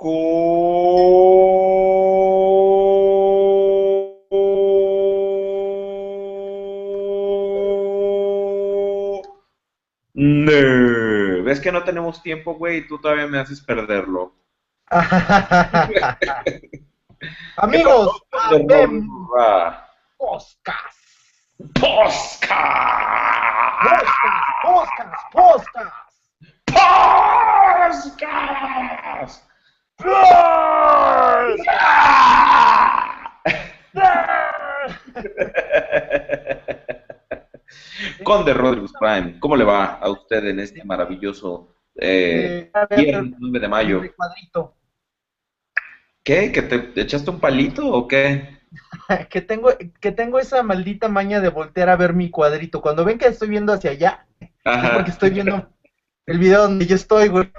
No. 0.00 0.14
¿Ves 11.42 11.58
que 11.60 11.72
no 11.72 11.82
tenemos 11.82 12.22
tiempo, 12.22 12.54
güey? 12.54 12.76
Y 12.78 12.86
tú 12.86 13.00
todavía 13.00 13.26
me 13.26 13.40
haces 13.40 13.60
perderlo. 13.60 14.36
Amigos, 17.56 18.22
Podcast. 20.16 20.94
Podcast. 21.74 22.44
Podcast. 22.44 22.44
Podcast. 24.62 25.32
Podcast. 28.52 29.48
Conde 38.22 38.54
Rodríguez 38.54 38.92
Prime, 39.00 39.40
¿cómo 39.40 39.56
le 39.56 39.64
va 39.64 39.94
a 39.94 40.08
usted 40.10 40.46
en 40.46 40.60
este 40.60 40.84
maravilloso 40.84 41.74
eh, 41.96 42.70
viernes 42.96 43.34
9 43.38 43.58
de 43.58 43.68
mayo? 43.68 44.00
Cuadrito. 44.16 44.76
¿Qué? 46.22 46.52
¿Que 46.52 46.62
te 46.62 47.00
echaste 47.00 47.30
un 47.30 47.40
palito 47.40 47.90
o 47.90 48.06
qué? 48.06 48.58
que 49.30 49.40
tengo 49.40 49.70
que 50.00 50.12
tengo 50.12 50.38
esa 50.38 50.62
maldita 50.62 51.08
maña 51.08 51.40
de 51.40 51.48
voltear 51.48 51.88
a 51.88 51.96
ver 51.96 52.12
mi 52.12 52.30
cuadrito. 52.30 52.80
Cuando 52.80 53.04
ven 53.04 53.18
que 53.18 53.26
estoy 53.26 53.48
viendo 53.48 53.72
hacia 53.72 53.90
allá, 53.90 54.28
es 54.40 54.90
porque 54.92 55.10
estoy 55.10 55.30
viendo 55.30 55.68
el 56.26 56.38
video 56.38 56.62
donde 56.62 56.86
yo 56.86 56.94
estoy, 56.94 57.26
güey. 57.28 57.50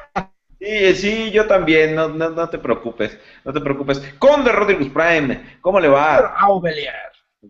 Sí, 0.60 0.96
sí, 0.96 1.32
yo 1.32 1.48
también, 1.48 1.96
no, 1.96 2.10
no, 2.10 2.32
no 2.32 2.50
te 2.50 2.60
preocupes, 2.60 3.18
no 3.46 3.54
te 3.54 3.62
preocupes. 3.62 4.00
Conde 4.20 4.52
Rodríguez 4.52 4.90
Prime, 4.92 5.58
¿cómo 5.62 5.80
le 5.80 5.88
va? 5.88 6.36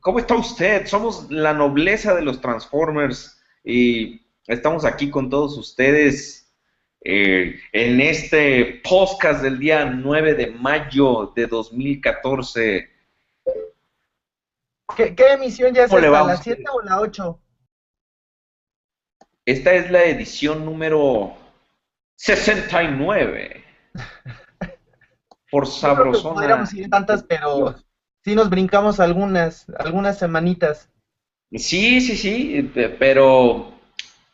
¿Cómo 0.02 0.20
está 0.20 0.36
usted? 0.36 0.86
Somos 0.86 1.30
la 1.32 1.54
nobleza 1.54 2.14
de 2.14 2.22
los 2.22 2.40
Transformers 2.40 3.42
y 3.64 4.22
estamos 4.46 4.86
aquí 4.86 5.10
con 5.10 5.28
todos 5.28 5.58
ustedes 5.58 6.54
eh, 7.02 7.60
en 7.72 8.00
este 8.00 8.82
podcast 8.88 9.42
del 9.42 9.58
día 9.58 9.86
9 9.86 10.36
de 10.36 10.48
mayo 10.52 11.34
de 11.36 11.48
2014. 11.48 12.90
¿Qué, 14.96 15.16
qué 15.16 15.32
emisión 15.32 15.74
ya 15.74 15.86
es 15.86 15.92
esta, 15.92 16.10
la 16.10 16.38
7 16.38 16.64
o 16.72 16.82
la 16.84 17.00
8? 17.00 17.40
Esta 19.46 19.74
es 19.74 19.90
la 19.90 20.04
edición 20.04 20.64
número 20.64 21.36
69. 22.20 23.64
Por 25.50 25.66
sabrosona. 25.66 26.36
Podríamos 26.36 26.74
ir 26.74 26.90
tantas, 26.90 27.24
pero 27.24 27.76
sí 28.24 28.36
nos 28.36 28.50
brincamos 28.50 29.00
algunas, 29.00 29.66
algunas 29.80 30.20
semanitas. 30.20 30.90
Sí, 31.54 32.02
sí, 32.02 32.18
sí, 32.18 32.72
pero 33.00 33.72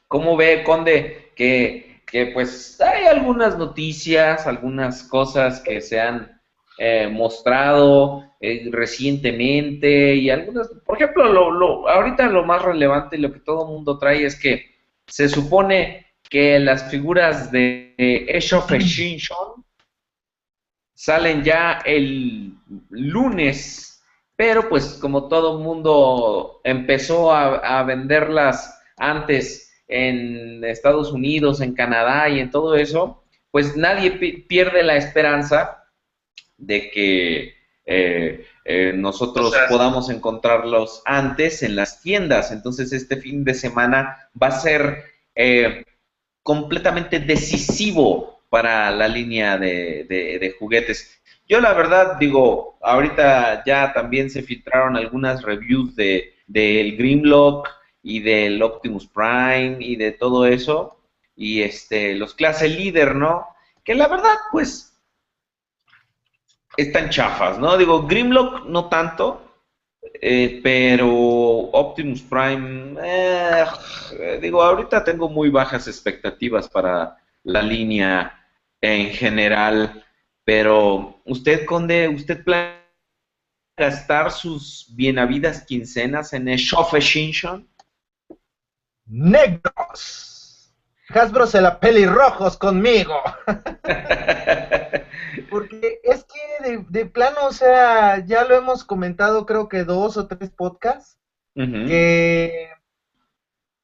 ¿cómo 0.07 0.35
ve, 0.35 0.63
Conde? 0.63 1.31
Que, 1.35 2.01
que 2.07 2.27
pues 2.27 2.81
hay 2.81 3.05
algunas 3.05 3.55
noticias, 3.57 4.47
algunas 4.47 5.03
cosas 5.03 5.61
que 5.61 5.79
se 5.79 6.01
han 6.01 6.41
eh, 6.79 7.07
mostrado 7.07 8.25
eh, 8.41 8.67
recientemente 8.71 10.15
y 10.15 10.31
algunas, 10.31 10.69
por 10.83 10.95
ejemplo, 10.95 11.31
lo, 11.31 11.51
lo, 11.51 11.87
ahorita 11.87 12.27
lo 12.29 12.43
más 12.43 12.63
relevante 12.63 13.15
y 13.15 13.21
lo 13.21 13.31
que 13.31 13.41
todo 13.41 13.65
el 13.65 13.73
mundo 13.73 13.99
trae 13.99 14.25
es 14.25 14.37
que 14.37 14.73
se 15.05 15.29
supone 15.29 16.04
que 16.29 16.59
las 16.59 16.89
figuras 16.89 17.51
de 17.51 17.95
Age 18.35 18.55
of 18.55 18.71
Extinction 18.71 19.65
salen 20.93 21.43
ya 21.43 21.81
el 21.85 22.53
lunes, 22.89 24.03
pero 24.35 24.67
pues 24.69 24.97
como 24.99 25.27
todo 25.27 25.57
el 25.57 25.63
mundo 25.63 26.61
empezó 26.63 27.31
a, 27.33 27.83
venderlas 27.83 28.79
antes 28.97 29.83
en 29.87 30.63
Estados 30.63 31.11
Unidos, 31.11 31.61
en 31.61 31.75
Canadá 31.75 32.29
y 32.29 32.39
en 32.39 32.49
todo 32.49 32.75
eso, 32.75 33.23
pues 33.51 33.77
nadie 33.77 34.11
pierde 34.47 34.83
la 34.83 34.95
esperanza 34.95 35.83
de 36.57 36.89
que 36.89 37.55
eh, 37.85 38.45
eh, 38.65 38.93
nosotros 38.95 39.53
podamos 39.69 40.09
encontrarlos 40.09 41.03
antes 41.05 41.61
en 41.61 41.75
las 41.75 42.01
tiendas. 42.01 42.51
Entonces 42.51 42.91
este 42.93 43.17
fin 43.17 43.43
de 43.43 43.53
semana 43.53 44.29
va 44.41 44.47
a 44.47 44.59
ser 44.59 45.03
eh, 45.35 45.85
completamente 46.45 47.19
decisivo 47.19 48.43
para 48.51 48.91
la 48.91 49.07
línea 49.07 49.57
de, 49.57 50.55
juguetes. 50.59 51.19
Yo 51.49 51.59
la 51.59 51.73
verdad 51.73 52.17
digo, 52.19 52.77
ahorita 52.83 53.63
ya 53.65 53.91
también 53.93 54.29
se 54.29 54.43
filtraron 54.43 54.95
algunas 54.95 55.41
reviews 55.41 55.95
de 55.95 56.35
del 56.45 56.97
Grimlock 56.97 57.67
y 58.03 58.19
del 58.19 58.61
Optimus 58.61 59.07
Prime 59.07 59.77
y 59.79 59.95
de 59.95 60.11
todo 60.11 60.45
eso 60.45 60.99
y 61.35 61.63
este 61.63 62.13
los 62.13 62.35
clase 62.35 62.69
líder, 62.69 63.15
¿no? 63.15 63.47
Que 63.83 63.95
la 63.95 64.07
verdad 64.07 64.35
pues 64.51 64.95
están 66.77 67.09
chafas, 67.09 67.57
¿no? 67.57 67.75
Digo, 67.75 68.05
Grimlock 68.05 68.67
no 68.67 68.87
tanto, 68.87 69.44
eh, 70.13 70.59
pero 70.63 71.09
Optimus 71.09 72.21
Prime, 72.21 72.95
eh, 73.03 73.65
digo, 74.41 74.61
ahorita 74.61 75.03
tengo 75.03 75.29
muy 75.29 75.49
bajas 75.49 75.87
expectativas 75.87 76.69
para 76.69 77.17
la 77.43 77.61
línea 77.61 78.45
en 78.81 79.11
general. 79.11 80.03
Pero 80.43 81.21
usted, 81.25 81.65
Conde, 81.65 82.07
¿usted 82.07 82.43
planea 82.43 82.85
gastar 83.77 84.31
sus 84.31 84.87
bienavidas 84.95 85.65
quincenas 85.65 86.33
en 86.33 86.47
el 86.47 86.57
Shinshon? 86.57 87.67
¡Negros! 89.05 90.34
Hasbro 91.09 91.47
se 91.47 91.61
la 91.61 91.79
pelirrojos 91.79 92.57
conmigo. 92.57 93.15
Porque 95.49 95.99
es 96.03 96.25
que 96.25 96.85
de, 96.89 97.05
plano, 97.05 97.47
o 97.47 97.51
sea, 97.51 98.25
ya 98.25 98.43
lo 98.43 98.55
hemos 98.55 98.83
comentado 98.83 99.45
creo 99.45 99.69
que 99.69 99.83
dos 99.83 100.17
o 100.17 100.27
tres 100.27 100.49
podcasts, 100.49 101.17
que 101.53 102.69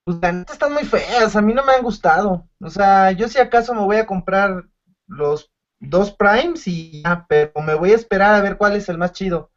pues 0.04 0.18
la 0.22 0.32
neta 0.32 0.54
están 0.54 0.74
muy 0.74 0.84
feas, 0.84 1.36
a 1.36 1.42
mí 1.42 1.54
no 1.54 1.64
me 1.64 1.74
han 1.74 1.84
gustado. 1.84 2.48
O 2.59 2.70
sea, 2.70 3.12
yo 3.12 3.28
si 3.28 3.40
acaso 3.40 3.74
me 3.74 3.82
voy 3.82 3.98
a 3.98 4.06
comprar 4.06 4.66
los 5.08 5.52
dos 5.80 6.12
primes 6.12 6.68
y 6.68 7.03
ya, 7.03 7.26
pero 7.28 7.52
me 7.62 7.76
voy 7.76 7.92
a 7.92 7.96
esperar 7.96 8.36
a 8.36 8.42
ver 8.42 8.58
cuál 8.58 8.76
es 8.76 8.90
el 8.90 8.98
más 8.98 9.14
chido. 9.14 9.52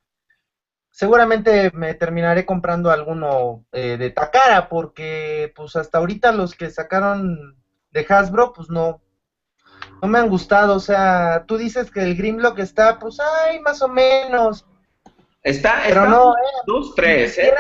Seguramente 0.95 1.73
me 1.75 1.93
terminaré 1.95 2.47
comprando 2.47 2.89
alguno 2.93 3.65
eh, 3.73 3.97
de 3.97 4.11
Takara, 4.11 4.69
porque 4.69 5.53
pues 5.57 5.75
hasta 5.75 5.99
ahorita 5.99 6.31
los 6.31 6.55
que 6.55 6.71
sacaron 6.71 7.57
de 7.91 8.07
Hasbro, 8.09 8.53
pues 8.53 8.71
no, 8.71 9.03
no 10.01 10.07
me 10.07 10.21
han 10.21 10.29
gustado. 10.29 10.77
O 10.77 10.79
sea, 10.79 11.47
tú 11.49 11.57
dices 11.57 11.91
que 11.91 12.01
el 12.01 12.15
Grimlock 12.15 12.61
está, 12.61 13.01
pues, 13.01 13.19
ay, 13.19 13.59
más 13.59 13.83
o 13.83 13.89
menos. 13.89 14.65
Está, 15.43 15.83
pero 15.85 16.07
no, 16.07 16.31
eh, 16.31 16.63
dos, 16.65 16.95
tres, 16.95 17.39
eh, 17.39 17.53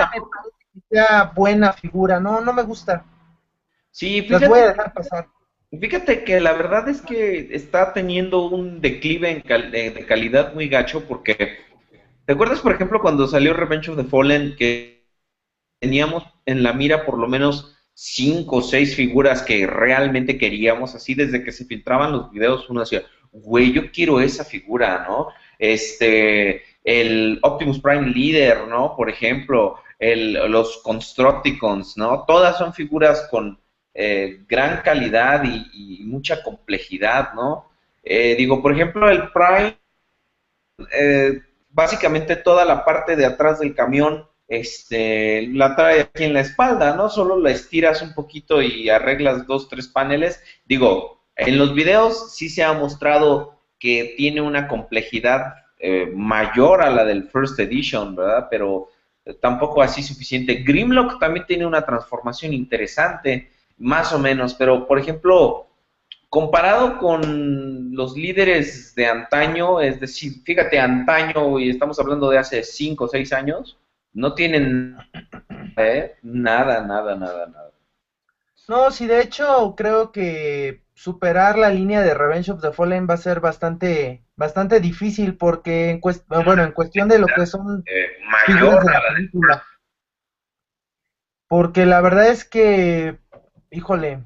sea 0.89 1.33
buena 1.34 1.73
figura, 1.73 2.21
no, 2.21 2.41
no 2.41 2.53
me 2.53 2.62
gusta. 2.62 3.05
Sí, 3.91 4.23
fíjate, 4.23 4.47
voy 4.47 4.61
a 4.61 4.69
dejar 4.69 4.93
pasar. 4.93 5.27
Fíjate 5.73 6.23
que 6.23 6.39
la 6.39 6.53
verdad 6.53 6.89
es 6.89 7.03
que 7.03 7.49
está 7.53 7.93
teniendo 7.93 8.47
un 8.47 8.81
declive 8.81 9.28
en 9.28 9.73
de 9.73 10.06
calidad 10.06 10.55
muy 10.55 10.69
gacho 10.69 11.05
porque, 11.09 11.59
¿te 12.27 12.33
acuerdas, 12.33 12.61
por 12.61 12.73
ejemplo, 12.73 13.01
cuando 13.01 13.27
salió 13.27 13.55
Revenge 13.55 13.91
of 13.91 13.97
the 13.97 14.05
Fallen 14.05 14.57
que 14.57 15.07
teníamos 15.81 16.25
en 16.47 16.62
la 16.62 16.73
mira 16.73 17.05
por 17.05 17.19
lo 17.19 17.29
menos 17.29 17.77
cinco 17.95 18.57
o 18.57 18.62
seis 18.62 18.97
figuras 18.97 19.43
que 19.43 19.67
realmente 19.67 20.39
queríamos, 20.39 20.95
así 20.95 21.15
desde 21.15 21.45
que 21.45 21.53
se 21.53 21.65
filtraban 21.65 22.12
los 22.12 22.31
videos 22.31 22.69
uno 22.69 22.81
decía, 22.81 23.03
güey, 23.33 23.73
yo 23.73 23.91
quiero 23.93 24.21
esa 24.21 24.45
figura, 24.45 25.05
¿no? 25.09 25.29
Este, 25.59 26.62
el 26.82 27.38
Optimus 27.43 27.81
Prime 27.81 28.09
Leader, 28.11 28.67
¿no? 28.69 28.94
Por 28.97 29.11
ejemplo, 29.11 29.76
el, 29.99 30.35
los 30.50 30.79
Constructicons, 30.82 31.97
¿no? 31.97 32.25
Todas 32.26 32.59
son 32.59 32.75
figuras 32.75 33.26
con 33.31 33.59
eh, 33.94 34.41
gran 34.49 34.82
calidad 34.82 35.44
y, 35.44 36.03
mucha 36.05 36.43
complejidad, 36.43 37.35
¿no? 37.35 37.71
Eh, 38.03 38.35
digo, 38.37 38.62
por 38.62 38.73
ejemplo, 38.73 39.09
el 39.09 39.31
Prime, 39.32 39.79
eh, 40.93 41.41
básicamente 41.75 42.37
toda 42.37 42.65
la 42.65 42.85
parte 42.85 43.17
de 43.17 43.26
atrás 43.26 43.59
del 43.59 43.75
camión 43.75 44.26
este, 44.49 45.49
la 45.49 45.75
trae 45.76 46.03
aquí 46.03 46.25
en 46.25 46.32
la 46.32 46.41
espalda, 46.41 46.97
¿no? 46.97 47.09
Solo 47.11 47.38
la 47.38 47.50
estiras 47.50 48.00
un 48.00 48.15
poquito 48.15 48.62
y 48.62 48.88
arreglas 48.88 49.47
dos, 49.47 49.69
tres 49.69 49.88
paneles. 49.88 50.43
Digo, 50.65 51.26
en 51.37 51.59
los 51.59 51.75
videos 51.75 52.35
sí 52.35 52.49
se 52.49 52.62
ha 52.62 52.73
mostrado 52.73 53.59
que 53.79 54.15
tiene 54.17 54.41
una 54.41 54.69
complejidad 54.69 55.55
mayor 56.15 56.81
a 56.81 56.88
la 56.88 57.05
del 57.05 57.25
First 57.29 57.59
Edition, 57.61 58.17
¿verdad? 58.17 58.47
Pero 58.50 58.88
tampoco 59.41 59.82
así 59.82 60.03
suficiente. 60.03 60.62
Grimlock 60.67 61.19
también 61.19 61.47
tiene 61.47 61.67
una 61.67 61.85
transformación 61.85 62.53
interesante 62.53 63.50
más 63.79 64.12
o 64.12 64.19
menos, 64.19 64.55
pero 64.55 64.87
por 64.87 64.99
ejemplo, 64.99 65.67
comparado 66.35 66.99
con 66.99 67.95
los 67.95 68.17
líderes 68.17 68.93
de 68.97 69.07
antaño, 69.07 69.81
es 69.81 70.01
decir, 70.01 70.43
fíjate, 70.45 70.81
antaño, 70.81 71.61
y 71.61 71.71
estamos 71.71 72.01
hablando 72.01 72.29
de 72.29 72.39
hace 72.39 72.65
5 72.65 73.05
o 73.05 73.07
6 73.07 73.33
años, 73.33 73.79
no 74.13 74.35
tienen 74.35 74.97
¿eh? 75.77 76.17
nada, 76.23 76.81
nada, 76.81 77.15
nada, 77.15 77.47
nada. 77.47 77.71
No, 78.67 78.91
sí, 78.91 79.07
de 79.07 79.21
hecho 79.21 79.77
creo 79.77 80.11
que 80.11 80.83
superar 80.93 81.57
la 81.57 81.71
línea 81.71 82.03
de 82.03 82.15
Revenge 82.15 82.51
of 82.51 82.61
the 82.61 82.73
Fallen 82.73 83.07
va 83.09 83.15
a 83.15 83.19
ser 83.19 83.39
bastante 83.39 84.25
bastante 84.35 84.81
difícil 84.81 85.37
porque 85.37 85.91
en 85.91 86.01
bueno, 86.45 86.65
en 86.65 86.73
cuestión 86.73 87.09
de 87.09 87.21
lo 87.21 87.29
que 87.29 87.47
son 87.47 87.85
eh, 87.87 88.09
mayor 88.49 88.85
de 88.85 88.93
la 88.93 89.03
película. 89.15 89.63
Porque 91.47 91.87
la 91.87 92.01
verdad 92.01 92.27
es 92.27 92.45
que, 92.45 93.21
híjole, 93.71 94.25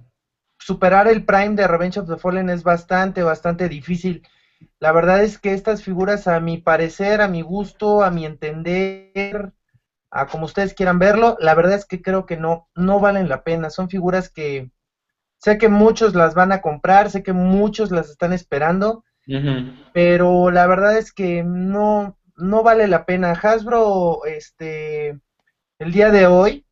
superar 0.59 1.09
el 1.09 1.25
Prime 1.25 1.55
de 1.55 1.67
Revenge 1.67 2.01
of 2.01 2.09
the 2.09 2.17
Fallen 2.17 2.51
es 2.51 2.63
bastante, 2.63 3.23
bastante 3.23 3.69
difícil. 3.69 4.27
La 4.81 4.93
verdad 4.93 5.23
es 5.23 5.39
que 5.39 5.55
estas 5.55 5.83
figuras, 5.83 6.27
a 6.29 6.41
mi 6.41 6.59
parecer, 6.59 7.21
a 7.21 7.29
mi 7.29 7.43
gusto, 7.43 8.03
a 8.03 8.11
mi 8.11 8.27
entender, 8.27 9.53
a 10.11 10.27
como 10.27 10.47
ustedes 10.47 10.75
quieran 10.75 10.99
verlo, 10.99 11.37
la 11.41 11.55
verdad 11.55 11.75
es 11.75 11.85
que 11.85 12.03
creo 12.03 12.27
que 12.27 12.37
no, 12.37 12.69
no 12.75 13.01
valen 13.01 13.29
la 13.29 13.43
pena. 13.43 13.71
Son 13.71 13.89
figuras 13.89 14.29
que 14.31 14.71
sé 15.39 15.59
que 15.59 15.69
muchos 15.69 16.15
las 16.15 16.35
van 16.35 16.53
a 16.53 16.61
comprar, 16.61 17.11
sé 17.11 17.23
que 17.23 17.33
muchos 17.33 17.91
las 17.91 18.11
están 18.11 18.33
esperando, 18.33 19.05
pero 19.93 20.51
la 20.51 20.67
verdad 20.67 20.97
es 20.97 21.13
que 21.13 21.43
no, 21.45 22.19
no 22.37 22.63
vale 22.63 22.89
la 22.89 23.05
pena. 23.05 23.33
Hasbro, 23.33 24.25
este, 24.25 25.21
el 25.79 25.93
día 25.93 26.11
de 26.11 26.27
hoy 26.27 26.67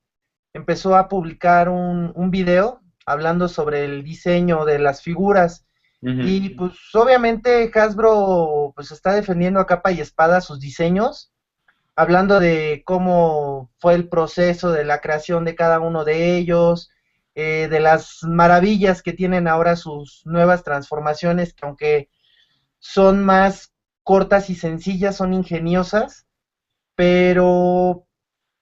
empezó 0.54 0.96
a 0.96 1.08
publicar 1.08 1.68
un, 1.68 2.12
un 2.14 2.30
video 2.30 2.80
hablando 3.06 3.48
sobre 3.48 3.84
el 3.84 4.02
diseño 4.04 4.64
de 4.64 4.78
las 4.78 5.00
figuras. 5.00 5.64
Y 6.02 6.50
pues 6.50 6.74
obviamente 6.94 7.68
Hasbro 7.74 8.72
pues 8.76 8.92
está 8.92 9.14
defendiendo 9.14 9.58
a 9.58 9.66
capa 9.66 9.90
y 9.90 10.00
espada 10.00 10.40
sus 10.40 10.60
diseños, 10.60 11.32
hablando 11.96 12.38
de 12.38 12.82
cómo 12.84 13.72
fue 13.78 13.94
el 13.94 14.08
proceso 14.08 14.70
de 14.70 14.84
la 14.84 15.00
creación 15.00 15.44
de 15.44 15.56
cada 15.56 15.80
uno 15.80 16.04
de 16.04 16.36
ellos, 16.36 16.90
eh, 17.34 17.66
de 17.68 17.80
las 17.80 18.22
maravillas 18.22 19.02
que 19.02 19.14
tienen 19.14 19.48
ahora 19.48 19.74
sus 19.74 20.22
nuevas 20.26 20.62
transformaciones, 20.62 21.54
que 21.54 21.66
aunque 21.66 22.08
son 22.78 23.24
más 23.24 23.72
cortas 24.04 24.48
y 24.48 24.54
sencillas, 24.54 25.16
son 25.16 25.34
ingeniosas, 25.34 26.26
pero 26.94 28.06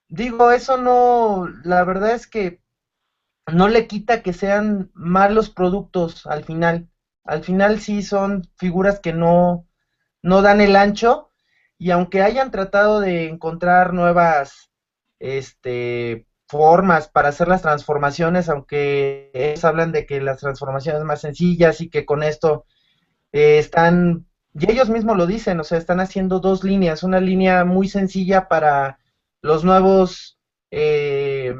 digo, 0.08 0.50
eso 0.50 0.78
no, 0.78 1.46
la 1.62 1.84
verdad 1.84 2.12
es 2.12 2.26
que 2.26 2.63
no 3.52 3.68
le 3.68 3.86
quita 3.86 4.22
que 4.22 4.32
sean 4.32 4.90
malos 4.94 5.50
productos 5.50 6.26
al 6.26 6.44
final. 6.44 6.88
Al 7.24 7.42
final 7.42 7.80
sí 7.80 8.02
son 8.02 8.42
figuras 8.56 9.00
que 9.00 9.12
no, 9.12 9.66
no 10.22 10.42
dan 10.42 10.60
el 10.60 10.76
ancho 10.76 11.30
y 11.78 11.90
aunque 11.90 12.22
hayan 12.22 12.50
tratado 12.50 13.00
de 13.00 13.26
encontrar 13.26 13.92
nuevas 13.92 14.70
este, 15.18 16.26
formas 16.48 17.08
para 17.08 17.28
hacer 17.28 17.48
las 17.48 17.62
transformaciones, 17.62 18.48
aunque 18.48 19.30
ellos 19.34 19.64
hablan 19.64 19.92
de 19.92 20.06
que 20.06 20.20
las 20.20 20.38
transformaciones 20.38 21.02
más 21.02 21.20
sencillas 21.20 21.80
y 21.80 21.88
que 21.88 22.04
con 22.04 22.22
esto 22.22 22.64
eh, 23.32 23.58
están, 23.58 24.26
y 24.52 24.70
ellos 24.70 24.88
mismos 24.88 25.16
lo 25.16 25.26
dicen, 25.26 25.60
o 25.60 25.64
sea, 25.64 25.78
están 25.78 26.00
haciendo 26.00 26.40
dos 26.40 26.62
líneas, 26.62 27.02
una 27.02 27.20
línea 27.20 27.64
muy 27.64 27.88
sencilla 27.88 28.48
para 28.48 28.98
los 29.42 29.64
nuevos 29.64 30.38
eh, 30.70 31.54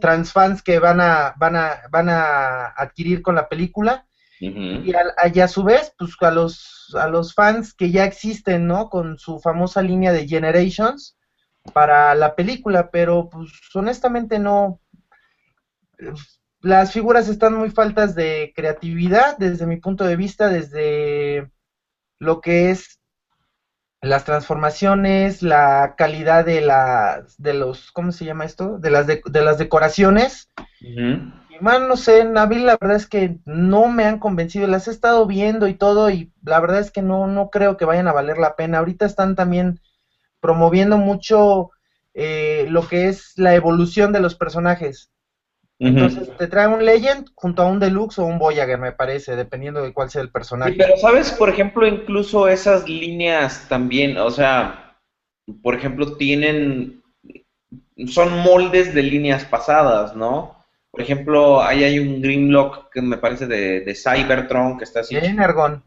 transfans 0.00 0.62
que 0.62 0.78
van 0.78 1.00
a, 1.00 1.34
van 1.38 1.56
a, 1.56 1.82
van 1.90 2.08
a 2.08 2.66
adquirir 2.76 3.22
con 3.22 3.34
la 3.34 3.48
película. 3.48 4.06
Y 4.42 4.94
a, 4.94 5.44
a, 5.44 5.48
su 5.48 5.64
vez, 5.64 5.92
pues 5.98 6.12
a 6.20 6.30
los, 6.30 6.96
a 6.98 7.08
los 7.08 7.34
fans 7.34 7.74
que 7.74 7.90
ya 7.90 8.04
existen, 8.04 8.66
¿no? 8.66 8.88
Con 8.88 9.18
su 9.18 9.38
famosa 9.38 9.82
línea 9.82 10.12
de 10.12 10.26
Generations 10.26 11.18
para 11.74 12.14
la 12.14 12.34
película, 12.34 12.90
pero 12.90 13.28
pues 13.28 13.50
honestamente 13.74 14.38
no. 14.38 14.80
Las 16.62 16.92
figuras 16.92 17.28
están 17.28 17.54
muy 17.54 17.70
faltas 17.70 18.14
de 18.14 18.52
creatividad 18.56 19.36
desde 19.36 19.66
mi 19.66 19.76
punto 19.76 20.04
de 20.04 20.16
vista, 20.16 20.48
desde 20.48 21.50
lo 22.18 22.40
que 22.40 22.70
es 22.70 22.99
las 24.02 24.24
transformaciones, 24.24 25.42
la 25.42 25.94
calidad 25.96 26.44
de 26.44 26.60
las, 26.62 27.36
de 27.40 27.54
los, 27.54 27.92
¿cómo 27.92 28.12
se 28.12 28.24
llama 28.24 28.44
esto? 28.44 28.78
De 28.78 28.90
las, 28.90 29.06
de, 29.06 29.20
las 29.42 29.58
decoraciones. 29.58 30.48
Y 30.80 31.62
man, 31.62 31.86
no 31.88 31.96
sé, 31.96 32.24
Nabil, 32.24 32.64
la 32.64 32.78
verdad 32.80 32.96
es 32.96 33.06
que 33.06 33.38
no 33.44 33.88
me 33.88 34.04
han 34.04 34.18
convencido, 34.18 34.66
las 34.66 34.88
he 34.88 34.90
estado 34.90 35.26
viendo 35.26 35.68
y 35.68 35.74
todo, 35.74 36.08
y 36.10 36.32
la 36.42 36.60
verdad 36.60 36.80
es 36.80 36.90
que 36.90 37.02
no, 37.02 37.26
no 37.26 37.50
creo 37.50 37.76
que 37.76 37.84
vayan 37.84 38.08
a 38.08 38.12
valer 38.12 38.38
la 38.38 38.56
pena. 38.56 38.78
Ahorita 38.78 39.04
están 39.04 39.34
también 39.34 39.80
promoviendo 40.40 40.96
mucho 40.96 41.70
eh, 42.14 42.66
lo 42.70 42.88
que 42.88 43.08
es 43.08 43.34
la 43.36 43.54
evolución 43.54 44.12
de 44.12 44.20
los 44.20 44.34
personajes. 44.34 45.10
Entonces 45.80 46.30
te 46.36 46.46
trae 46.46 46.66
un 46.66 46.84
Legend 46.84 47.30
junto 47.34 47.62
a 47.62 47.66
un 47.66 47.80
Deluxe 47.80 48.18
o 48.18 48.26
un 48.26 48.38
Voyager, 48.38 48.78
me 48.78 48.92
parece, 48.92 49.34
dependiendo 49.34 49.82
de 49.82 49.94
cuál 49.94 50.10
sea 50.10 50.20
el 50.20 50.30
personaje. 50.30 50.74
pero 50.76 50.94
sabes, 50.98 51.32
por 51.32 51.48
ejemplo, 51.48 51.86
incluso 51.86 52.48
esas 52.48 52.86
líneas 52.86 53.66
también, 53.66 54.18
o 54.18 54.30
sea, 54.30 54.98
por 55.62 55.74
ejemplo, 55.74 56.18
tienen, 56.18 57.02
son 58.08 58.40
moldes 58.40 58.94
de 58.94 59.02
líneas 59.02 59.46
pasadas, 59.46 60.14
¿no? 60.14 60.54
Por 60.90 61.00
ejemplo, 61.00 61.62
ahí 61.62 61.82
hay 61.82 61.98
un 61.98 62.20
Grimlock 62.20 62.92
que 62.92 63.00
me 63.00 63.16
parece 63.16 63.46
de, 63.46 63.80
de 63.80 63.94
Cybertron 63.94 64.76
que 64.76 64.84
está 64.84 65.00
así. 65.00 65.14
De 65.14 65.24
Energon. 65.24 65.82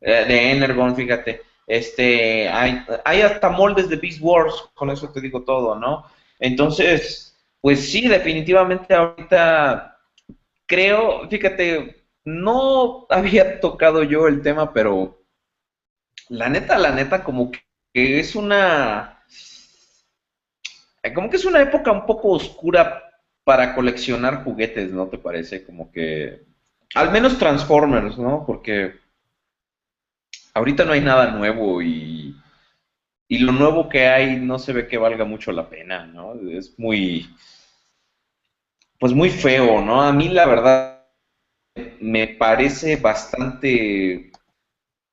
Eh, 0.00 0.24
de 0.26 0.52
Energon, 0.52 0.96
fíjate. 0.96 1.42
Este, 1.66 2.48
hay, 2.48 2.82
hay 3.04 3.20
hasta 3.20 3.50
moldes 3.50 3.90
de 3.90 3.96
Beast 3.96 4.20
Wars, 4.22 4.70
con 4.72 4.90
eso 4.90 5.10
te 5.10 5.20
digo 5.20 5.42
todo, 5.42 5.74
¿no? 5.74 6.06
Entonces, 6.38 7.25
pues 7.66 7.90
sí, 7.90 8.06
definitivamente 8.06 8.94
ahorita 8.94 9.98
creo, 10.66 11.28
fíjate, 11.28 12.06
no 12.24 13.08
había 13.10 13.58
tocado 13.60 14.04
yo 14.04 14.28
el 14.28 14.40
tema, 14.40 14.72
pero 14.72 15.20
la 16.28 16.48
neta, 16.48 16.78
la 16.78 16.92
neta, 16.92 17.24
como 17.24 17.50
que 17.50 18.20
es 18.20 18.36
una, 18.36 19.20
como 21.12 21.28
que 21.28 21.38
es 21.38 21.44
una 21.44 21.60
época 21.60 21.90
un 21.90 22.06
poco 22.06 22.28
oscura 22.28 23.02
para 23.42 23.74
coleccionar 23.74 24.44
juguetes, 24.44 24.92
¿no 24.92 25.08
te 25.08 25.18
parece? 25.18 25.66
Como 25.66 25.90
que, 25.90 26.44
al 26.94 27.10
menos 27.10 27.36
Transformers, 27.36 28.16
¿no? 28.16 28.44
Porque 28.46 28.94
ahorita 30.54 30.84
no 30.84 30.92
hay 30.92 31.00
nada 31.00 31.32
nuevo 31.32 31.82
y, 31.82 32.36
y 33.26 33.38
lo 33.38 33.50
nuevo 33.50 33.88
que 33.88 34.06
hay 34.06 34.36
no 34.36 34.60
se 34.60 34.72
ve 34.72 34.86
que 34.86 34.98
valga 34.98 35.24
mucho 35.24 35.50
la 35.50 35.68
pena, 35.68 36.06
¿no? 36.06 36.34
Es 36.48 36.78
muy, 36.78 37.28
pues 38.98 39.12
muy 39.12 39.30
feo, 39.30 39.80
¿no? 39.80 40.02
A 40.02 40.12
mí 40.12 40.28
la 40.28 40.46
verdad 40.46 41.06
me 42.00 42.28
parece 42.28 42.96
bastante, 42.96 44.30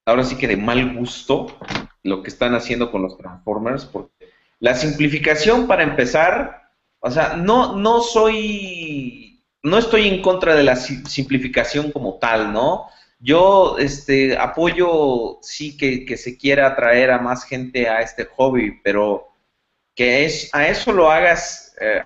ahora 0.06 0.24
sí 0.24 0.38
que 0.38 0.48
de 0.48 0.58
mal 0.58 0.96
gusto 0.96 1.58
lo 2.04 2.22
que 2.22 2.30
están 2.30 2.56
haciendo 2.56 2.92
con 2.92 3.02
los 3.02 3.18
Transformers, 3.18 3.86
porque 3.86 4.32
la 4.60 4.76
simplificación 4.76 5.68
para 5.68 5.84
empezar, 5.84 6.70
o 7.00 7.12
sea, 7.12 7.36
no, 7.36 7.76
no 7.76 8.02
soy, 8.02 9.44
no 9.62 9.78
estoy 9.78 10.08
en 10.08 10.22
contra 10.22 10.56
de 10.56 10.64
la 10.64 10.76
simplificación 10.76 11.92
como 11.92 12.20
tal, 12.20 12.54
¿no? 12.54 12.88
Yo 13.20 13.78
este, 13.78 14.38
apoyo, 14.38 15.40
sí, 15.42 15.78
que, 15.78 16.06
que 16.06 16.18
se 16.18 16.38
quiera 16.38 16.68
atraer 16.68 17.12
a 17.12 17.20
más 17.20 17.46
gente 17.46 17.88
a 17.88 18.02
este 18.02 18.26
hobby, 18.26 18.80
pero 18.84 19.30
que 19.96 20.26
es, 20.26 20.50
a 20.54 20.68
eso 20.68 20.92
lo 20.92 21.10
hagas 21.10 21.76
eh, 21.80 22.04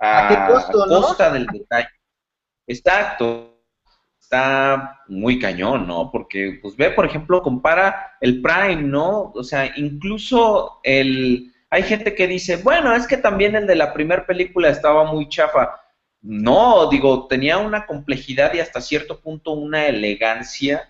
a, 0.00 0.28
qué 0.28 0.52
costo, 0.52 0.84
costa 0.88 1.30
del 1.30 1.46
detalle. 1.46 1.88
Exacto. 2.66 3.46
Está 4.18 5.00
muy 5.08 5.38
cañón, 5.38 5.86
¿no? 5.88 6.10
Porque, 6.10 6.58
pues 6.62 6.76
ve, 6.76 6.90
por 6.90 7.04
ejemplo, 7.04 7.42
compara 7.42 8.16
el 8.20 8.40
Prime, 8.40 8.82
¿no? 8.82 9.32
O 9.34 9.42
sea, 9.42 9.72
incluso 9.76 10.80
el... 10.84 11.52
Hay 11.68 11.82
gente 11.82 12.14
que 12.14 12.26
dice, 12.26 12.56
bueno, 12.56 12.94
es 12.94 13.06
que 13.06 13.16
también 13.16 13.54
el 13.56 13.66
de 13.66 13.76
la 13.76 13.92
primera 13.92 14.26
película 14.26 14.68
estaba 14.68 15.04
muy 15.04 15.28
chafa. 15.28 15.80
No, 16.22 16.88
digo, 16.88 17.26
tenía 17.26 17.58
una 17.58 17.86
complejidad 17.86 18.54
y 18.54 18.60
hasta 18.60 18.80
cierto 18.80 19.20
punto 19.20 19.52
una 19.52 19.86
elegancia 19.86 20.88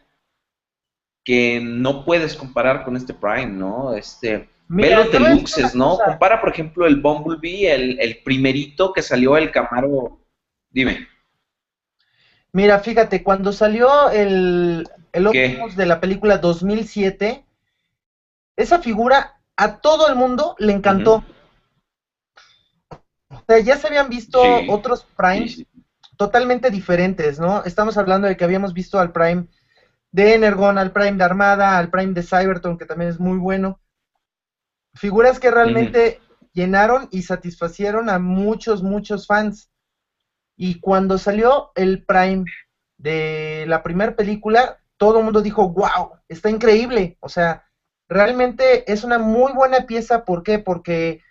que 1.24 1.60
no 1.62 2.04
puedes 2.04 2.34
comparar 2.34 2.84
con 2.84 2.96
este 2.96 3.14
Prime, 3.14 3.46
¿no? 3.46 3.94
Este, 3.94 4.48
Ve 4.72 4.94
los 4.94 5.10
deluxes, 5.10 5.74
¿no? 5.74 5.98
Compara, 5.98 6.40
por 6.40 6.50
ejemplo, 6.50 6.86
el 6.86 7.00
Bumblebee, 7.00 7.72
el, 7.98 8.22
primerito 8.22 8.92
que 8.92 9.02
salió 9.02 9.36
el 9.36 9.50
Camaro. 9.50 10.20
Dime. 10.70 11.08
Mira, 12.52 12.78
fíjate, 12.78 13.24
cuando 13.24 13.52
salió 13.52 14.10
el, 14.10 14.88
el 15.12 15.26
Optimus 15.26 15.74
de 15.74 15.86
la 15.86 16.00
película 16.00 16.38
2007, 16.38 17.44
esa 18.56 18.78
figura 18.78 19.40
a 19.56 19.80
todo 19.80 20.08
el 20.08 20.14
mundo 20.14 20.54
le 20.60 20.72
encantó. 20.72 21.24
O 23.28 23.42
sea, 23.48 23.58
ya 23.58 23.76
se 23.76 23.88
habían 23.88 24.08
visto 24.08 24.40
otros 24.68 25.04
Primes 25.16 25.64
totalmente 26.16 26.70
diferentes, 26.70 27.40
¿no? 27.40 27.64
Estamos 27.64 27.96
hablando 27.96 28.28
de 28.28 28.36
que 28.36 28.44
habíamos 28.44 28.72
visto 28.72 29.00
al 29.00 29.10
Prime 29.10 29.46
de 30.12 30.34
Energon, 30.34 30.78
al 30.78 30.92
Prime 30.92 31.16
de 31.16 31.24
Armada, 31.24 31.76
al 31.76 31.90
Prime 31.90 32.12
de 32.12 32.22
Cybertron, 32.22 32.78
que 32.78 32.86
también 32.86 33.10
es 33.10 33.18
muy 33.18 33.36
bueno. 33.36 33.80
Figuras 34.94 35.38
que 35.38 35.50
realmente 35.50 36.20
llenaron 36.52 37.08
y 37.10 37.22
satisfacieron 37.22 38.10
a 38.10 38.18
muchos, 38.18 38.82
muchos 38.82 39.26
fans. 39.26 39.70
Y 40.56 40.80
cuando 40.80 41.16
salió 41.16 41.72
el 41.74 42.04
Prime 42.04 42.44
de 42.98 43.64
la 43.66 43.82
primera 43.82 44.14
película, 44.14 44.78
todo 44.96 45.18
el 45.18 45.24
mundo 45.24 45.40
dijo, 45.40 45.68
wow, 45.70 46.18
está 46.28 46.50
increíble. 46.50 47.16
O 47.20 47.28
sea, 47.28 47.64
realmente 48.08 48.90
es 48.92 49.04
una 49.04 49.18
muy 49.18 49.52
buena 49.52 49.86
pieza. 49.86 50.24
¿Por 50.24 50.42
qué? 50.42 50.58
Porque, 50.58 51.22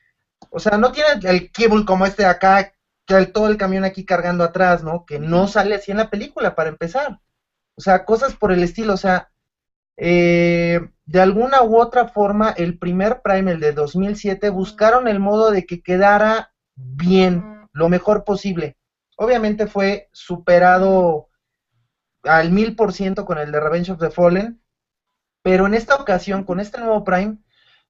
o 0.50 0.60
sea, 0.60 0.78
no 0.78 0.92
tiene 0.92 1.10
el 1.24 1.52
cable 1.52 1.86
como 1.86 2.06
este 2.06 2.24
de 2.24 2.30
acá, 2.30 2.74
que 3.06 3.26
todo 3.28 3.48
el 3.48 3.58
camión 3.58 3.84
aquí 3.84 4.06
cargando 4.06 4.44
atrás, 4.44 4.84
¿no? 4.84 5.06
Que 5.06 5.20
no 5.20 5.48
sale 5.48 5.76
así 5.76 5.92
en 5.92 5.98
la 5.98 6.10
película, 6.10 6.56
para 6.56 6.70
empezar. 6.70 7.20
O 7.76 7.82
sea, 7.82 8.06
cosas 8.06 8.36
por 8.36 8.52
el 8.52 8.64
estilo. 8.64 8.94
O 8.94 8.98
sea, 8.98 9.30
eh, 10.02 10.80
de 11.06 11.22
alguna 11.22 11.62
u 11.64 11.78
otra 11.78 12.08
forma, 12.08 12.52
el 12.52 12.80
primer 12.80 13.22
Prime, 13.22 13.52
el 13.52 13.60
de 13.60 13.74
2007, 13.74 14.50
buscaron 14.50 15.08
el 15.10 15.20
modo 15.20 15.52
de 15.52 15.66
que 15.66 15.82
quedara 15.82 16.54
bien, 16.76 17.68
lo 17.74 17.90
mejor 17.90 18.24
posible. 18.24 18.78
Obviamente 19.18 19.68
fue 19.68 20.08
superado 20.14 21.28
al 22.24 22.52
mil 22.52 22.76
por 22.78 22.94
ciento 22.94 23.26
con 23.26 23.38
el 23.38 23.52
de 23.52 23.60
Revenge 23.60 23.92
of 23.92 24.00
the 24.00 24.10
Fallen, 24.10 24.62
pero 25.42 25.66
en 25.68 25.74
esta 25.74 25.96
ocasión, 25.96 26.46
con 26.46 26.62
este 26.62 26.80
nuevo 26.80 27.04
Prime, 27.04 27.38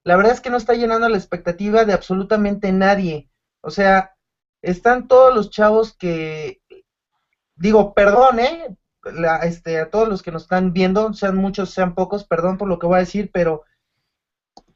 la 0.03 0.15
verdad 0.15 0.33
es 0.33 0.41
que 0.41 0.49
no 0.49 0.57
está 0.57 0.73
llenando 0.73 1.07
la 1.09 1.17
expectativa 1.17 1.85
de 1.85 1.93
absolutamente 1.93 2.71
nadie. 2.71 3.29
O 3.61 3.69
sea, 3.69 4.15
están 4.63 5.07
todos 5.07 5.35
los 5.35 5.51
chavos 5.51 5.95
que, 5.95 6.61
digo, 7.55 7.93
perdón, 7.93 8.39
¿eh? 8.39 8.77
Este, 9.44 9.79
a 9.79 9.89
todos 9.89 10.08
los 10.08 10.22
que 10.22 10.32
nos 10.32 10.44
están 10.44 10.74
viendo, 10.74 11.13
sean 11.13 11.36
muchos, 11.36 11.72
sean 11.72 11.96
pocos, 11.96 12.25
perdón 12.25 12.58
por 12.58 12.68
lo 12.68 12.79
que 12.79 12.88
voy 12.88 12.98
a 12.98 13.00
decir, 13.00 13.29
pero 13.34 13.63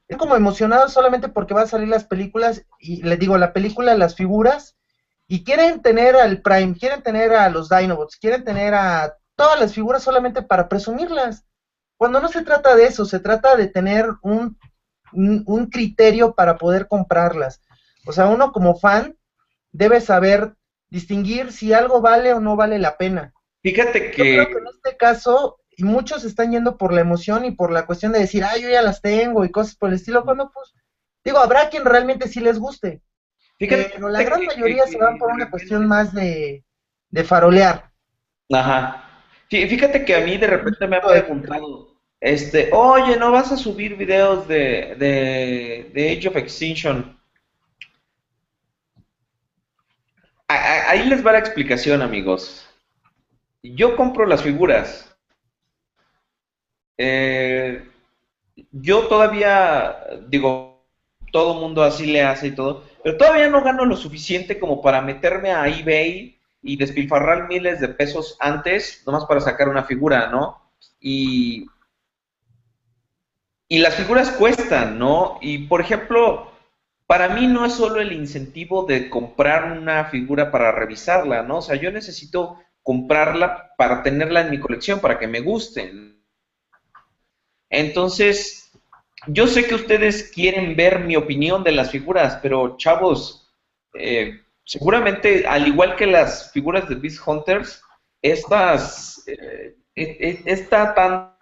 es 0.08 0.18
como 0.18 0.36
emocionado 0.36 0.90
solamente 0.90 1.30
porque 1.30 1.54
van 1.54 1.64
a 1.64 1.68
salir 1.68 1.88
las 1.88 2.06
películas 2.06 2.66
y 2.80 3.02
les 3.04 3.20
digo, 3.20 3.38
la 3.38 3.54
película, 3.54 3.96
las 3.96 4.16
figuras, 4.16 4.76
y 5.28 5.44
quieren 5.44 5.82
tener 5.82 6.16
al 6.16 6.42
Prime, 6.42 6.76
quieren 6.78 7.02
tener 7.02 7.34
a 7.34 7.50
los 7.50 7.70
Dinobots, 7.70 8.18
quieren 8.18 8.44
tener 8.44 8.74
a 8.74 9.18
todas 9.36 9.60
las 9.60 9.74
figuras 9.74 10.04
solamente 10.04 10.42
para 10.42 10.68
presumirlas. 10.68 11.46
Cuando 11.98 12.20
no 12.20 12.28
se 12.28 12.44
trata 12.44 12.76
de 12.76 12.86
eso, 12.86 13.06
se 13.06 13.20
trata 13.20 13.56
de 13.56 13.68
tener 13.68 14.08
un, 14.22 14.58
un, 15.14 15.68
criterio 15.68 16.36
para 16.36 16.58
poder 16.58 16.88
comprarlas. 16.88 17.62
O 18.06 18.12
sea, 18.12 18.28
uno 18.28 18.52
como 18.52 18.76
fan 18.76 19.18
debe 19.72 20.02
saber 20.02 20.56
distinguir 20.90 21.52
si 21.52 21.74
algo 21.74 22.02
vale 22.02 22.34
o 22.34 22.40
no 22.40 22.56
vale 22.56 22.78
la 22.78 22.98
pena. 22.98 23.34
Fíjate 23.64 24.12
que... 24.12 24.36
Yo 24.36 24.44
creo 24.44 24.48
que 24.48 24.62
en 24.62 24.76
este 24.76 24.98
caso, 24.98 25.60
y 25.76 25.84
muchos 25.84 26.26
están 26.26 26.52
yendo 26.52 26.78
por 26.78 26.94
la 26.94 27.02
emoción 27.02 27.46
y 27.46 27.52
por 27.52 27.72
la 27.72 27.86
cuestión 27.86 28.12
de 28.12 28.20
decir, 28.20 28.44
ah, 28.44 28.58
yo 28.58 28.70
ya 28.70 28.82
las 28.82 29.02
tengo 29.02 29.44
y 29.44 29.52
cosas 29.52 29.76
por 29.76 29.90
el 29.90 29.96
estilo, 29.96 30.24
cuando 30.24 30.52
pues, 30.52 30.74
digo, 31.24 31.40
habrá 31.40 31.70
quien 31.70 31.86
realmente 31.86 32.28
sí 32.28 32.42
les 32.42 32.60
guste. 32.60 33.02
Fíjate 33.58 33.92
pero 33.94 34.10
la 34.10 34.24
gran 34.24 34.46
mayoría 34.46 34.86
se 34.86 34.98
van 34.98 35.18
por 35.18 35.32
una 35.32 35.50
cuestión 35.50 35.88
más 35.88 36.14
de, 36.14 36.66
de 37.10 37.24
farolear. 37.24 37.90
Ajá. 38.52 39.00
Fíjate 39.50 40.04
que 40.04 40.16
a 40.16 40.22
mí 40.22 40.38
de 40.38 40.48
repente 40.48 40.88
me 40.88 40.98
ha 40.98 41.02
preguntado, 41.02 41.96
este, 42.20 42.70
oye, 42.74 43.16
¿no 43.18 43.32
vas 43.32 43.52
a 43.52 43.58
subir 43.58 43.96
videos 43.96 44.48
de, 44.48 44.96
de, 44.98 45.92
de 45.94 46.12
Age 46.12 46.28
of 46.28 46.36
Extinction? 46.36 47.18
Ahí 50.48 51.06
les 51.08 51.26
va 51.26 51.34
la 51.34 51.40
explicación, 51.40 52.02
amigos. 52.02 52.63
Yo 53.64 53.96
compro 53.96 54.26
las 54.26 54.44
figuras. 54.44 55.16
Eh, 56.98 57.90
yo 58.72 59.08
todavía, 59.08 59.98
digo, 60.28 60.86
todo 61.32 61.56
mundo 61.56 61.82
así 61.84 62.06
le 62.06 62.22
hace 62.22 62.48
y 62.48 62.52
todo, 62.56 62.84
pero 63.04 63.18
todavía 63.18 63.50
no 63.50 63.64
gano 63.64 63.86
lo 63.86 63.96
suficiente 63.96 64.60
como 64.60 64.82
para 64.82 65.02
meterme 65.02 65.52
a 65.52 65.68
eBay 65.68 66.38
y 66.62 66.78
despilfarrar 66.78 67.48
miles 67.48 67.80
de 67.80 67.90
pesos 67.90 68.38
antes, 68.40 69.02
nomás 69.06 69.26
para 69.26 69.42
sacar 69.42 69.70
una 69.70 69.84
figura, 69.84 70.28
¿no? 70.30 70.62
Y, 71.00 71.66
y 73.68 73.80
las 73.80 73.96
figuras 73.96 74.32
cuestan, 74.32 75.00
¿no? 75.00 75.40
Y 75.42 75.68
por 75.68 75.82
ejemplo, 75.82 76.52
para 77.08 77.30
mí 77.30 77.48
no 77.48 77.66
es 77.66 77.74
solo 77.74 78.02
el 78.02 78.12
incentivo 78.12 78.84
de 78.86 79.10
comprar 79.10 79.72
una 79.72 80.06
figura 80.06 80.52
para 80.52 80.72
revisarla, 80.72 81.44
¿no? 81.44 81.58
O 81.58 81.62
sea, 81.62 81.76
yo 81.76 81.92
necesito 81.92 82.60
comprarla 82.84 83.74
para 83.78 84.04
tenerla 84.04 84.42
en 84.42 84.52
mi 84.52 84.60
colección, 84.60 85.00
para 85.00 85.18
que 85.18 85.28
me 85.28 85.40
gusten. 85.40 86.22
Entonces, 87.70 88.72
yo 89.28 89.48
sé 89.48 89.66
que 89.66 89.76
ustedes 89.76 90.32
quieren 90.32 90.76
ver 90.76 91.00
mi 91.00 91.16
opinión 91.16 91.64
de 91.64 91.72
las 91.72 91.92
figuras, 91.92 92.40
pero 92.42 92.78
chavos, 92.78 93.50
eh, 93.94 94.42
seguramente, 94.66 95.48
al 95.48 95.68
igual 95.68 95.96
que 95.96 96.06
las 96.06 96.52
figuras 96.52 96.88
de 96.88 96.96
Beast 96.96 97.26
Hunters, 97.26 97.82
estas, 98.22 99.26
eh, 99.28 99.76
e, 99.96 100.04
e, 100.04 100.42
esta 100.46 100.94
tan 100.94 101.34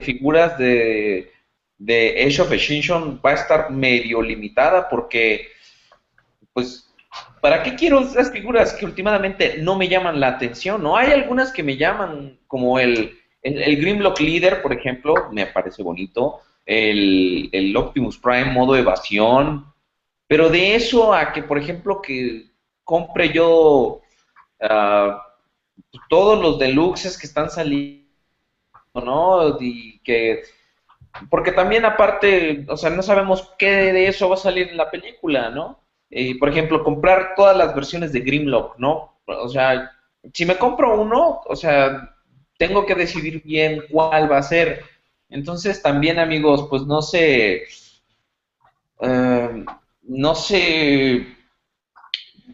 figuras 0.00 0.56
de, 0.58 1.32
de 1.78 2.24
Age 2.24 2.42
of 2.42 2.52
Extinction 2.52 3.20
va 3.24 3.30
a 3.30 3.34
estar 3.34 3.70
medio 3.70 4.22
limitada 4.22 4.88
porque, 4.88 5.48
pues, 6.52 6.91
¿para 7.42 7.64
qué 7.64 7.74
quiero 7.74 7.98
esas 7.98 8.30
figuras 8.30 8.72
que 8.72 8.84
últimamente 8.84 9.56
no 9.58 9.76
me 9.76 9.88
llaman 9.88 10.20
la 10.20 10.28
atención? 10.28 10.80
No 10.80 10.96
hay 10.96 11.10
algunas 11.10 11.52
que 11.52 11.64
me 11.64 11.76
llaman, 11.76 12.38
como 12.46 12.78
el, 12.78 13.18
el, 13.42 13.76
Grimlock 13.80 14.20
Leader, 14.20 14.62
por 14.62 14.72
ejemplo, 14.72 15.14
me 15.32 15.46
parece 15.46 15.82
bonito. 15.82 16.38
El, 16.64 17.50
el 17.50 17.76
Optimus 17.76 18.16
Prime 18.16 18.44
modo 18.44 18.76
evasión, 18.76 19.66
pero 20.28 20.50
de 20.50 20.76
eso 20.76 21.12
a 21.12 21.32
que, 21.32 21.42
por 21.42 21.58
ejemplo, 21.58 22.00
que 22.00 22.46
compre 22.84 23.32
yo 23.32 24.02
ah, 24.60 25.20
todos 26.08 26.40
los 26.40 26.60
deluxes 26.60 27.18
que 27.18 27.26
están 27.26 27.50
saliendo, 27.50 28.06
¿no? 28.94 29.58
Y 29.60 29.98
que 30.04 30.44
porque 31.28 31.50
también 31.50 31.84
aparte, 31.84 32.64
o 32.68 32.76
sea, 32.76 32.90
no 32.90 33.02
sabemos 33.02 33.52
qué 33.58 33.92
de 33.92 34.06
eso 34.06 34.28
va 34.28 34.36
a 34.36 34.38
salir 34.38 34.68
en 34.68 34.76
la 34.76 34.92
película, 34.92 35.50
¿no? 35.50 35.81
Y, 36.14 36.34
por 36.34 36.50
ejemplo, 36.50 36.84
comprar 36.84 37.32
todas 37.34 37.56
las 37.56 37.74
versiones 37.74 38.12
de 38.12 38.20
Grimlock, 38.20 38.78
¿no? 38.78 39.16
O 39.24 39.48
sea, 39.48 39.90
si 40.34 40.44
me 40.44 40.58
compro 40.58 41.00
uno, 41.00 41.40
o 41.46 41.56
sea, 41.56 42.14
tengo 42.58 42.84
que 42.84 42.94
decidir 42.94 43.42
bien 43.42 43.84
cuál 43.90 44.30
va 44.30 44.36
a 44.36 44.42
ser. 44.42 44.82
Entonces, 45.30 45.80
también, 45.80 46.18
amigos, 46.18 46.66
pues 46.68 46.82
no 46.82 47.00
sé, 47.00 47.62
eh, 49.00 49.64
no 50.02 50.34
sé, 50.34 51.26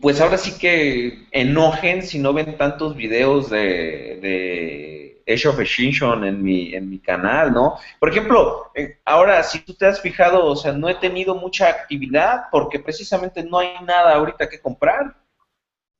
pues 0.00 0.20
ahora 0.20 0.38
sí 0.38 0.56
que 0.56 1.26
enojen 1.32 2.02
si 2.02 2.20
no 2.20 2.32
ven 2.32 2.56
tantos 2.56 2.94
videos 2.94 3.50
de, 3.50 4.20
de 4.22 5.07
Age 5.28 5.48
of 5.48 5.60
Extinction 5.60 6.24
en 6.24 6.42
mi, 6.42 6.74
en 6.74 6.88
mi 6.88 6.98
canal, 6.98 7.52
¿no? 7.52 7.76
Por 8.00 8.08
ejemplo, 8.08 8.70
eh, 8.74 8.98
ahora 9.04 9.42
si 9.42 9.60
tú 9.60 9.74
te 9.74 9.86
has 9.86 10.00
fijado, 10.00 10.46
o 10.46 10.56
sea, 10.56 10.72
no 10.72 10.88
he 10.88 10.94
tenido 10.94 11.34
mucha 11.34 11.68
actividad 11.68 12.44
porque 12.50 12.78
precisamente 12.78 13.44
no 13.44 13.58
hay 13.58 13.74
nada 13.84 14.14
ahorita 14.14 14.48
que 14.48 14.60
comprar. 14.60 15.14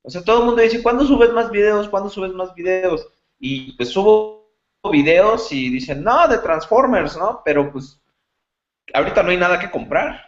O 0.03 0.11
sea, 0.11 0.23
todo 0.23 0.41
el 0.41 0.47
mundo 0.47 0.63
dice, 0.63 0.83
¿cuándo 0.83 1.05
subes 1.05 1.33
más 1.33 1.51
videos? 1.51 1.89
¿Cuándo 1.89 2.09
subes 2.09 2.33
más 2.33 2.55
videos? 2.55 3.07
Y 3.39 3.73
pues 3.77 3.91
subo 3.91 4.51
videos 4.91 5.53
y 5.53 5.69
dicen, 5.69 6.03
no, 6.03 6.27
de 6.29 6.39
Transformers, 6.39 7.17
¿no? 7.17 7.43
Pero 7.45 7.71
pues 7.71 8.01
ahorita 8.95 9.23
no 9.23 9.31
hay 9.31 9.37
nada 9.37 9.59
que 9.59 9.71
comprar. 9.71 10.25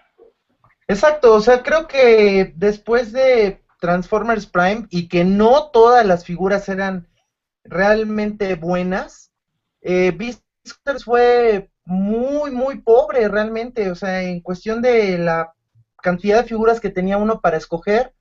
Exacto, 0.86 1.34
o 1.34 1.40
sea, 1.40 1.62
creo 1.62 1.86
que 1.86 2.52
después 2.56 3.12
de 3.12 3.62
Transformers 3.80 4.46
Prime 4.46 4.86
y 4.90 5.08
que 5.08 5.24
no 5.24 5.70
todas 5.70 6.04
las 6.04 6.24
figuras 6.24 6.68
eran 6.68 7.06
realmente 7.64 8.54
buenas, 8.54 9.30
eh, 9.82 10.16
fue 11.04 11.70
muy, 11.84 12.50
muy 12.50 12.80
pobre 12.82 13.28
realmente, 13.28 13.90
o 13.90 13.94
sea, 13.94 14.22
en 14.22 14.40
cuestión 14.40 14.82
de 14.82 15.18
la 15.18 15.52
cantidad 16.02 16.38
de 16.38 16.48
figuras 16.48 16.80
que 16.80 16.90
tenía 16.90 17.18
uno 17.18 17.40
para 17.40 17.56
escoger, 17.56 18.12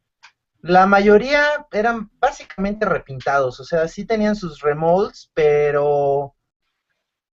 la 0.61 0.85
mayoría 0.85 1.65
eran 1.71 2.09
básicamente 2.19 2.85
repintados, 2.85 3.59
o 3.59 3.63
sea, 3.63 3.87
sí 3.87 4.05
tenían 4.05 4.35
sus 4.35 4.61
remolds, 4.61 5.31
pero 5.33 6.33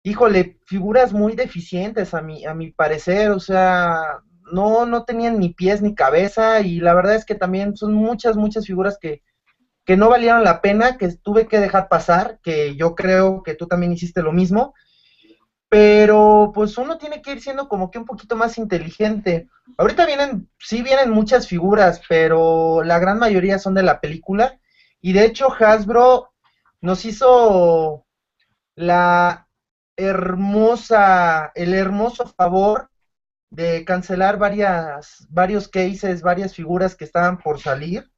híjole, 0.03 0.59
figuras 0.67 1.13
muy 1.13 1.35
deficientes 1.35 2.15
a 2.15 2.23
mi, 2.23 2.45
a 2.47 2.55
mi 2.55 2.71
parecer, 2.71 3.31
o 3.31 3.41
sea, 3.41 4.21
no, 4.53 4.87
no 4.87 5.05
tenían 5.05 5.39
ni 5.39 5.51
pies 5.51 5.83
ni 5.83 5.95
cabeza 5.95 6.61
y 6.61 6.81
la 6.81 6.95
verdad 6.95 7.15
es 7.15 7.25
que 7.25 7.35
también 7.35 7.77
son 7.77 7.93
muchas, 7.93 8.37
muchas 8.37 8.67
figuras 8.67 8.97
que, 9.01 9.21
que 9.91 9.97
no 9.97 10.09
valieron 10.09 10.45
la 10.45 10.63
pena, 10.63 10.97
que 10.97 11.09
tuve 11.17 11.49
que 11.49 11.59
dejar 11.59 11.89
pasar, 11.89 12.39
que 12.45 12.77
yo 12.77 12.95
creo 12.95 13.43
que 13.43 13.57
tú 13.57 13.67
también 13.67 13.91
hiciste 13.93 14.23
lo 14.23 14.31
mismo, 14.31 14.73
pero 15.69 16.53
pues 16.55 16.79
uno 16.79 16.97
tiene 16.97 17.21
que 17.21 17.33
ir 17.33 17.41
siendo 17.41 17.69
como 17.69 17.91
que 17.91 17.99
un 17.99 18.05
poquito 18.05 18.37
más 18.37 18.57
inteligente. 18.57 19.49
Ahorita 19.79 20.07
vienen, 20.07 20.49
sí 20.61 20.83
vienen 20.83 21.11
muchas 21.11 21.49
figuras, 21.49 22.01
pero 22.09 22.85
la 22.85 23.01
gran 23.01 23.19
mayoría 23.19 23.59
son 23.59 23.75
de 23.75 23.83
la 23.83 24.01
película. 24.01 24.61
Y 25.01 25.13
de 25.13 25.25
hecho 25.25 25.53
Hasbro 25.53 26.31
nos 26.81 27.05
hizo 27.05 28.07
la 28.77 29.49
hermosa, 29.97 31.51
el 31.57 31.75
hermoso 31.75 32.29
favor 32.29 32.91
de 33.51 33.85
cancelar 33.85 34.39
varias, 34.39 35.27
varios 35.31 35.67
cases, 35.67 36.23
varias 36.23 36.55
figuras 36.55 36.95
que 36.95 37.07
estaban 37.07 37.39
por 37.39 37.59
salir 37.59 38.09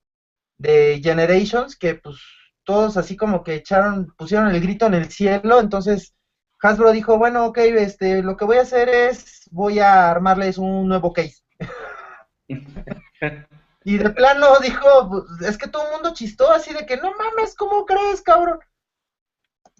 de 0.62 1.00
Generations, 1.02 1.76
que 1.76 1.96
pues 1.96 2.16
todos 2.64 2.96
así 2.96 3.16
como 3.16 3.42
que 3.42 3.56
echaron, 3.56 4.14
pusieron 4.16 4.48
el 4.48 4.60
grito 4.60 4.86
en 4.86 4.94
el 4.94 5.10
cielo, 5.10 5.60
entonces 5.60 6.14
Hasbro 6.62 6.92
dijo, 6.92 7.18
bueno, 7.18 7.46
ok, 7.46 7.58
este, 7.58 8.22
lo 8.22 8.36
que 8.36 8.44
voy 8.44 8.58
a 8.58 8.62
hacer 8.62 8.88
es, 8.88 9.48
voy 9.50 9.80
a 9.80 10.10
armarles 10.10 10.58
un 10.58 10.86
nuevo 10.86 11.12
case. 11.12 11.42
y 13.84 13.98
de 13.98 14.10
plano 14.10 14.60
dijo, 14.60 15.10
pues, 15.10 15.50
es 15.50 15.58
que 15.58 15.66
todo 15.66 15.86
el 15.86 15.92
mundo 15.94 16.14
chistó 16.14 16.52
así 16.52 16.72
de 16.72 16.86
que, 16.86 16.96
no 16.98 17.12
mames, 17.14 17.56
¿cómo 17.56 17.84
crees, 17.84 18.22
cabrón? 18.22 18.60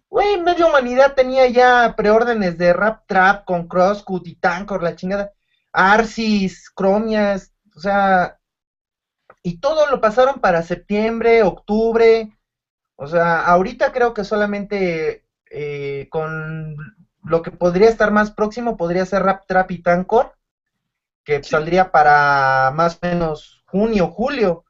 Güey, 0.09 0.43
media 0.43 0.67
humanidad 0.67 1.15
tenía 1.15 1.47
ya 1.47 1.95
preórdenes 1.97 2.59
de 2.59 2.73
Rap 2.73 3.07
Trap 3.07 3.45
con 3.45 3.69
Crosscut 3.69 4.27
y 4.27 4.35
Tankor, 4.35 4.83
la 4.83 4.97
chingada. 4.97 5.33
Arsis, 5.73 6.69
Cromias, 6.69 7.55
o 7.77 7.81
sea, 7.81 8.39
y 9.43 9.59
todo 9.59 9.91
lo 9.91 10.01
pasaron 10.01 10.41
para 10.41 10.63
septiembre, 10.63 11.43
octubre. 11.43 12.37
O 12.97 13.07
sea, 13.07 13.45
ahorita 13.45 13.93
creo 13.93 14.15
que 14.15 14.25
solamente 14.25 15.25
eh, 15.51 16.09
con 16.11 16.77
lo 17.25 17.43
que 17.43 17.51
podría 17.51 17.89
estar 17.89 18.11
más 18.11 18.31
próximo 18.31 18.77
podría 18.77 19.05
ser 19.07 19.23
Rap 19.23 19.47
Trap 19.47 19.71
y 19.71 19.83
Tankor, 19.83 20.35
que 21.25 21.43
saldría 21.43 21.91
para 21.91 22.71
más 22.75 22.97
o 22.97 23.07
menos 23.07 23.63
junio, 23.67 24.09
julio, 24.09 24.65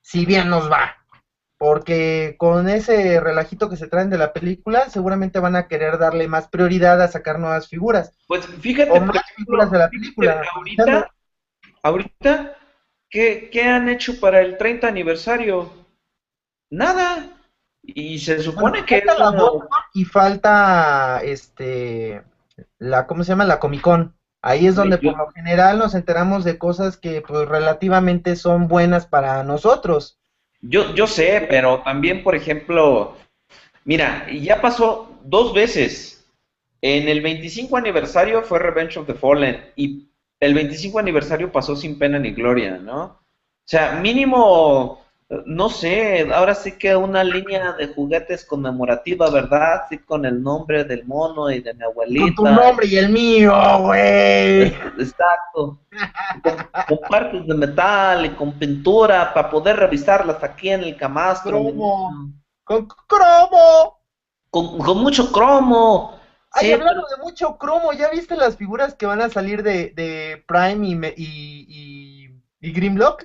si 0.00 0.24
bien 0.24 0.48
nos 0.48 0.70
va 0.70 0.96
porque 1.58 2.36
con 2.38 2.68
ese 2.68 3.20
relajito 3.20 3.68
que 3.68 3.76
se 3.76 3.88
traen 3.88 4.10
de 4.10 4.18
la 4.18 4.32
película, 4.32 4.90
seguramente 4.90 5.40
van 5.40 5.56
a 5.56 5.68
querer 5.68 5.98
darle 5.98 6.28
más 6.28 6.48
prioridad 6.48 7.00
a 7.00 7.08
sacar 7.08 7.38
nuevas 7.38 7.68
figuras. 7.68 8.12
Pues 8.26 8.46
fíjate, 8.46 8.90
o 8.90 9.00
más 9.00 9.22
figuras 9.34 9.70
de 9.70 9.78
la 9.78 9.88
película. 9.88 10.42
Ahorita, 10.54 11.10
ahorita 11.82 12.56
¿qué, 13.16 13.48
¿qué, 13.50 13.62
han 13.62 13.88
hecho 13.88 14.20
para 14.20 14.42
el 14.42 14.58
30 14.58 14.86
aniversario? 14.86 15.72
Nada. 16.68 17.30
Y 17.82 18.18
se 18.18 18.42
supone 18.42 18.84
que 18.84 19.00
falta 19.00 19.30
la 19.30 19.68
y 19.94 20.04
falta 20.04 21.20
este 21.24 22.22
la 22.78 23.06
¿cómo 23.06 23.24
se 23.24 23.30
llama? 23.30 23.44
la 23.46 23.58
Comic 23.58 23.80
Con. 23.80 24.14
Ahí 24.42 24.66
es 24.66 24.74
donde 24.74 24.98
por 24.98 25.16
lo 25.16 25.30
general 25.30 25.78
nos 25.78 25.94
enteramos 25.94 26.44
de 26.44 26.58
cosas 26.58 26.98
que 26.98 27.22
pues 27.22 27.48
relativamente 27.48 28.36
son 28.36 28.68
buenas 28.68 29.06
para 29.06 29.42
nosotros. 29.44 30.18
Yo, 30.60 30.94
yo 30.94 31.06
sé, 31.06 31.46
pero 31.48 31.80
también, 31.80 32.22
por 32.22 32.34
ejemplo, 32.34 33.16
mira, 33.84 34.26
ya 34.30 34.60
pasó 34.60 35.10
dos 35.24 35.54
veces. 35.54 36.28
En 36.82 37.08
el 37.08 37.22
25 37.22 37.76
aniversario 37.78 38.42
fue 38.42 38.58
Revenge 38.58 38.98
of 38.98 39.06
the 39.06 39.14
Fallen 39.14 39.72
y 39.74 40.10
el 40.40 40.54
25 40.54 40.98
aniversario 40.98 41.50
pasó 41.50 41.76
sin 41.76 41.98
pena 41.98 42.18
ni 42.18 42.32
gloria, 42.32 42.78
¿no? 42.78 43.02
O 43.04 43.68
sea, 43.68 43.98
mínimo, 44.00 45.00
no 45.44 45.68
sé, 45.68 46.28
ahora 46.32 46.54
sí 46.54 46.78
que 46.78 46.94
una 46.94 47.24
línea 47.24 47.72
de 47.72 47.88
juguetes 47.88 48.44
conmemorativa, 48.44 49.28
¿verdad? 49.28 49.82
Sí, 49.88 49.98
con 49.98 50.24
el 50.24 50.40
nombre 50.40 50.84
del 50.84 51.04
mono 51.04 51.50
y 51.50 51.60
de 51.60 51.74
mi 51.74 51.82
abuelita. 51.82 52.26
Con 52.26 52.34
tu 52.34 52.44
nombre 52.44 52.86
y 52.86 52.96
el 52.96 53.08
mío, 53.08 53.52
güey. 53.80 54.66
Exacto. 54.98 55.80
Con, 56.86 56.98
partes 57.10 57.44
de 57.44 57.54
metal 57.54 58.26
y 58.26 58.30
con 58.30 58.52
pintura 58.52 59.34
para 59.34 59.50
poder 59.50 59.76
revisarlas 59.76 60.42
aquí 60.44 60.68
en 60.68 60.84
el 60.84 60.96
camastro. 60.96 61.60
Cromo. 61.60 62.32
Con 62.62 62.86
cromo. 63.08 63.98
Con, 64.50 65.02
mucho 65.02 65.32
cromo. 65.32 66.15
Ay, 66.56 66.72
hablando 66.72 67.06
de 67.08 67.22
mucho 67.22 67.58
cromo, 67.58 67.92
¿ya 67.92 68.08
viste 68.10 68.36
las 68.36 68.56
figuras 68.56 68.94
que 68.94 69.06
van 69.06 69.20
a 69.20 69.28
salir 69.28 69.62
de, 69.62 69.92
de 69.94 70.42
Prime 70.46 71.12
y, 71.16 71.22
y, 71.22 71.66
y, 71.68 72.68
y 72.68 72.72
Grimlock? 72.72 73.24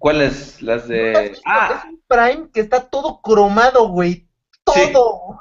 ¿Cuáles? 0.00 0.62
Las 0.62 0.88
de. 0.88 1.36
ah. 1.44 1.82
Es 1.84 1.90
un 1.90 2.02
Prime 2.08 2.50
que 2.52 2.60
está 2.60 2.88
todo 2.88 3.20
cromado, 3.20 3.88
güey. 3.88 4.26
Todo. 4.64 5.40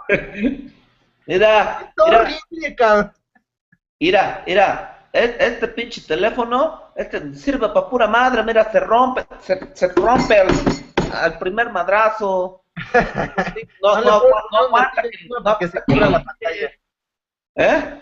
mira. 1.26 1.94
Es 1.96 2.04
horrible, 2.04 2.76
cabrón. 2.76 3.14
Mira, 4.00 4.44
mira. 4.46 4.96
Este 5.12 5.68
pinche 5.70 6.02
teléfono, 6.02 6.92
este 6.96 7.34
sirve 7.34 7.70
para 7.70 7.90
pura 7.90 8.08
madre, 8.08 8.44
mira, 8.44 8.72
se 8.72 8.80
rompe, 8.80 9.26
se, 9.42 9.60
se 9.74 9.88
rompe 9.88 10.40
al, 11.12 11.40
primer 11.40 11.72
madrazo. 11.72 12.64
No, 13.82 13.96
no, 13.96 14.02
no, 14.02 14.22
no, 14.52 14.70
no, 14.70 15.44
porque 15.44 15.68
se 15.68 15.84
quiebra 15.84 16.10
la 16.10 16.24
pantalla. 16.24 16.72
¿Eh? 17.56 18.02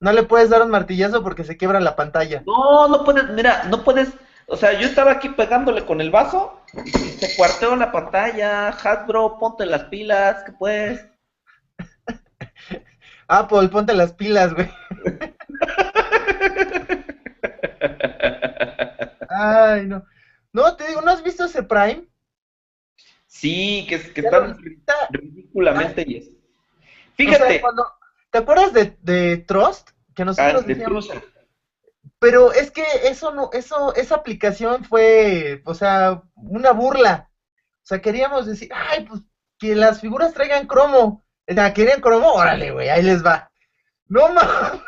No 0.00 0.12
le 0.12 0.22
puedes 0.24 0.50
dar 0.50 0.62
un 0.62 0.70
martillazo 0.70 1.22
porque 1.22 1.44
se 1.44 1.56
quiebra 1.56 1.80
la 1.80 1.96
pantalla. 1.96 2.42
No, 2.46 2.88
no 2.88 3.04
puedes, 3.04 3.28
mira, 3.30 3.64
no 3.64 3.82
puedes 3.82 4.12
o 4.48 4.56
sea, 4.56 4.74
yo 4.74 4.86
estaba 4.86 5.10
aquí 5.10 5.30
pegándole 5.30 5.84
con 5.84 6.00
el 6.00 6.12
vaso 6.12 6.60
y 6.72 6.90
se 6.90 7.34
cuarteó 7.36 7.74
la 7.74 7.90
pantalla. 7.90 8.68
Hasbro, 8.68 9.38
ponte 9.38 9.66
las 9.66 9.82
pilas, 9.84 10.44
que 10.44 10.52
pues. 10.52 11.04
Apple, 13.28 13.68
ponte 13.68 13.92
las 13.92 14.12
pilas, 14.12 14.54
güey. 14.54 14.70
Ay, 19.28 19.86
no. 19.86 20.04
No, 20.52 20.76
te 20.76 20.86
digo, 20.86 21.00
¿no 21.00 21.10
has 21.10 21.24
visto 21.24 21.44
ese 21.44 21.64
Prime? 21.64 22.06
Sí, 23.38 23.86
que, 23.88 24.00
que 24.12 24.20
están 24.22 24.56
ridículamente 25.10 26.04
yes. 26.04 26.30
Fíjate. 27.16 27.62
¿Te 28.30 28.38
acuerdas 28.38 28.72
de, 28.72 28.96
de 29.02 29.36
Trust? 29.38 29.90
Que 30.14 30.24
nosotros 30.24 30.62
ah, 30.62 30.66
de 30.66 30.74
decíamos, 30.74 31.10
pero 32.18 32.52
es 32.52 32.70
que 32.70 32.84
eso 33.04 33.32
no, 33.32 33.50
eso, 33.52 33.94
esa 33.94 34.14
aplicación 34.14 34.84
fue, 34.84 35.60
o 35.64 35.74
sea, 35.74 36.22
una 36.34 36.72
burla. 36.72 37.30
O 37.82 37.86
sea, 37.86 38.00
queríamos 38.00 38.46
decir, 38.46 38.70
ay, 38.74 39.04
pues 39.04 39.20
que 39.58 39.74
las 39.74 40.00
figuras 40.00 40.32
traigan 40.32 40.66
cromo. 40.66 41.24
O 41.46 41.52
sea, 41.52 41.74
¿querían 41.74 42.00
cromo? 42.00 42.32
Órale, 42.32 42.70
güey, 42.72 42.88
ahí 42.88 43.02
les 43.02 43.24
va. 43.24 43.50
No 44.08 44.28
mames, 44.32 44.80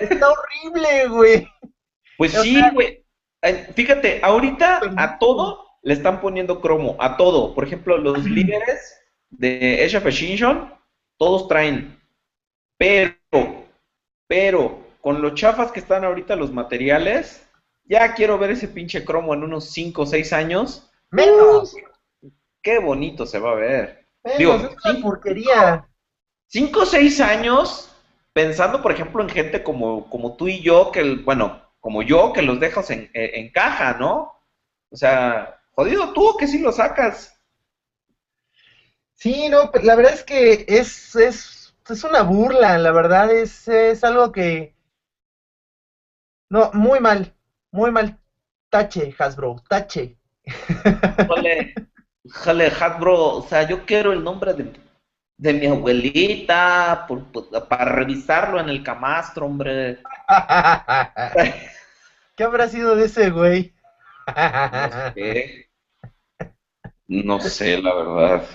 está 0.00 0.28
horrible, 0.30 1.08
güey. 1.08 1.48
Pues 2.18 2.32
sí, 2.32 2.62
güey. 2.72 3.02
Fíjate, 3.74 4.20
ahorita 4.22 4.80
a 4.96 5.18
todo 5.18 5.65
le 5.86 5.94
están 5.94 6.20
poniendo 6.20 6.60
cromo, 6.60 6.96
a 6.98 7.16
todo. 7.16 7.54
Por 7.54 7.62
ejemplo, 7.62 7.96
los 7.96 8.24
líderes 8.24 9.00
de 9.30 9.84
Age 9.84 9.98
of 9.98 10.06
Extinction, 10.06 10.74
todos 11.16 11.46
traen. 11.46 12.02
Pero, 12.76 13.14
pero, 14.26 14.80
con 15.00 15.22
los 15.22 15.34
chafas 15.34 15.70
que 15.70 15.78
están 15.78 16.04
ahorita 16.04 16.34
los 16.34 16.52
materiales, 16.52 17.48
ya 17.84 18.14
quiero 18.14 18.36
ver 18.36 18.50
ese 18.50 18.66
pinche 18.66 19.04
cromo 19.04 19.32
en 19.32 19.44
unos 19.44 19.70
5 19.70 20.02
o 20.02 20.06
6 20.06 20.32
años. 20.32 20.90
Menos. 21.12 21.76
qué 22.60 22.80
bonito 22.80 23.24
se 23.24 23.38
va 23.38 23.52
a 23.52 23.54
ver. 23.54 24.08
Menos, 24.24 24.38
Digo, 24.38 24.54
es 24.54 24.84
una 24.92 25.00
porquería. 25.00 25.88
5 26.48 26.80
o 26.80 26.84
6 26.84 27.20
años, 27.20 27.92
pensando, 28.32 28.82
por 28.82 28.90
ejemplo, 28.90 29.22
en 29.22 29.28
gente 29.28 29.62
como, 29.62 30.10
como 30.10 30.34
tú 30.36 30.48
y 30.48 30.60
yo, 30.62 30.90
que, 30.90 31.14
bueno, 31.24 31.62
como 31.78 32.02
yo, 32.02 32.32
que 32.32 32.42
los 32.42 32.58
dejas 32.58 32.90
en, 32.90 33.08
en 33.14 33.52
caja, 33.52 33.98
¿no? 34.00 34.32
O 34.90 34.96
sea, 34.96 35.56
jodido 35.76 36.12
tú 36.12 36.36
que 36.36 36.48
sí 36.48 36.58
lo 36.58 36.72
sacas. 36.72 37.32
Sí, 39.14 39.48
no, 39.48 39.70
la 39.82 39.94
verdad 39.96 40.12
es 40.14 40.22
que 40.24 40.64
es, 40.68 41.14
es, 41.16 41.74
es 41.88 42.04
una 42.04 42.22
burla, 42.22 42.78
la 42.78 42.92
verdad 42.92 43.30
es, 43.32 43.66
es 43.68 44.04
algo 44.04 44.30
que, 44.32 44.74
no, 46.50 46.70
muy 46.72 47.00
mal, 47.00 47.34
muy 47.72 47.90
mal. 47.90 48.18
Tache, 48.70 49.14
Hasbro, 49.18 49.56
tache. 49.68 50.16
Jale, 51.28 51.74
jale, 52.28 52.66
Hasbro, 52.68 53.36
o 53.36 53.42
sea, 53.42 53.68
yo 53.68 53.84
quiero 53.84 54.12
el 54.12 54.22
nombre 54.22 54.54
de, 54.54 54.72
de 55.38 55.52
mi 55.52 55.66
abuelita 55.66 57.06
para 57.68 57.84
revisarlo 57.86 58.60
en 58.60 58.68
el 58.68 58.82
camastro, 58.82 59.46
hombre. 59.46 59.98
¿Qué 62.36 62.44
habrá 62.44 62.68
sido 62.68 62.94
de 62.96 63.06
ese 63.06 63.30
güey? 63.30 63.74
no 64.70 64.90
sé. 65.14 65.65
No 67.08 67.40
sé, 67.40 67.80
la 67.80 67.94
verdad. 67.94 68.46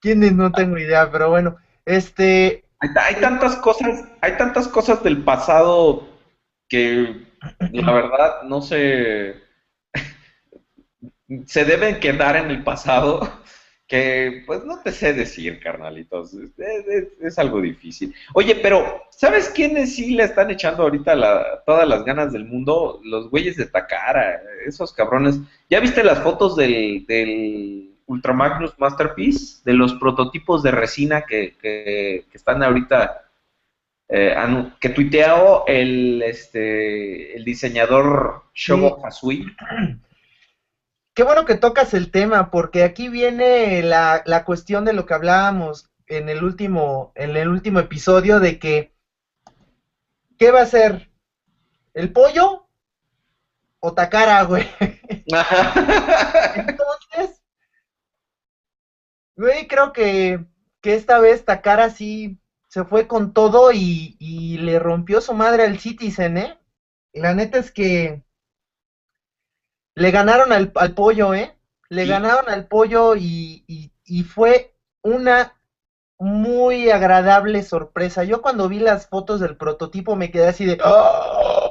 ¿Quién 0.00 0.22
es? 0.22 0.32
No 0.32 0.52
tengo 0.52 0.78
idea, 0.78 1.10
pero 1.10 1.30
bueno, 1.30 1.56
este... 1.84 2.64
Hay, 2.80 2.90
hay 2.96 3.20
tantas 3.20 3.56
cosas, 3.56 4.04
hay 4.20 4.36
tantas 4.36 4.68
cosas 4.68 5.02
del 5.02 5.24
pasado 5.24 6.08
que 6.68 7.26
la 7.72 7.92
verdad 7.92 8.42
no 8.44 8.60
se, 8.62 9.36
se 11.46 11.64
deben 11.64 11.98
quedar 12.00 12.36
en 12.36 12.50
el 12.50 12.62
pasado, 12.62 13.20
que 13.88 14.44
pues 14.46 14.64
no 14.64 14.80
te 14.82 14.92
sé 14.92 15.14
decir, 15.14 15.58
carnalitos, 15.60 16.36
es, 17.20 17.38
algo 17.38 17.62
difícil. 17.62 18.14
Oye, 18.34 18.54
pero 18.56 19.02
¿sabes 19.10 19.48
quiénes 19.48 19.96
sí 19.96 20.14
le 20.14 20.24
están 20.24 20.50
echando 20.50 20.82
ahorita 20.82 21.14
la, 21.14 21.62
todas 21.64 21.88
las 21.88 22.04
ganas 22.04 22.32
del 22.32 22.44
mundo? 22.44 23.00
Los 23.02 23.30
güeyes 23.30 23.56
de 23.56 23.64
Takara, 23.64 24.42
esos 24.66 24.92
cabrones. 24.92 25.40
¿Ya 25.70 25.80
viste 25.80 26.04
las 26.04 26.18
fotos 26.18 26.54
del, 26.54 27.06
del 27.06 27.96
Ultra 28.04 28.34
Magnus 28.34 28.74
Masterpiece, 28.78 29.62
de 29.64 29.72
los 29.72 29.94
prototipos 29.94 30.62
de 30.62 30.70
resina 30.70 31.22
que, 31.22 31.56
que, 31.60 32.26
están 32.34 32.62
ahorita, 32.62 33.22
eh, 34.10 34.36
que 34.80 34.90
tuiteó 34.90 35.64
el, 35.66 36.22
este, 36.22 37.34
el 37.34 37.42
diseñador 37.42 38.42
Shogo 38.52 39.04
Hasui. 39.06 39.46
Qué 41.18 41.24
bueno 41.24 41.44
que 41.44 41.56
tocas 41.56 41.94
el 41.94 42.12
tema, 42.12 42.48
porque 42.48 42.84
aquí 42.84 43.08
viene 43.08 43.82
la, 43.82 44.22
la 44.24 44.44
cuestión 44.44 44.84
de 44.84 44.92
lo 44.92 45.04
que 45.04 45.14
hablábamos 45.14 45.90
en 46.06 46.28
el 46.28 46.44
último, 46.44 47.10
en 47.16 47.36
el 47.36 47.48
último 47.48 47.80
episodio, 47.80 48.38
de 48.38 48.60
que 48.60 48.92
¿qué 50.38 50.52
va 50.52 50.60
a 50.60 50.66
ser? 50.66 51.10
¿El 51.92 52.12
pollo 52.12 52.68
o 53.80 53.94
Takara, 53.94 54.44
güey? 54.44 54.64
Entonces, 56.54 57.42
güey, 59.34 59.66
creo 59.66 59.92
que, 59.92 60.46
que 60.80 60.94
esta 60.94 61.18
vez 61.18 61.44
Takara 61.44 61.90
sí 61.90 62.38
se 62.68 62.84
fue 62.84 63.08
con 63.08 63.32
todo 63.32 63.72
y, 63.72 64.14
y, 64.20 64.58
le 64.58 64.78
rompió 64.78 65.20
su 65.20 65.34
madre 65.34 65.64
al 65.64 65.80
Citizen, 65.80 66.38
¿eh? 66.38 66.60
La 67.12 67.34
neta 67.34 67.58
es 67.58 67.72
que 67.72 68.22
le 69.98 70.10
ganaron 70.10 70.52
al, 70.52 70.72
al 70.74 70.94
pollo, 70.94 71.34
¿eh? 71.34 71.54
Le 71.88 72.06
ganaron 72.06 72.48
al 72.48 72.66
pollo 72.66 73.16
y, 73.16 73.64
y, 73.66 73.92
y 74.04 74.22
fue 74.22 74.74
una 75.02 75.54
muy 76.18 76.90
agradable 76.90 77.62
sorpresa. 77.62 78.24
Yo 78.24 78.42
cuando 78.42 78.68
vi 78.68 78.78
las 78.78 79.06
fotos 79.06 79.40
del 79.40 79.56
prototipo 79.56 80.16
me 80.16 80.30
quedé 80.30 80.48
así 80.48 80.64
de... 80.64 80.78
¡Ah! 80.82 81.70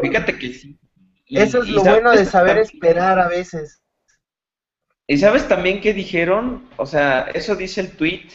Fíjate 0.00 0.38
que 0.38 0.52
sí. 0.52 0.78
Eso 1.26 1.62
es 1.62 1.68
lo 1.68 1.82
bueno 1.82 2.12
de 2.12 2.24
saber 2.24 2.58
esperar 2.58 3.18
a 3.18 3.28
veces. 3.28 3.82
Y 5.06 5.18
sabes 5.18 5.46
también 5.48 5.80
que 5.80 5.92
dijeron, 5.92 6.68
o 6.76 6.86
sea, 6.86 7.22
eso 7.34 7.56
dice 7.56 7.80
el 7.80 7.96
tweet, 7.96 8.28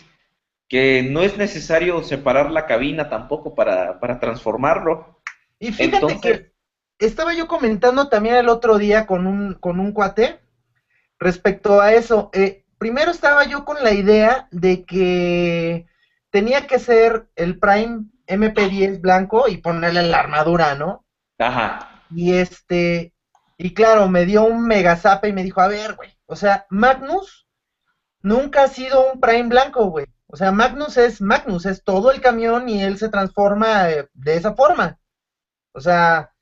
que 0.67 1.01
no 1.01 1.21
es 1.21 1.37
necesario 1.37 2.03
separar 2.03 2.51
la 2.51 2.67
cabina 2.67 3.09
tampoco 3.09 3.55
para, 3.55 3.99
para 3.99 4.19
transformarlo. 4.19 5.21
Y 5.59 5.71
fíjate 5.71 6.19
que 6.21 6.51
estaba 6.99 7.33
yo 7.33 7.47
comentando 7.47 8.09
también 8.09 8.35
el 8.35 8.49
otro 8.49 8.77
día 8.77 9.07
con 9.07 9.25
un, 9.25 9.53
con 9.55 9.79
un 9.79 9.93
cuate 9.93 10.41
respecto 11.17 11.81
a 11.81 11.93
eso. 11.93 12.29
Eh, 12.33 12.65
primero 12.77 13.11
estaba 13.11 13.45
yo 13.45 13.65
con 13.65 13.83
la 13.83 13.91
idea 13.91 14.47
de 14.51 14.85
que 14.85 15.87
tenía 16.29 16.67
que 16.67 16.79
ser 16.79 17.29
el 17.35 17.57
Prime 17.59 18.05
MP10 18.27 19.01
blanco 19.01 19.47
y 19.47 19.57
ponerle 19.57 20.03
la 20.03 20.19
armadura, 20.19 20.75
¿no? 20.75 21.05
Ajá. 21.39 22.03
Y 22.11 22.33
este, 22.33 23.13
y 23.57 23.73
claro, 23.73 24.07
me 24.07 24.25
dio 24.25 24.43
un 24.43 24.65
mega 24.65 24.95
zap 24.95 25.25
y 25.25 25.33
me 25.33 25.43
dijo, 25.43 25.61
a 25.61 25.67
ver, 25.67 25.95
güey, 25.95 26.17
o 26.25 26.35
sea, 26.35 26.65
Magnus 26.69 27.47
nunca 28.21 28.63
ha 28.63 28.67
sido 28.67 29.11
un 29.11 29.19
Prime 29.19 29.49
blanco, 29.49 29.85
güey. 29.85 30.05
O 30.27 30.37
sea, 30.37 30.51
Magnus 30.51 30.97
es 30.97 31.21
Magnus, 31.21 31.65
es 31.65 31.83
todo 31.83 32.11
el 32.11 32.21
camión 32.21 32.69
y 32.69 32.83
él 32.83 32.97
se 32.97 33.09
transforma 33.09 33.89
eh, 33.89 34.07
de 34.13 34.35
esa 34.35 34.53
forma. 34.53 34.99
O 35.71 35.81
sea, 35.81 36.33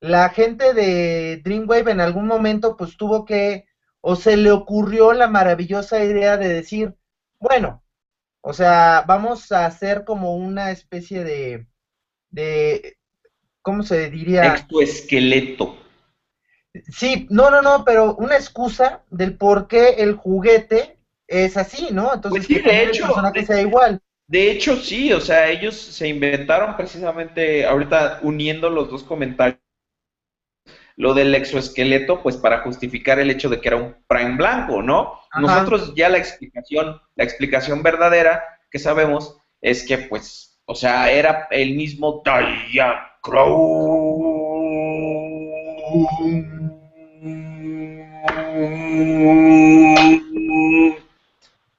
la 0.00 0.28
gente 0.30 0.74
de 0.74 1.40
Dreamwave 1.44 1.90
en 1.90 2.00
algún 2.00 2.26
momento 2.26 2.76
pues 2.76 2.96
tuvo 2.96 3.24
que 3.24 3.66
o 4.00 4.14
se 4.14 4.36
le 4.36 4.52
ocurrió 4.52 5.12
la 5.12 5.26
maravillosa 5.26 6.04
idea 6.04 6.36
de 6.36 6.48
decir, 6.48 6.94
bueno, 7.40 7.82
o 8.40 8.52
sea, 8.52 9.04
vamos 9.06 9.50
a 9.50 9.66
hacer 9.66 10.04
como 10.04 10.36
una 10.36 10.70
especie 10.70 11.24
de, 11.24 11.66
de 12.30 12.96
¿cómo 13.62 13.82
se 13.82 14.08
diría? 14.10 14.54
Exoesqueleto. 14.54 15.76
Sí, 16.88 17.26
no, 17.30 17.50
no, 17.50 17.62
no, 17.62 17.84
pero 17.84 18.14
una 18.14 18.36
excusa 18.36 19.02
del 19.10 19.36
por 19.36 19.66
qué 19.66 19.94
el 19.98 20.14
juguete 20.14 20.98
es 21.26 21.56
así, 21.56 21.88
¿no? 21.90 22.14
Entonces, 22.14 22.46
pues 22.46 22.62
sí, 22.62 22.64
de 22.64 22.84
hecho, 22.84 23.12
que 23.34 23.44
sea 23.44 23.60
igual. 23.60 24.00
De 24.28 24.50
hecho, 24.50 24.76
sí, 24.76 25.12
o 25.12 25.20
sea, 25.20 25.48
ellos 25.48 25.74
se 25.74 26.06
inventaron 26.06 26.76
precisamente, 26.76 27.64
ahorita 27.64 28.20
uniendo 28.22 28.70
los 28.70 28.90
dos 28.90 29.02
comentarios, 29.02 29.60
lo 30.96 31.12
del 31.12 31.34
exoesqueleto, 31.34 32.22
pues 32.22 32.36
para 32.36 32.60
justificar 32.60 33.18
el 33.18 33.30
hecho 33.30 33.48
de 33.48 33.60
que 33.60 33.68
era 33.68 33.76
un 33.76 33.96
prime 34.08 34.36
blanco, 34.36 34.82
¿no? 34.82 35.20
Nosotros 35.38 35.94
ya 35.94 36.08
la 36.08 36.18
explicación, 36.18 37.00
la 37.14 37.24
explicación 37.24 37.82
verdadera 37.82 38.42
que 38.70 38.78
sabemos 38.78 39.36
es 39.60 39.86
que, 39.86 39.98
pues, 39.98 40.58
o 40.64 40.74
sea, 40.74 41.10
era 41.10 41.46
el 41.50 41.74
mismo 41.74 42.22
Diacrow. 42.24 43.76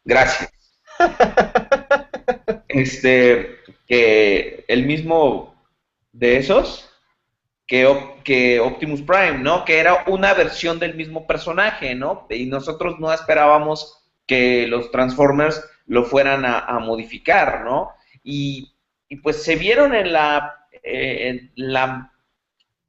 Gracias. 0.05 0.51
Este, 2.69 3.57
que 3.87 4.63
el 4.67 4.85
mismo 4.85 5.55
de 6.11 6.37
esos 6.37 6.86
que, 7.67 8.15
que 8.23 8.59
Optimus 8.59 9.01
Prime, 9.01 9.39
¿no? 9.39 9.65
Que 9.65 9.79
era 9.79 10.05
una 10.07 10.33
versión 10.33 10.79
del 10.79 10.95
mismo 10.95 11.27
personaje, 11.27 11.93
¿no? 11.93 12.25
Y 12.29 12.45
nosotros 12.45 12.97
no 12.99 13.13
esperábamos 13.13 14.07
que 14.25 14.67
los 14.67 14.89
Transformers 14.89 15.63
lo 15.85 16.05
fueran 16.05 16.45
a, 16.45 16.79
modificar, 16.79 17.63
¿no? 17.63 17.91
Y, 18.23 18.73
pues 19.23 19.43
se 19.43 19.55
vieron 19.55 19.95
en 19.95 20.11
la, 20.11 20.67
eh, 20.83 21.49
la 21.55 22.11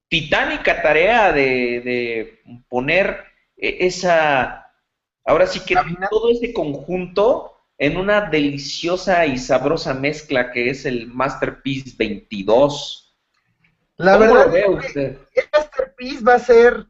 titánica 0.08 0.82
tarea 0.82 1.32
de, 1.32 2.40
poner 2.68 3.24
e, 3.56 3.86
esa, 3.86 4.72
ahora 5.24 5.46
sí 5.46 5.60
que 5.60 5.76
todo 6.10 6.30
ese 6.30 6.52
conjunto 6.52 7.54
en 7.78 7.96
una 7.96 8.22
deliciosa 8.22 9.26
y 9.26 9.38
sabrosa 9.38 9.94
mezcla 9.94 10.50
que 10.50 10.70
es 10.70 10.84
el 10.84 11.06
Masterpiece 11.06 11.94
22. 11.96 13.07
La 13.98 14.16
verdad, 14.16 14.54
el 14.54 15.48
Masterpiece 15.52 16.24
va 16.24 16.34
a 16.34 16.38
ser 16.38 16.86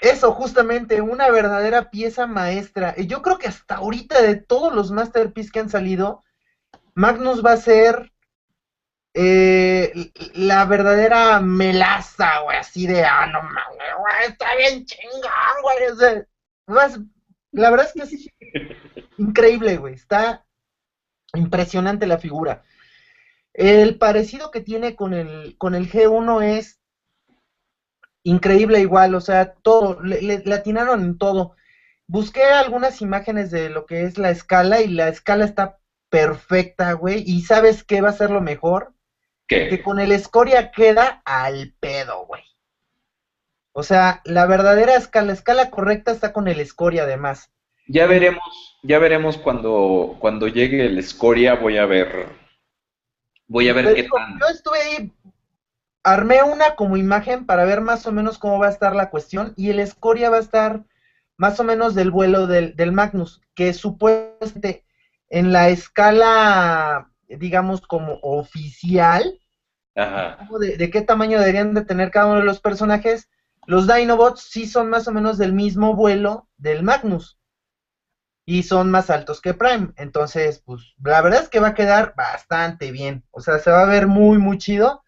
eso, 0.00 0.32
justamente, 0.32 1.00
una 1.00 1.28
verdadera 1.30 1.90
pieza 1.90 2.26
maestra. 2.26 2.94
Y 2.96 3.06
yo 3.06 3.20
creo 3.20 3.38
que 3.38 3.48
hasta 3.48 3.76
ahorita, 3.76 4.22
de 4.22 4.36
todos 4.36 4.72
los 4.72 4.92
Masterpiece 4.92 5.50
que 5.50 5.60
han 5.60 5.68
salido, 5.68 6.22
Magnus 6.94 7.44
va 7.44 7.52
a 7.52 7.56
ser 7.56 8.12
eh, 9.12 10.12
la 10.34 10.64
verdadera 10.64 11.40
melaza, 11.40 12.40
güey, 12.40 12.58
así 12.58 12.86
de, 12.86 13.04
ah, 13.04 13.26
no 13.26 13.42
mames, 13.42 13.94
güey, 13.98 14.14
está 14.28 14.54
bien 14.56 14.84
chingón, 14.84 15.20
güey. 15.62 16.24
la 17.50 17.70
verdad 17.70 17.86
es 17.86 17.92
que 17.92 18.16
es 18.16 18.28
increíble, 19.18 19.76
güey, 19.78 19.94
está 19.94 20.44
impresionante 21.34 22.06
la 22.06 22.18
figura. 22.18 22.62
El 23.54 23.98
parecido 23.98 24.50
que 24.50 24.60
tiene 24.60 24.96
con 24.96 25.14
el, 25.14 25.56
con 25.58 25.76
el 25.76 25.90
G1 25.90 26.42
es 26.42 26.80
increíble 28.24 28.80
igual, 28.80 29.14
o 29.14 29.20
sea, 29.20 29.54
todo, 29.54 30.02
le, 30.02 30.42
atinaron 30.52 31.04
en 31.04 31.18
todo. 31.18 31.54
Busqué 32.06 32.42
algunas 32.42 33.00
imágenes 33.00 33.50
de 33.50 33.70
lo 33.70 33.86
que 33.86 34.02
es 34.02 34.18
la 34.18 34.30
escala 34.30 34.80
y 34.80 34.88
la 34.88 35.08
escala 35.08 35.44
está 35.44 35.78
perfecta, 36.10 36.92
güey. 36.94 37.22
¿Y 37.24 37.42
sabes 37.42 37.84
qué 37.84 38.00
va 38.00 38.08
a 38.08 38.14
ser 38.14 38.30
lo 38.30 38.40
mejor? 38.40 38.92
Que 39.46 39.82
con 39.82 40.00
el 40.00 40.10
escoria 40.10 40.72
queda 40.72 41.22
al 41.24 41.74
pedo, 41.78 42.26
güey. 42.26 42.42
O 43.72 43.82
sea, 43.82 44.20
la 44.24 44.46
verdadera 44.46 44.96
escala, 44.96 45.28
la 45.28 45.32
escala 45.34 45.70
correcta 45.70 46.10
está 46.10 46.32
con 46.32 46.48
el 46.48 46.60
escoria 46.60 47.04
además. 47.04 47.50
Ya 47.86 48.06
veremos, 48.06 48.78
ya 48.82 48.98
veremos 48.98 49.36
cuando, 49.36 50.16
cuando 50.18 50.48
llegue 50.48 50.86
el 50.86 50.98
escoria, 50.98 51.54
voy 51.54 51.76
a 51.76 51.84
ver 51.84 52.43
Voy 53.46 53.68
a 53.68 53.72
ver 53.72 53.94
qué 53.94 54.04
tal. 54.04 54.38
Yo 54.40 54.46
estuve 54.48 54.78
ahí, 54.80 55.12
armé 56.02 56.42
una 56.42 56.76
como 56.76 56.96
imagen 56.96 57.46
para 57.46 57.64
ver 57.64 57.80
más 57.80 58.06
o 58.06 58.12
menos 58.12 58.38
cómo 58.38 58.58
va 58.58 58.66
a 58.66 58.70
estar 58.70 58.94
la 58.94 59.10
cuestión 59.10 59.54
y 59.56 59.70
el 59.70 59.80
escoria 59.80 60.30
va 60.30 60.36
a 60.36 60.40
estar 60.40 60.84
más 61.36 61.58
o 61.60 61.64
menos 61.64 61.94
del 61.94 62.10
vuelo 62.10 62.46
del, 62.46 62.92
Magnus, 62.92 63.40
que 63.54 63.72
supuestamente 63.72 64.84
en 65.28 65.52
la 65.52 65.68
escala, 65.68 67.10
digamos, 67.28 67.80
como 67.80 68.18
oficial, 68.22 69.40
De, 69.94 70.76
de, 70.76 70.90
qué 70.90 71.02
tamaño 71.02 71.38
deberían 71.38 71.74
de 71.74 71.84
tener 71.84 72.10
cada 72.10 72.26
uno 72.26 72.40
de 72.40 72.44
los 72.44 72.60
personajes, 72.60 73.28
los 73.66 73.86
Dinobots 73.86 74.42
sí 74.42 74.66
son 74.66 74.90
más 74.90 75.08
o 75.08 75.12
menos 75.12 75.38
del 75.38 75.52
mismo 75.52 75.94
vuelo 75.94 76.48
del 76.56 76.82
Magnus 76.82 77.38
y 78.46 78.62
son 78.64 78.90
más 78.90 79.10
altos 79.10 79.40
que 79.40 79.54
Prime. 79.54 79.90
Entonces, 79.96 80.60
pues 80.64 80.94
la 81.02 81.20
verdad 81.22 81.40
es 81.42 81.48
que 81.48 81.60
va 81.60 81.68
a 81.68 81.74
quedar 81.74 82.14
bastante 82.16 82.90
bien. 82.90 83.24
O 83.30 83.40
sea, 83.40 83.58
se 83.58 83.70
va 83.70 83.82
a 83.82 83.86
ver 83.86 84.06
muy, 84.06 84.38
muy 84.38 84.58
chido. 84.58 85.02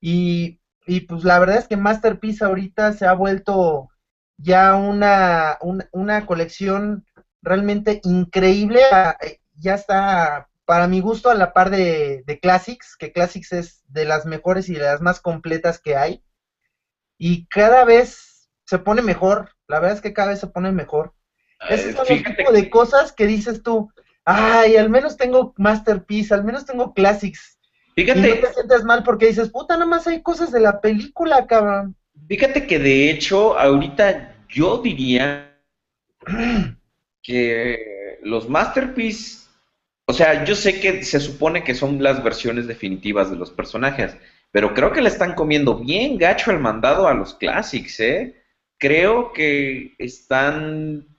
Y, 0.00 0.60
y 0.86 1.00
pues 1.02 1.24
la 1.24 1.38
verdad 1.38 1.56
es 1.58 1.68
que 1.68 1.76
Masterpiece 1.76 2.44
ahorita 2.44 2.92
se 2.92 3.06
ha 3.06 3.12
vuelto 3.14 3.88
ya 4.36 4.74
una, 4.74 5.58
una 5.92 6.26
colección 6.26 7.04
realmente 7.42 8.00
increíble. 8.04 8.82
Ah, 8.92 9.16
eh, 9.20 9.38
ya 9.54 9.74
está, 9.74 10.48
para 10.64 10.86
mi 10.86 11.00
gusto, 11.00 11.30
a 11.30 11.34
la 11.34 11.52
par 11.52 11.70
de, 11.70 12.22
de 12.26 12.40
Classics, 12.40 12.96
que 12.96 13.12
Classics 13.12 13.52
es 13.52 13.82
de 13.88 14.04
las 14.04 14.26
mejores 14.26 14.68
y 14.68 14.74
de 14.74 14.80
las 14.80 15.00
más 15.00 15.20
completas 15.20 15.78
que 15.80 15.96
hay. 15.96 16.22
Y 17.18 17.46
cada 17.46 17.84
vez 17.84 18.50
se 18.66 18.78
pone 18.78 19.02
mejor. 19.02 19.50
La 19.68 19.78
verdad 19.80 19.96
es 19.96 20.00
que 20.02 20.12
cada 20.12 20.28
vez 20.28 20.40
se 20.40 20.46
pone 20.46 20.72
mejor. 20.72 21.12
Es 21.68 21.84
el 21.84 22.24
tipo 22.24 22.52
de 22.52 22.70
cosas 22.70 23.12
que 23.12 23.26
dices 23.26 23.62
tú, 23.62 23.90
ay, 24.24 24.76
al 24.76 24.90
menos 24.90 25.16
tengo 25.16 25.54
Masterpiece, 25.56 26.34
al 26.34 26.44
menos 26.44 26.66
tengo 26.66 26.94
Classics. 26.94 27.58
Fíjate. 27.94 28.20
Y 28.20 28.34
no 28.34 28.48
te 28.48 28.54
sientes 28.54 28.84
mal 28.84 29.02
porque 29.02 29.26
dices, 29.26 29.50
puta, 29.50 29.74
nada 29.74 29.86
más 29.86 30.06
hay 30.06 30.22
cosas 30.22 30.50
de 30.50 30.60
la 30.60 30.80
película, 30.80 31.46
cabrón. 31.46 31.96
Fíjate 32.28 32.66
que 32.66 32.78
de 32.78 33.10
hecho, 33.10 33.58
ahorita 33.58 34.36
yo 34.48 34.78
diría 34.78 35.58
que 37.22 38.18
los 38.22 38.48
Masterpiece, 38.48 39.46
o 40.06 40.12
sea, 40.12 40.44
yo 40.44 40.54
sé 40.54 40.80
que 40.80 41.02
se 41.04 41.20
supone 41.20 41.64
que 41.64 41.74
son 41.74 42.02
las 42.02 42.22
versiones 42.22 42.66
definitivas 42.66 43.30
de 43.30 43.36
los 43.36 43.50
personajes, 43.50 44.16
pero 44.50 44.74
creo 44.74 44.92
que 44.92 45.02
le 45.02 45.08
están 45.08 45.34
comiendo 45.34 45.78
bien 45.78 46.16
gacho 46.18 46.50
el 46.50 46.60
mandado 46.60 47.08
a 47.08 47.14
los 47.14 47.34
Classics, 47.34 48.00
¿eh? 48.00 48.42
Creo 48.78 49.32
que 49.32 49.94
están 49.98 51.13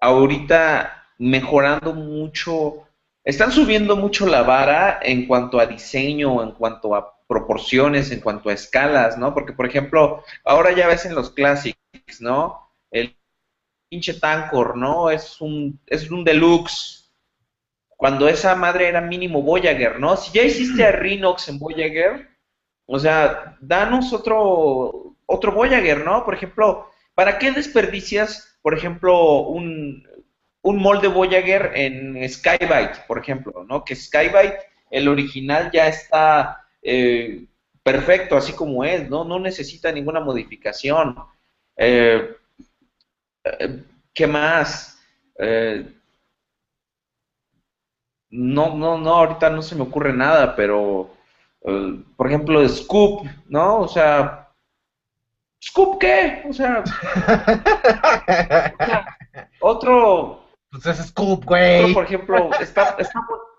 ahorita 0.00 1.04
mejorando 1.18 1.94
mucho, 1.94 2.86
están 3.24 3.52
subiendo 3.52 3.96
mucho 3.96 4.26
la 4.26 4.42
vara 4.42 5.00
en 5.02 5.26
cuanto 5.26 5.58
a 5.58 5.66
diseño, 5.66 6.42
en 6.42 6.52
cuanto 6.52 6.94
a 6.94 7.16
proporciones, 7.26 8.10
en 8.10 8.20
cuanto 8.20 8.48
a 8.50 8.52
escalas, 8.52 9.18
¿no? 9.18 9.34
Porque, 9.34 9.52
por 9.52 9.66
ejemplo, 9.66 10.22
ahora 10.44 10.72
ya 10.72 10.86
ves 10.86 11.06
en 11.06 11.14
los 11.14 11.30
Classics, 11.30 12.20
¿no? 12.20 12.70
El 12.90 13.16
pinche 13.88 14.14
Tancor, 14.14 14.76
¿no? 14.76 15.10
Es 15.10 15.40
un, 15.40 15.80
es 15.86 16.10
un 16.10 16.24
deluxe. 16.24 17.10
Cuando 17.96 18.28
esa 18.28 18.54
madre 18.54 18.88
era 18.88 19.00
mínimo 19.00 19.42
Voyager, 19.42 19.98
¿no? 19.98 20.16
Si 20.16 20.32
ya 20.32 20.42
hiciste 20.42 20.84
a 20.84 20.92
Rhinox 20.92 21.48
en 21.48 21.58
Voyager, 21.58 22.28
o 22.86 22.98
sea, 22.98 23.56
danos 23.60 24.12
otro, 24.12 25.16
otro 25.26 25.52
Voyager, 25.52 26.04
¿no? 26.04 26.24
Por 26.24 26.34
ejemplo, 26.34 26.90
¿para 27.14 27.38
qué 27.38 27.50
desperdicias, 27.50 28.55
por 28.66 28.74
ejemplo, 28.74 29.42
un, 29.42 30.04
un 30.62 30.76
molde 30.78 31.06
Voyager 31.06 31.70
en 31.76 32.28
Skybite, 32.28 33.04
por 33.06 33.16
ejemplo, 33.16 33.64
¿no? 33.68 33.84
Que 33.84 33.94
Skybite, 33.94 34.58
el 34.90 35.06
original 35.06 35.70
ya 35.72 35.86
está 35.86 36.66
eh, 36.82 37.46
perfecto 37.84 38.36
así 38.36 38.52
como 38.54 38.82
es, 38.82 39.08
¿no? 39.08 39.22
No 39.22 39.38
necesita 39.38 39.92
ninguna 39.92 40.18
modificación. 40.18 41.16
Eh, 41.76 42.28
eh, 43.44 43.84
¿Qué 44.12 44.26
más? 44.26 45.00
no, 48.28 48.74
no, 48.74 48.98
no, 48.98 49.14
ahorita 49.14 49.48
no 49.48 49.62
se 49.62 49.76
me 49.76 49.82
ocurre 49.82 50.12
nada, 50.12 50.56
pero, 50.56 51.14
por 52.16 52.26
ejemplo, 52.26 52.68
Scoop, 52.68 53.28
¿no? 53.46 53.82
O 53.82 53.86
sea, 53.86 54.45
¿Scoop 55.66 55.98
qué? 55.98 56.42
O 56.48 56.52
sea, 56.52 56.84
otro 59.60 60.46
pues 60.70 60.86
es 60.86 61.06
Scoop, 61.08 61.44
güey. 61.44 61.92
por 61.94 62.04
ejemplo, 62.04 62.50
está, 62.60 62.96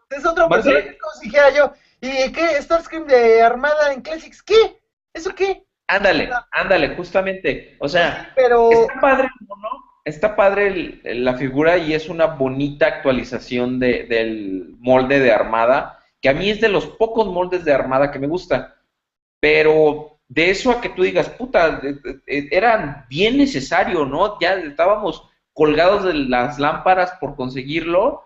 Es 0.10 0.26
otro 0.26 0.48
personaje, 0.48 0.98
como 0.98 1.14
si 1.14 1.26
dijera 1.26 1.50
yo. 1.52 1.74
¿Y 2.02 2.32
qué? 2.32 2.62
¿Starscream 2.62 3.08
de 3.08 3.42
Armada 3.42 3.94
en 3.94 4.02
Classics? 4.02 4.44
¿Qué? 4.44 4.80
¿Eso 5.14 5.34
qué? 5.34 5.64
Ándale, 5.88 6.30
ándale, 6.52 6.96
justamente. 6.96 7.76
O 7.80 7.88
sea, 7.88 8.32
pero... 8.36 8.72
está 8.72 9.00
padre, 9.00 9.30
¿no? 9.48 9.70
Está 10.06 10.36
padre 10.36 11.02
la 11.04 11.36
figura 11.36 11.78
y 11.78 11.94
es 11.94 12.08
una 12.08 12.28
bonita 12.28 12.88
actualización 12.88 13.80
de, 13.80 14.04
del 14.04 14.76
molde 14.80 15.20
de 15.20 15.32
Armada, 15.32 16.00
que 16.22 16.30
a 16.30 16.34
mí 16.34 16.50
es 16.50 16.62
de 16.62 16.70
los 16.70 16.86
pocos 16.86 17.28
moldes 17.28 17.66
de 17.66 17.74
Armada 17.74 18.12
que 18.12 18.20
me 18.20 18.28
gusta. 18.28 18.76
Pero 19.40 20.17
de 20.30 20.50
eso 20.50 20.72
a 20.72 20.82
que 20.82 20.90
tú 20.90 21.04
digas, 21.04 21.30
puta, 21.30 21.82
era 22.26 23.06
bien 23.10 23.38
necesario, 23.38 24.06
¿no? 24.06 24.40
Ya 24.40 24.56
estábamos 24.56 25.24
colgados 25.54 26.04
de 26.04 26.14
las 26.14 26.60
lámparas 26.60 27.14
por 27.20 27.36
conseguirlo, 27.36 28.24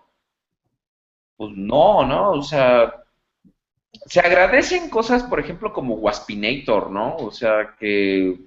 pues 1.36 1.52
no, 1.56 2.04
¿no? 2.04 2.32
O 2.32 2.42
sea, 2.42 3.04
se 4.06 4.20
agradecen 4.20 4.90
cosas, 4.90 5.22
por 5.22 5.40
ejemplo, 5.40 5.72
como 5.72 5.94
Waspinator, 5.94 6.90
¿no? 6.90 7.16
O 7.16 7.30
sea, 7.30 7.74
que, 7.78 8.38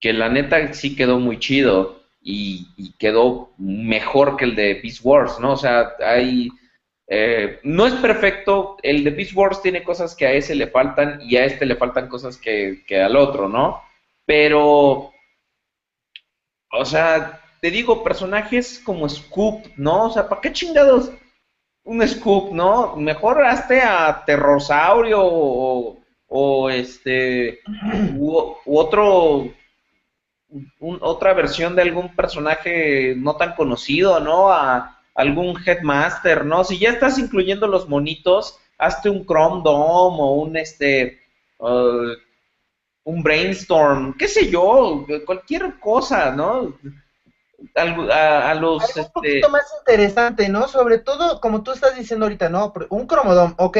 que 0.00 0.12
la 0.12 0.28
neta 0.28 0.72
sí 0.74 0.96
quedó 0.96 1.18
muy 1.18 1.38
chido 1.38 2.02
y, 2.20 2.92
quedó 2.98 3.52
mejor 3.58 4.36
que 4.36 4.46
el 4.46 4.56
de 4.56 4.80
Beast 4.82 5.00
Wars, 5.04 5.38
¿no? 5.40 5.52
O 5.52 5.56
sea, 5.56 5.92
hay... 6.04 6.50
Eh, 7.06 7.60
no 7.64 7.86
es 7.86 7.94
perfecto, 7.94 8.76
el 8.82 9.04
de 9.04 9.10
Beast 9.10 9.34
Wars 9.34 9.60
tiene 9.60 9.82
cosas 9.84 10.14
que 10.14 10.26
a 10.26 10.32
ese 10.32 10.54
le 10.54 10.68
faltan 10.68 11.20
y 11.22 11.36
a 11.36 11.44
este 11.44 11.66
le 11.66 11.76
faltan 11.76 12.08
cosas 12.08 12.38
que, 12.38 12.82
que 12.86 13.02
al 13.02 13.16
otro, 13.16 13.48
¿no? 13.48 13.82
Pero, 14.24 15.12
o 16.72 16.84
sea, 16.84 17.40
te 17.60 17.70
digo, 17.70 18.02
personajes 18.02 18.80
como 18.84 19.08
Scoop, 19.08 19.66
¿no? 19.76 20.06
O 20.06 20.10
sea, 20.10 20.28
¿para 20.28 20.40
qué 20.40 20.52
chingados 20.52 21.10
un 21.84 22.06
Scoop, 22.06 22.52
no? 22.52 22.96
Mejor 22.96 23.44
hazte 23.44 23.80
a 23.82 24.24
Terrosaurio 24.24 25.20
o, 25.22 26.70
este, 26.70 27.60
u, 28.16 28.54
otro, 28.66 29.52
otra 30.80 31.34
versión 31.34 31.76
de 31.76 31.82
algún 31.82 32.14
personaje 32.16 33.14
no 33.16 33.36
tan 33.36 33.54
conocido, 33.54 34.20
¿no? 34.20 34.50
A 34.50 34.93
algún 35.14 35.56
Headmaster, 35.64 36.44
¿no? 36.44 36.64
Si 36.64 36.78
ya 36.78 36.90
estás 36.90 37.18
incluyendo 37.18 37.66
los 37.66 37.88
monitos, 37.88 38.58
hazte 38.78 39.08
un 39.08 39.24
Chrome 39.24 39.62
Dome 39.64 40.16
o 40.20 40.32
un, 40.32 40.56
este, 40.56 41.20
uh, 41.58 42.12
un 43.04 43.22
Brainstorm, 43.22 44.16
qué 44.18 44.28
sé 44.28 44.50
yo, 44.50 45.06
cualquier 45.26 45.78
cosa, 45.78 46.32
¿no? 46.32 46.74
a, 47.76 48.54
los... 48.54 48.82
un 48.82 49.00
este, 49.00 49.12
poquito 49.12 49.48
más 49.48 49.64
interesante, 49.78 50.48
¿no? 50.48 50.68
Sobre 50.68 50.98
todo, 50.98 51.40
como 51.40 51.62
tú 51.62 51.72
estás 51.72 51.96
diciendo 51.96 52.26
ahorita, 52.26 52.48
¿no? 52.48 52.72
Un 52.90 53.06
cromodón, 53.06 53.54
ok, 53.58 53.78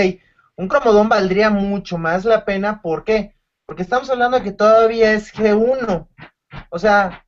un 0.56 0.68
cromodón 0.68 1.08
valdría 1.08 1.50
mucho 1.50 1.98
más 1.98 2.24
la 2.24 2.44
pena, 2.44 2.80
¿por 2.80 3.04
qué? 3.04 3.34
Porque 3.66 3.82
estamos 3.82 4.08
hablando 4.10 4.38
de 4.38 4.44
que 4.44 4.52
todavía 4.52 5.12
es 5.12 5.34
G1, 5.34 6.06
o 6.70 6.78
sea, 6.78 7.24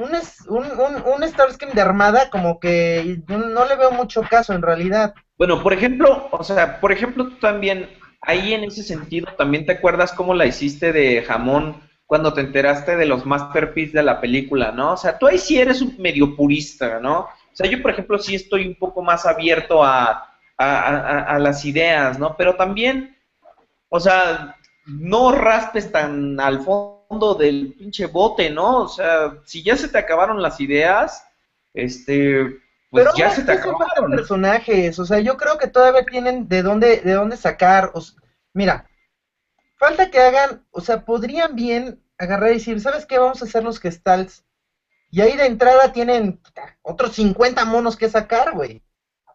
un, 0.00 0.10
un, 0.48 0.64
un, 0.64 1.02
un 1.06 1.74
de 1.74 1.80
armada 1.80 2.30
como 2.30 2.58
que 2.58 3.22
no 3.28 3.66
le 3.66 3.76
veo 3.76 3.92
mucho 3.92 4.22
caso 4.22 4.52
en 4.52 4.62
realidad. 4.62 5.14
Bueno, 5.36 5.62
por 5.62 5.72
ejemplo, 5.72 6.28
o 6.30 6.44
sea, 6.44 6.80
por 6.80 6.92
ejemplo, 6.92 7.28
tú 7.28 7.36
también, 7.36 7.88
ahí 8.22 8.54
en 8.54 8.64
ese 8.64 8.82
sentido, 8.82 9.28
también 9.36 9.66
te 9.66 9.72
acuerdas 9.72 10.12
cómo 10.12 10.34
la 10.34 10.46
hiciste 10.46 10.92
de 10.92 11.22
jamón 11.22 11.76
cuando 12.06 12.32
te 12.32 12.40
enteraste 12.40 12.96
de 12.96 13.06
los 13.06 13.24
masterpieces 13.24 13.92
de 13.92 14.02
la 14.02 14.20
película, 14.20 14.72
¿no? 14.72 14.94
O 14.94 14.96
sea, 14.96 15.16
tú 15.16 15.28
ahí 15.28 15.38
sí 15.38 15.58
eres 15.58 15.80
un 15.80 15.94
medio 15.98 16.34
purista, 16.34 16.98
¿no? 16.98 17.20
O 17.20 17.54
sea, 17.54 17.70
yo, 17.70 17.80
por 17.80 17.92
ejemplo, 17.92 18.18
sí 18.18 18.34
estoy 18.34 18.66
un 18.66 18.74
poco 18.74 19.02
más 19.02 19.26
abierto 19.26 19.84
a, 19.84 20.26
las 20.58 21.64
ideas, 21.64 22.18
¿no? 22.18 22.36
Pero 22.36 22.56
también, 22.56 23.16
o 23.88 23.98
sea, 23.98 24.56
no 24.86 25.32
raspes 25.32 25.90
tan 25.90 26.38
al 26.38 26.60
fondo 26.60 26.99
del 27.18 27.74
pinche 27.76 28.06
bote, 28.06 28.50
¿no? 28.50 28.82
O 28.82 28.88
sea, 28.88 29.36
si 29.44 29.62
ya 29.62 29.76
se 29.76 29.88
te 29.88 29.98
acabaron 29.98 30.40
las 30.40 30.60
ideas, 30.60 31.24
este, 31.74 32.60
pues 32.90 33.08
ya 33.16 33.30
se 33.30 33.42
te 33.42 33.52
acabaron. 33.52 34.12
personajes, 34.12 34.98
o 34.98 35.04
sea, 35.04 35.18
yo 35.18 35.36
creo 35.36 35.58
que 35.58 35.66
todavía 35.66 36.04
tienen 36.04 36.48
de 36.48 36.62
dónde, 36.62 37.00
de 37.00 37.12
dónde 37.12 37.36
sacar, 37.36 37.90
o 37.94 38.02
mira, 38.52 38.88
falta 39.76 40.10
que 40.10 40.20
hagan, 40.20 40.64
o 40.70 40.80
sea, 40.80 41.04
podrían 41.04 41.56
bien 41.56 42.00
agarrar 42.16 42.50
y 42.50 42.54
decir, 42.54 42.80
¿sabes 42.80 43.06
qué? 43.06 43.18
Vamos 43.18 43.42
a 43.42 43.44
hacer 43.44 43.64
los 43.64 43.80
gestals. 43.80 44.44
Y 45.10 45.20
ahí 45.20 45.36
de 45.36 45.46
entrada 45.46 45.92
tienen 45.92 46.40
otros 46.82 47.14
50 47.16 47.64
monos 47.64 47.96
que 47.96 48.08
sacar, 48.08 48.52
güey. 48.52 48.82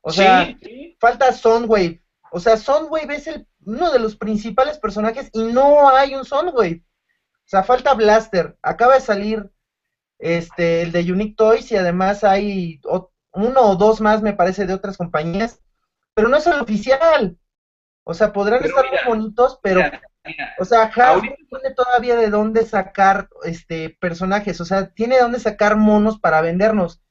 O 0.01 0.11
sea, 0.11 0.55
falta 0.99 1.33
Soundwave. 1.33 2.01
O 2.31 2.39
sea, 2.39 2.55
Soundwave 2.55 3.15
es 3.15 3.27
el, 3.27 3.45
uno 3.65 3.91
de 3.91 3.99
los 3.99 4.15
principales 4.15 4.77
personajes 4.77 5.29
y 5.33 5.43
no 5.43 5.89
hay 5.89 6.15
un 6.15 6.23
Soundwave. 6.23 6.81
O 7.45 7.47
sea, 7.47 7.63
falta 7.63 7.93
Blaster. 7.93 8.57
Acaba 8.61 8.95
de 8.95 9.01
salir 9.01 9.49
este 10.17 10.81
el 10.81 10.91
de 10.91 11.11
Unique 11.11 11.35
Toys 11.35 11.71
y 11.71 11.77
además 11.77 12.23
hay 12.23 12.81
uno 13.33 13.61
o 13.61 13.75
dos 13.75 14.01
más, 14.01 14.21
me 14.21 14.33
parece, 14.33 14.65
de 14.65 14.73
otras 14.73 14.97
compañías. 14.97 15.61
Pero 16.13 16.27
no 16.27 16.37
es 16.37 16.47
el 16.47 16.59
oficial. 16.59 17.37
O 18.03 18.13
sea, 18.13 18.31
podrán 18.31 18.63
estar 18.63 18.85
muy 18.85 18.99
bonitos, 19.07 19.59
pero 19.61 19.81
o 20.57 20.65
sea, 20.65 20.83
Hasbro 20.83 21.21
tiene 21.21 21.75
todavía 21.75 22.15
de 22.15 22.29
dónde 22.29 22.65
sacar 22.65 23.29
este 23.43 23.89
personajes, 23.99 24.59
o 24.61 24.65
sea, 24.65 24.87
tiene 24.87 25.15
de 25.15 25.21
dónde 25.21 25.39
sacar 25.39 25.75
monos 25.75 26.19
para 26.19 26.41
vendernos. 26.41 27.01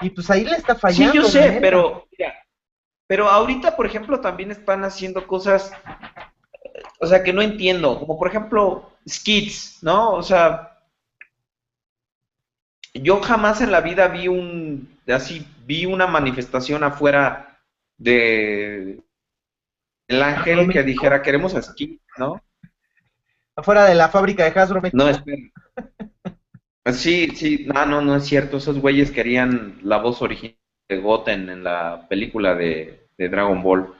Y 0.00 0.10
pues 0.10 0.30
ahí 0.30 0.44
le 0.44 0.56
está 0.56 0.74
fallando. 0.74 1.12
Sí, 1.12 1.18
yo 1.18 1.24
sé, 1.24 1.58
pero 1.60 2.06
pero 3.06 3.28
ahorita, 3.28 3.74
por 3.74 3.86
ejemplo, 3.86 4.20
también 4.20 4.52
están 4.52 4.84
haciendo 4.84 5.26
cosas, 5.26 5.72
o 7.00 7.06
sea, 7.06 7.24
que 7.24 7.32
no 7.32 7.42
entiendo, 7.42 7.98
como 7.98 8.16
por 8.16 8.28
ejemplo, 8.28 8.89
skits, 9.08 9.82
¿no? 9.82 10.12
O 10.12 10.22
sea, 10.22 10.78
yo 12.94 13.20
jamás 13.20 13.60
en 13.60 13.70
la 13.70 13.80
vida 13.80 14.08
vi 14.08 14.28
un, 14.28 14.98
así, 15.08 15.46
vi 15.66 15.86
una 15.86 16.06
manifestación 16.06 16.84
afuera 16.84 17.60
de 17.98 19.00
el 20.08 20.22
ángel 20.22 20.68
que 20.70 20.82
dijera, 20.82 21.22
queremos 21.22 21.54
a 21.54 21.62
skits, 21.62 22.02
¿no? 22.18 22.42
afuera 23.60 23.84
de 23.84 23.94
la 23.94 24.08
fábrica 24.08 24.44
de 24.44 24.58
Hasbro. 24.58 24.82
No, 24.92 25.08
espera. 25.08 25.42
Sí, 26.92 27.30
sí, 27.36 27.66
no, 27.72 27.86
no, 27.86 28.00
no 28.00 28.16
es 28.16 28.24
cierto. 28.24 28.56
Esos 28.56 28.78
güeyes 28.78 29.10
querían 29.10 29.78
la 29.82 29.98
voz 29.98 30.22
original 30.22 30.56
de 30.88 30.98
Goten 30.98 31.48
en 31.48 31.62
la 31.62 32.06
película 32.08 32.54
de, 32.54 33.06
Dragon 33.16 33.62
Ball. 33.62 33.94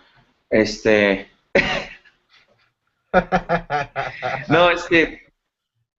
Este. 0.49 1.29
no, 4.49 4.71
este. 4.71 5.27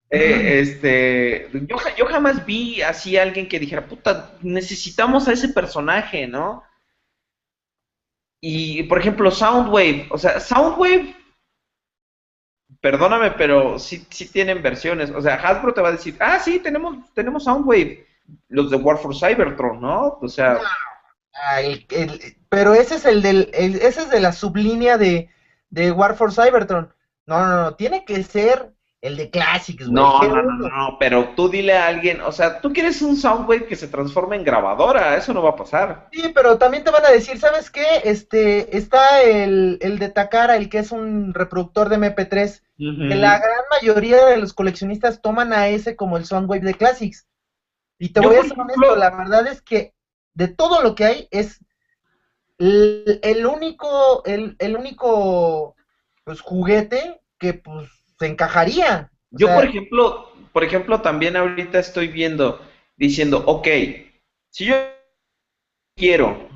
Eh, 0.10 0.60
este. 0.60 1.50
Yo, 1.97 2.06
jamás 2.06 2.45
vi 2.45 2.82
así 2.82 3.17
a 3.17 3.24
alguien 3.24 3.47
que 3.47 3.60
dijera, 3.60 3.86
puta, 3.86 4.34
necesitamos 4.41 5.28
a 5.28 5.34
ese 5.34 5.50
personaje, 5.50 6.28
¿no? 6.28 6.63
Y, 8.41 8.84
por 8.84 9.00
ejemplo, 9.00 9.32
Soundwave. 9.32 10.08
O 10.10 10.17
sea, 10.17 10.39
Soundwave 10.39 11.15
perdóname, 12.82 13.32
pero 13.32 13.80
sí, 13.80 14.06
sí 14.10 14.28
tienen 14.28 14.62
versiones. 14.62 15.12
O 15.12 15.21
sea, 15.21 15.36
Hasbro 15.36 15.74
te 15.74 15.82
va 15.82 15.89
a 15.89 15.93
decir, 15.93 16.15
ah, 16.19 16.39
sí, 16.39 16.60
tenemos, 16.60 16.97
tenemos 17.13 17.43
Soundwave, 17.43 18.06
los 18.50 18.69
de 18.69 18.78
War 18.78 18.97
for 18.97 19.15
Cybertron, 19.15 19.80
¿no? 19.80 20.17
O 20.21 20.28
sea... 20.28 20.60
pero 22.50 22.74
ese 22.74 22.95
es 22.95 23.06
el 23.06 23.21
del, 23.21 23.50
ese 23.54 24.02
es 24.02 24.10
de 24.10 24.19
la 24.19 24.34
sublínea 24.34 24.97
de, 24.97 25.30
de 25.69 25.91
War 25.91 26.15
for 26.15 26.34
Cybertron. 26.34 26.93
No, 27.32 27.48
no, 27.48 27.63
no, 27.63 27.76
tiene 27.76 28.04
que 28.04 28.22
ser 28.24 28.74
el 29.00 29.15
de 29.15 29.30
Classics, 29.30 29.88
güey. 29.88 29.94
No, 29.94 30.22
no, 30.22 30.41
no, 30.41 30.70
no, 30.70 30.98
pero 31.00 31.30
tú 31.30 31.48
dile 31.48 31.78
a 31.78 31.88
alguien, 31.88 32.20
o 32.20 32.32
sea, 32.34 32.60
tú 32.60 32.74
quieres 32.74 33.02
un 33.02 33.15
Soundwave 33.15 33.65
que 33.65 33.78
se 33.78 33.88
transforme 33.88 34.36
en 34.36 34.44
grabadora, 34.44 35.15
eso 35.15 35.34
no 35.34 35.41
va 35.41 35.52
a 35.52 35.56
pasar. 35.56 36.10
Sí, 36.12 36.32
pero 36.36 36.58
también 36.58 36.84
te 36.84 36.91
van 36.91 37.06
a 37.06 37.10
decir, 37.10 37.39
¿sabes 37.39 37.72
qué? 37.72 38.02
Este, 38.04 38.78
está 38.78 39.22
el, 39.24 39.80
el 39.82 39.98
de 39.98 40.10
Takara, 40.10 40.58
el 40.58 40.67
que 40.67 40.80
es 40.80 40.91
un 40.91 41.34
reproductor 41.34 41.88
de 41.88 42.00
MP3, 42.00 42.62
que 42.78 43.15
la 43.15 43.39
gran 43.39 43.63
mayoría 43.72 44.26
de 44.26 44.38
los 44.38 44.54
coleccionistas 44.54 45.22
toman 45.22 45.54
a 45.54 45.70
ese 45.70 45.96
como 45.96 46.17
el 46.17 46.26
Soundwave 46.26 46.62
de 46.62 46.74
Classics. 46.74 47.28
Y 47.98 48.10
te 48.10 48.20
voy 48.20 48.36
a 48.36 48.44
ser 48.44 48.60
honesto, 48.60 48.96
la 48.98 49.10
verdad 49.12 49.48
es 49.48 49.62
que 49.62 49.94
de 50.34 50.50
todo 50.50 50.82
lo 50.82 50.96
que 50.96 51.06
hay 51.06 51.28
es 51.32 51.63
el, 52.58 53.46
único, 53.46 54.24
el, 54.26 54.56
el 54.60 54.76
único 54.76 55.76
pues, 56.24 56.41
juguete 56.41 57.20
que 57.41 57.56
pues 57.56 57.89
se 58.17 58.27
encajaría. 58.27 59.12
Yo, 59.32 59.47
por 59.54 59.65
ejemplo, 59.65 60.32
por 60.54 60.63
ejemplo, 60.63 61.01
también 61.01 61.36
ahorita 61.36 61.80
estoy 61.80 62.08
viendo, 62.08 62.62
diciendo, 62.95 63.43
ok, 63.45 63.67
si 64.51 64.65
yo 64.65 64.75
quiero, 65.97 66.47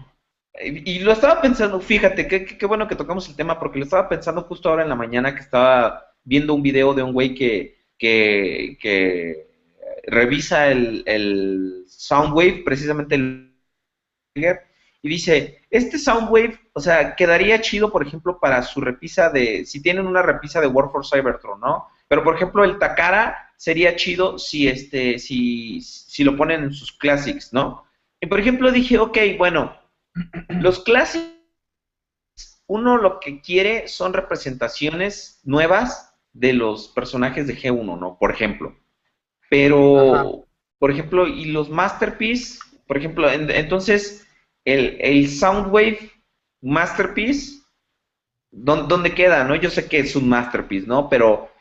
y, 0.63 0.99
lo 0.99 1.11
estaba 1.11 1.41
pensando, 1.41 1.81
fíjate, 1.81 2.27
qué, 2.27 2.65
bueno 2.65 2.87
que 2.87 2.95
tocamos 2.95 3.27
el 3.27 3.35
tema, 3.35 3.59
porque 3.59 3.79
lo 3.79 3.85
estaba 3.85 4.07
pensando 4.07 4.43
justo 4.43 4.69
ahora 4.69 4.83
en 4.83 4.89
la 4.89 4.95
mañana 4.95 5.35
que 5.35 5.41
estaba 5.41 6.13
viendo 6.23 6.53
un 6.53 6.61
video 6.61 6.93
de 6.93 7.03
un 7.03 7.11
güey 7.11 7.35
que, 7.35 7.77
que, 7.97 9.47
revisa 10.07 10.71
el, 10.71 11.03
el 11.07 11.83
Soundwave, 11.87 12.61
precisamente 12.63 13.15
el 13.15 13.55
y 15.05 15.09
dice, 15.09 15.61
este 15.69 15.99
Soundwave, 15.99 16.59
o 16.73 16.79
sea, 16.79 17.15
quedaría 17.15 17.61
chido, 17.61 17.91
por 17.91 18.01
ejemplo, 18.01 18.39
para 18.39 18.63
su 18.63 18.81
repisa 18.81 19.29
de, 19.29 19.63
si 19.63 19.79
tienen 19.79 20.07
una 20.07 20.23
repisa 20.23 20.59
de 20.59 20.65
War 20.65 20.89
for 20.91 21.05
Cybertron, 21.05 21.59
¿no? 21.59 21.85
Pero, 22.07 22.23
por 22.23 22.35
ejemplo, 22.35 22.63
el 22.63 22.79
Takara 22.79 23.51
sería 23.55 23.95
chido 23.95 24.39
si, 24.39 24.67
este, 24.67 25.19
si, 25.19 25.79
si 25.81 26.23
lo 26.23 26.35
ponen 26.35 26.63
en 26.63 26.73
sus 26.73 26.91
classics, 26.91 27.53
¿no? 27.53 27.85
Y, 28.19 28.25
por 28.25 28.39
ejemplo, 28.39 28.71
dije, 28.71 28.97
ok, 28.97 29.15
bueno, 29.37 29.77
los 30.49 30.79
classics, 30.79 31.29
uno 32.65 32.97
lo 32.97 33.19
que 33.19 33.41
quiere 33.41 33.87
son 33.87 34.11
representaciones 34.11 35.39
nuevas 35.43 36.15
de 36.33 36.53
los 36.53 36.87
personajes 36.87 37.45
de 37.45 37.55
G1, 37.55 37.99
¿no? 37.99 38.17
Por 38.17 38.31
ejemplo. 38.31 38.75
Pero, 39.51 40.47
por 40.79 40.89
ejemplo, 40.89 41.27
y 41.27 41.45
los 41.45 41.69
Masterpiece, 41.69 42.57
por 42.87 42.97
ejemplo, 42.97 43.29
entonces 43.29 44.24
el, 44.65 44.97
el 44.99 45.29
Soundwave 45.29 46.11
Masterpiece, 46.61 47.61
¿dónde, 48.51 49.13
queda? 49.13 49.43
¿no? 49.43 49.55
Yo 49.55 49.69
sé 49.69 49.87
que 49.87 49.99
es 49.99 50.15
un 50.15 50.27
masterpiece, 50.27 50.87
¿no? 50.87 51.09
Pero 51.09 51.51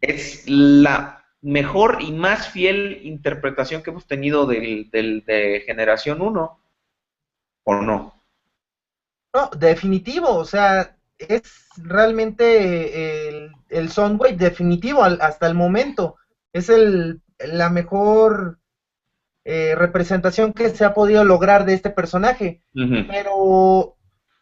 es 0.00 0.44
la 0.46 1.24
mejor 1.40 1.98
y 2.00 2.12
más 2.12 2.48
fiel 2.48 3.00
interpretación 3.04 3.82
que 3.82 3.90
hemos 3.90 4.06
tenido 4.06 4.46
del, 4.46 4.90
del 4.90 5.24
de 5.24 5.62
Generación 5.66 6.20
1, 6.20 6.60
¿o 7.64 7.74
no? 7.76 8.14
No, 9.34 9.50
definitivo, 9.56 10.34
o 10.34 10.44
sea, 10.44 10.96
es 11.18 11.68
realmente 11.76 13.28
el, 13.28 13.52
el 13.68 13.90
Soundwave 13.90 14.36
definitivo 14.36 15.02
hasta 15.02 15.46
el 15.46 15.54
momento. 15.54 16.16
Es 16.52 16.68
el, 16.68 17.22
la 17.38 17.70
mejor 17.70 18.58
eh, 19.48 19.76
representación 19.76 20.52
que 20.52 20.70
se 20.70 20.84
ha 20.84 20.92
podido 20.92 21.22
lograr 21.22 21.64
de 21.66 21.74
este 21.74 21.90
personaje. 21.90 22.62
Pero 22.72 23.96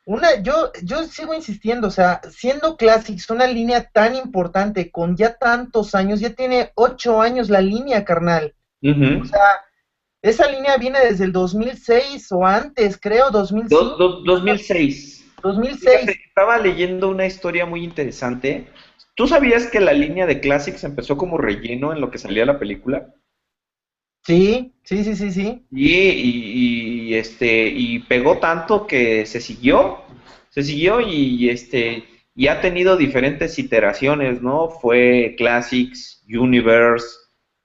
una, 0.06 0.40
yo, 0.40 0.72
yo 0.82 1.04
sigo 1.04 1.34
insistiendo, 1.34 1.88
o 1.88 1.90
sea, 1.90 2.22
siendo 2.30 2.78
Classics 2.78 3.28
una 3.28 3.46
línea 3.46 3.90
tan 3.92 4.14
importante, 4.14 4.90
con 4.90 5.14
ya 5.14 5.36
tantos 5.36 5.94
años, 5.94 6.20
ya 6.20 6.30
tiene 6.30 6.70
ocho 6.74 7.20
años 7.20 7.50
la 7.50 7.60
línea, 7.60 8.02
carnal. 8.02 8.54
O 8.82 9.26
sea, 9.26 9.60
esa 10.22 10.50
línea 10.50 10.78
viene 10.78 11.00
desde 11.00 11.24
el 11.24 11.32
2006 11.32 12.32
o 12.32 12.46
antes, 12.46 12.98
creo, 12.98 13.30
2005. 13.30 14.22
2006. 14.24 15.32
2006. 15.42 16.08
estaba 16.26 16.56
leyendo 16.56 17.10
una 17.10 17.26
historia 17.26 17.66
muy 17.66 17.84
interesante. 17.84 18.68
¿Tú 19.14 19.26
sabías 19.26 19.66
que 19.66 19.80
la 19.80 19.92
línea 19.92 20.24
de 20.24 20.40
Classics 20.40 20.82
empezó 20.84 21.18
como 21.18 21.36
relleno 21.36 21.92
en 21.92 22.00
lo 22.00 22.10
que 22.10 22.16
salía 22.16 22.46
la 22.46 22.58
película? 22.58 23.12
Sí, 24.24 24.72
sí, 24.82 25.04
sí, 25.04 25.16
sí, 25.16 25.30
sí. 25.30 25.66
Y, 25.70 25.92
y, 25.92 27.14
este 27.14 27.66
y 27.68 27.98
pegó 28.00 28.38
tanto 28.38 28.86
que 28.86 29.26
se 29.26 29.40
siguió, 29.40 29.98
se 30.48 30.62
siguió 30.62 31.00
y 31.00 31.50
este 31.50 32.04
y 32.34 32.48
ha 32.48 32.60
tenido 32.60 32.96
diferentes 32.96 33.58
iteraciones, 33.58 34.42
¿no? 34.42 34.68
Fue 34.68 35.34
Classics, 35.36 36.24
Universe, 36.28 37.06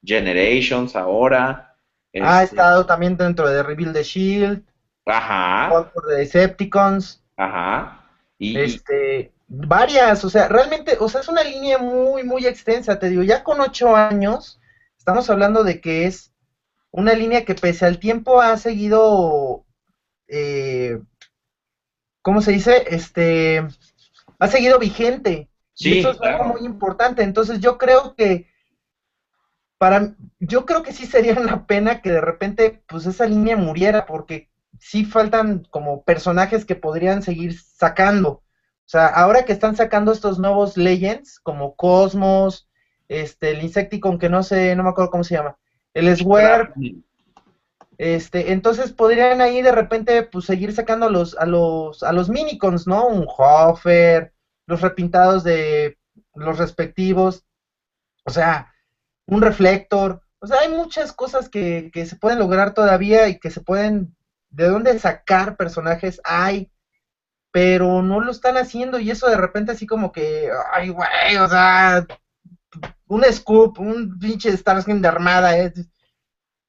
Generations 0.04 0.94
ahora. 0.94 1.74
Ha 2.14 2.42
este 2.42 2.56
estado 2.56 2.86
también 2.86 3.16
dentro 3.16 3.48
de 3.48 3.62
Reveal 3.62 3.92
the 3.92 4.02
Shield. 4.02 4.62
Ajá. 5.06 5.90
Por 5.92 6.06
Decepticons. 6.06 7.22
Ajá. 7.36 8.04
Y, 8.38 8.58
este, 8.58 9.32
varias, 9.48 10.24
o 10.24 10.30
sea, 10.30 10.46
realmente, 10.48 10.96
o 11.00 11.08
sea, 11.08 11.20
es 11.20 11.28
una 11.28 11.42
línea 11.42 11.78
muy, 11.78 12.22
muy 12.22 12.46
extensa, 12.46 12.98
te 12.98 13.08
digo, 13.08 13.22
ya 13.22 13.42
con 13.42 13.60
ocho 13.60 13.96
años, 13.96 14.60
estamos 14.96 15.28
hablando 15.28 15.64
de 15.64 15.80
que 15.80 16.06
es 16.06 16.29
una 16.92 17.14
línea 17.14 17.44
que 17.44 17.54
pese 17.54 17.86
al 17.86 17.98
tiempo 17.98 18.40
ha 18.40 18.56
seguido, 18.56 19.64
eh, 20.28 21.00
¿cómo 22.22 22.40
se 22.40 22.52
dice? 22.52 22.84
Este, 22.88 23.66
ha 24.38 24.48
seguido 24.48 24.78
vigente. 24.78 25.48
Sí, 25.74 26.00
eso 26.00 26.10
es 26.10 26.20
algo 26.20 26.44
muy 26.44 26.64
importante. 26.64 27.22
Entonces 27.22 27.60
yo 27.60 27.78
creo 27.78 28.14
que 28.14 28.48
para, 29.78 30.14
yo 30.40 30.66
creo 30.66 30.82
que 30.82 30.92
sí 30.92 31.06
sería 31.06 31.34
una 31.40 31.66
pena 31.66 32.02
que 32.02 32.10
de 32.10 32.20
repente, 32.20 32.82
pues 32.86 33.06
esa 33.06 33.26
línea 33.26 33.56
muriera, 33.56 34.06
porque 34.06 34.50
sí 34.78 35.04
faltan 35.04 35.66
como 35.70 36.02
personajes 36.04 36.64
que 36.64 36.74
podrían 36.74 37.22
seguir 37.22 37.58
sacando. 37.58 38.30
O 38.30 38.90
sea, 38.90 39.06
ahora 39.06 39.44
que 39.44 39.52
están 39.52 39.76
sacando 39.76 40.10
estos 40.10 40.40
nuevos 40.40 40.76
Legends, 40.76 41.38
como 41.38 41.76
Cosmos, 41.76 42.68
este, 43.08 43.52
el 43.52 43.62
Insecticon 43.62 44.18
que 44.18 44.28
no 44.28 44.42
sé, 44.42 44.74
no 44.74 44.82
me 44.82 44.90
acuerdo 44.90 45.10
cómo 45.10 45.22
se 45.22 45.36
llama 45.36 45.56
el 45.94 46.16
Swear. 46.16 46.72
Este, 47.98 48.52
entonces 48.52 48.92
podrían 48.92 49.42
ahí 49.42 49.60
de 49.60 49.72
repente 49.72 50.22
pues 50.22 50.46
seguir 50.46 50.72
sacando 50.72 51.06
a 51.06 51.10
los, 51.10 51.36
a 51.36 51.44
los, 51.44 52.02
a 52.02 52.12
los 52.12 52.30
minicons, 52.30 52.86
¿no? 52.86 53.06
Un 53.06 53.26
Hofer, 53.28 54.32
los 54.66 54.80
repintados 54.80 55.44
de 55.44 55.98
los 56.34 56.58
respectivos, 56.58 57.44
o 58.24 58.30
sea, 58.30 58.72
un 59.26 59.42
reflector, 59.42 60.22
o 60.38 60.46
sea, 60.46 60.60
hay 60.60 60.70
muchas 60.70 61.12
cosas 61.12 61.50
que, 61.50 61.90
que 61.92 62.06
se 62.06 62.16
pueden 62.16 62.38
lograr 62.38 62.72
todavía 62.72 63.28
y 63.28 63.38
que 63.38 63.50
se 63.50 63.60
pueden, 63.60 64.16
de 64.48 64.68
dónde 64.68 64.98
sacar 64.98 65.56
personajes 65.58 66.22
hay, 66.24 66.70
pero 67.52 68.00
no 68.00 68.20
lo 68.20 68.30
están 68.30 68.56
haciendo 68.56 68.98
y 68.98 69.10
eso 69.10 69.28
de 69.28 69.36
repente 69.36 69.72
así 69.72 69.86
como 69.86 70.10
que, 70.10 70.50
ay, 70.72 70.88
güey, 70.88 71.36
o 71.36 71.48
sea, 71.48 72.06
un 73.06 73.24
scoop, 73.32 73.78
un 73.78 74.18
pinche 74.18 74.56
Starscream 74.56 75.00
de 75.00 75.08
armada. 75.08 75.58
¿eh? 75.58 75.72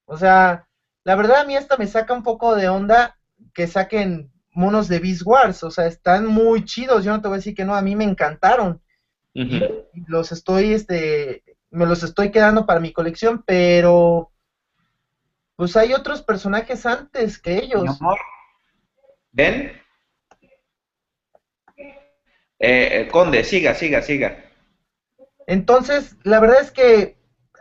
O 0.06 0.18
sea, 0.18 0.68
la 1.04 1.16
verdad 1.16 1.42
a 1.42 1.44
mí 1.44 1.56
hasta 1.56 1.78
me 1.78 1.88
saca 1.88 2.14
un 2.14 2.24
poco 2.24 2.56
de 2.56 2.68
onda 2.68 3.18
que 3.54 3.68
saquen 3.68 4.32
monos 4.54 4.88
de 4.88 5.00
Beast 5.00 5.22
Wars. 5.26 5.64
O 5.64 5.72
sea, 5.72 5.86
están 5.86 6.26
muy 6.26 6.66
chidos. 6.66 7.04
Yo 7.04 7.12
no 7.12 7.22
te 7.22 7.28
voy 7.28 7.36
a 7.36 7.38
decir 7.40 7.56
que 7.56 7.66
no, 7.66 7.76
a 7.76 7.82
mí 7.82 7.96
me 7.96 8.04
encantaron. 8.04 8.82
los 10.08 10.32
estoy, 10.32 10.74
este, 10.74 11.44
me 11.70 11.86
los 11.86 12.04
estoy 12.04 12.32
quedando 12.32 12.66
para 12.66 12.80
mi 12.80 12.92
colección, 12.92 13.44
pero 13.46 14.32
pues 15.56 15.76
hay 15.78 15.94
otros 15.94 16.22
personajes 16.22 16.86
antes 16.86 17.40
que 17.40 17.58
ellos. 17.58 18.00
¿Ven? 19.32 19.80
Eh, 21.78 23.02
eh, 23.02 23.08
Conde, 23.12 23.44
siga, 23.44 23.74
siga, 23.74 24.02
siga. 24.02 24.51
Entonces, 25.52 26.16
la 26.24 26.40
verdad 26.40 26.62
es 26.62 26.72
que 26.72 27.18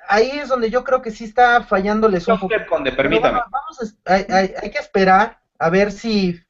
ahí 0.07 0.31
es 0.31 0.49
donde 0.49 0.71
yo 0.71 0.85
creo 0.85 1.03
que 1.03 1.11
sí 1.11 1.25
está 1.25 1.65
fallándoles 1.65 2.29
un 2.29 2.39
poco. 2.39 2.55
Permítame. 2.97 3.41
Vamos, 3.51 3.97
hay, 4.05 4.27
hay, 4.29 4.71
que 4.71 4.79
esperar 4.79 5.41
a 5.59 5.71
ver 5.71 5.91
si 5.91 6.41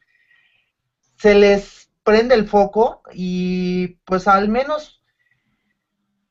se 1.17 1.35
les 1.35 1.91
prende 2.05 2.35
el 2.35 2.47
foco 2.47 3.03
y 3.15 4.01
pues 4.05 4.29
al 4.29 4.51
menos 4.51 5.03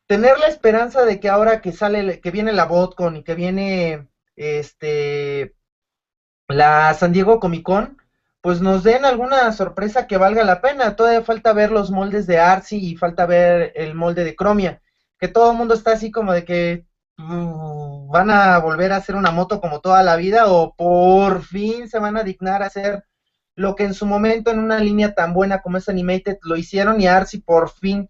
tener 0.05 0.37
la 0.37 0.45
esperanza 0.45 1.03
de 1.05 1.19
que 1.19 1.27
ahora 1.27 1.59
que 1.59 1.71
sale, 1.71 2.21
que 2.21 2.29
viene 2.29 2.53
la 2.53 2.65
BotCon 2.65 3.15
y 3.15 3.23
que 3.23 3.33
viene 3.33 4.09
este 4.35 5.55
la 6.47 6.93
San 6.93 7.13
Diego 7.13 7.39
Comic 7.39 7.63
Con, 7.63 7.99
pues 8.41 8.61
nos 8.61 8.83
den 8.83 9.05
alguna 9.05 9.51
sorpresa 9.53 10.05
que 10.05 10.17
valga 10.17 10.43
la 10.43 10.61
pena. 10.61 10.95
Todavía 10.95 11.23
falta 11.23 11.51
ver 11.53 11.71
los 11.71 11.89
moldes 11.89 12.27
de 12.27 12.37
Arcee 12.37 12.77
y 12.77 12.95
falta 12.95 13.25
ver 13.25 13.71
el 13.73 13.95
molde 13.95 14.23
de 14.23 14.35
Chromia, 14.35 14.83
que 15.19 15.27
todo 15.27 15.51
el 15.51 15.57
mundo 15.57 15.73
está 15.73 15.91
así 15.93 16.11
como 16.11 16.33
de 16.33 16.45
que 16.45 16.85
mm, 17.17 18.09
van 18.09 18.31
a 18.31 18.57
volver 18.59 18.93
a 18.93 18.97
hacer 18.97 19.15
una 19.15 19.31
moto 19.31 19.61
como 19.61 19.81
toda 19.81 20.03
la 20.03 20.15
vida 20.15 20.47
o 20.47 20.73
por 20.75 21.43
fin 21.43 21.87
se 21.89 21.99
van 21.99 22.17
a 22.17 22.23
dignar 22.23 22.63
a 22.63 22.67
hacer 22.67 23.03
lo 23.55 23.75
que 23.75 23.83
en 23.83 23.93
su 23.93 24.05
momento 24.05 24.51
en 24.51 24.59
una 24.59 24.79
línea 24.79 25.13
tan 25.13 25.33
buena 25.33 25.61
como 25.61 25.77
es 25.77 25.89
Animated 25.89 26.37
lo 26.43 26.55
hicieron 26.55 27.01
y 27.01 27.07
Arcee 27.07 27.41
por 27.41 27.69
fin 27.69 28.09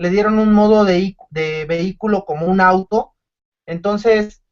le 0.00 0.08
dieron 0.08 0.38
un 0.38 0.52
modo 0.52 0.84
de, 0.86 1.14
de 1.28 1.66
vehículo 1.66 2.24
como 2.24 2.46
un 2.46 2.62
auto. 2.62 3.12
Entonces, 3.66 4.42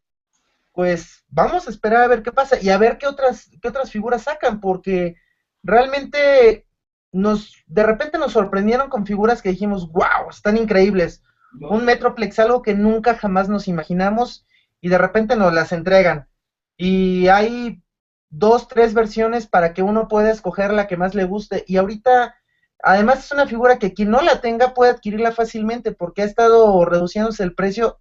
pues 0.72 1.24
vamos 1.28 1.66
a 1.66 1.70
esperar 1.70 2.02
a 2.02 2.06
ver 2.06 2.22
qué 2.22 2.32
pasa 2.32 2.61
y 2.61 2.68
a 2.68 2.76
ver 2.76 2.98
qué 2.98 3.06
otras, 3.06 3.50
qué 3.62 3.68
otras 3.68 3.90
figuras 3.90 4.22
sacan, 4.24 4.61
porque 4.61 5.16
realmente 5.62 6.66
nos, 7.12 7.64
de 7.66 7.82
repente 7.82 8.18
nos 8.18 8.32
sorprendieron 8.32 8.90
con 8.90 9.06
figuras 9.06 9.40
que 9.40 9.48
dijimos, 9.48 9.90
wow, 9.90 10.28
están 10.30 10.59
increíbles. 10.59 11.22
Un 11.61 11.84
Metroplex, 11.84 12.38
algo 12.38 12.62
que 12.62 12.74
nunca 12.74 13.14
jamás 13.16 13.49
nos 13.49 13.68
imaginamos, 13.68 14.46
y 14.80 14.88
de 14.88 14.99
repente 14.99 15.36
nos 15.36 15.53
las 15.53 15.72
entregan. 15.72 16.28
Y 16.76 17.28
hay 17.28 17.82
dos, 18.30 18.68
tres 18.68 18.94
versiones 18.94 19.46
para 19.46 19.74
que 19.74 19.82
uno 19.82 20.09
pueda 20.09 20.30
escoger 20.30 20.72
la 20.72 20.86
que 20.86 20.96
más 20.96 21.14
le 21.14 21.24
guste. 21.24 21.64
Y 21.66 21.76
ahorita, 21.76 22.36
además 22.82 23.24
es 23.24 23.32
una 23.32 23.46
figura 23.46 23.78
que 23.78 23.94
quien 23.94 24.11
no 24.11 24.20
la 24.22 24.40
tenga 24.40 24.74
puede 24.74 24.92
adquirirla 24.92 25.32
fácilmente, 25.32 25.92
porque 25.92 26.22
ha 26.22 26.26
estado 26.26 26.84
reduciéndose 26.84 27.42
el 27.42 27.55
precio 27.55 27.99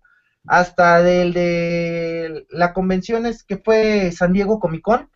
hasta 0.48 1.02
del 1.02 1.34
de 1.34 2.46
la 2.50 2.74
convención 2.74 3.26
es 3.26 3.44
que 3.44 3.58
fue 3.58 4.12
San 4.14 4.32
Diego 4.34 4.60
Comic 4.60 4.82
Con, 4.82 5.10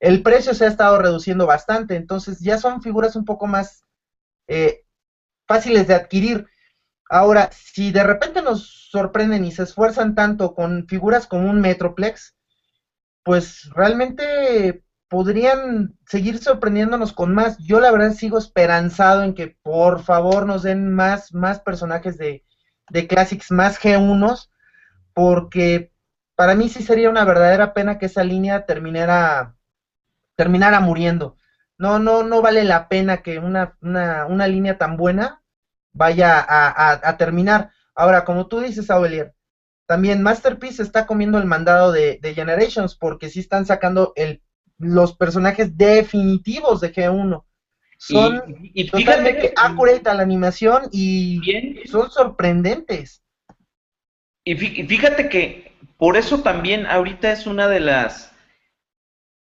el 0.00 0.22
precio 0.22 0.54
se 0.54 0.64
ha 0.64 0.68
estado 0.68 0.98
reduciendo 0.98 1.46
bastante, 1.46 1.96
entonces 1.96 2.40
ya 2.40 2.58
son 2.58 2.82
figuras 2.82 3.16
un 3.16 3.24
poco 3.24 3.46
más 3.46 3.84
eh, 4.46 4.84
fáciles 5.46 5.86
de 5.88 5.94
adquirir. 5.94 6.46
Ahora, 7.08 7.48
si 7.52 7.90
de 7.90 8.02
repente 8.02 8.42
nos 8.42 8.88
sorprenden 8.90 9.44
y 9.44 9.52
se 9.52 9.62
esfuerzan 9.62 10.14
tanto 10.14 10.54
con 10.54 10.86
figuras 10.86 11.26
como 11.26 11.48
un 11.48 11.60
Metroplex, 11.60 12.34
pues 13.22 13.70
realmente 13.74 14.82
podrían 15.08 15.94
seguir 16.06 16.38
sorprendiéndonos 16.38 17.12
con 17.12 17.34
más. 17.34 17.56
Yo 17.58 17.80
la 17.80 17.90
verdad 17.90 18.12
sigo 18.12 18.38
esperanzado 18.38 19.22
en 19.22 19.34
que 19.34 19.54
por 19.62 20.02
favor 20.02 20.46
nos 20.46 20.62
den 20.62 20.92
más, 20.92 21.32
más 21.32 21.60
personajes 21.60 22.18
de, 22.18 22.42
de 22.90 23.06
Classics 23.06 23.50
más 23.50 23.78
G1s, 23.78 24.48
porque 25.14 25.90
para 26.36 26.54
mí 26.54 26.68
sí 26.68 26.82
sería 26.82 27.10
una 27.10 27.24
verdadera 27.24 27.72
pena 27.72 27.98
que 27.98 28.06
esa 28.06 28.22
línea 28.22 28.60
terminara, 28.66 29.54
terminara 30.36 30.80
muriendo. 30.80 31.36
No, 31.78 31.98
no, 31.98 32.22
no 32.22 32.42
vale 32.42 32.64
la 32.64 32.88
pena 32.88 33.18
que 33.18 33.38
una, 33.38 33.74
una, 33.80 34.26
una 34.26 34.46
línea 34.46 34.76
tan 34.76 34.96
buena 34.96 35.40
vaya 35.92 36.44
a, 36.48 37.16
terminar. 37.16 37.70
Ahora, 37.94 38.24
como 38.24 38.46
tú 38.46 38.60
dices, 38.60 38.90
Aurelier, 38.90 39.34
también 39.86 40.22
Masterpiece 40.22 40.82
está 40.82 41.06
comiendo 41.06 41.38
el 41.38 41.44
mandado 41.44 41.92
de, 41.92 42.20
Generations 42.34 42.94
porque 42.94 43.30
sí 43.30 43.40
están 43.40 43.66
sacando 43.66 44.12
el, 44.16 44.42
los 44.78 45.16
personajes 45.16 45.76
definitivos 45.76 46.80
de 46.80 46.92
G1 46.92 47.44
son 47.98 48.60
y, 48.74 48.88
totalmente 48.88 49.52
accurate 49.56 50.08
a 50.08 50.14
la 50.14 50.22
animación 50.22 50.88
y 50.92 51.40
son 51.86 52.10
sorprendentes. 52.10 53.22
Y 54.44 54.54
fíjate 54.54 55.28
que 55.28 55.76
por 55.98 56.16
eso 56.16 56.40
también 56.40 56.86
ahorita 56.86 57.32
es 57.32 57.46
una 57.46 57.68
de 57.68 57.80
las 57.80 58.32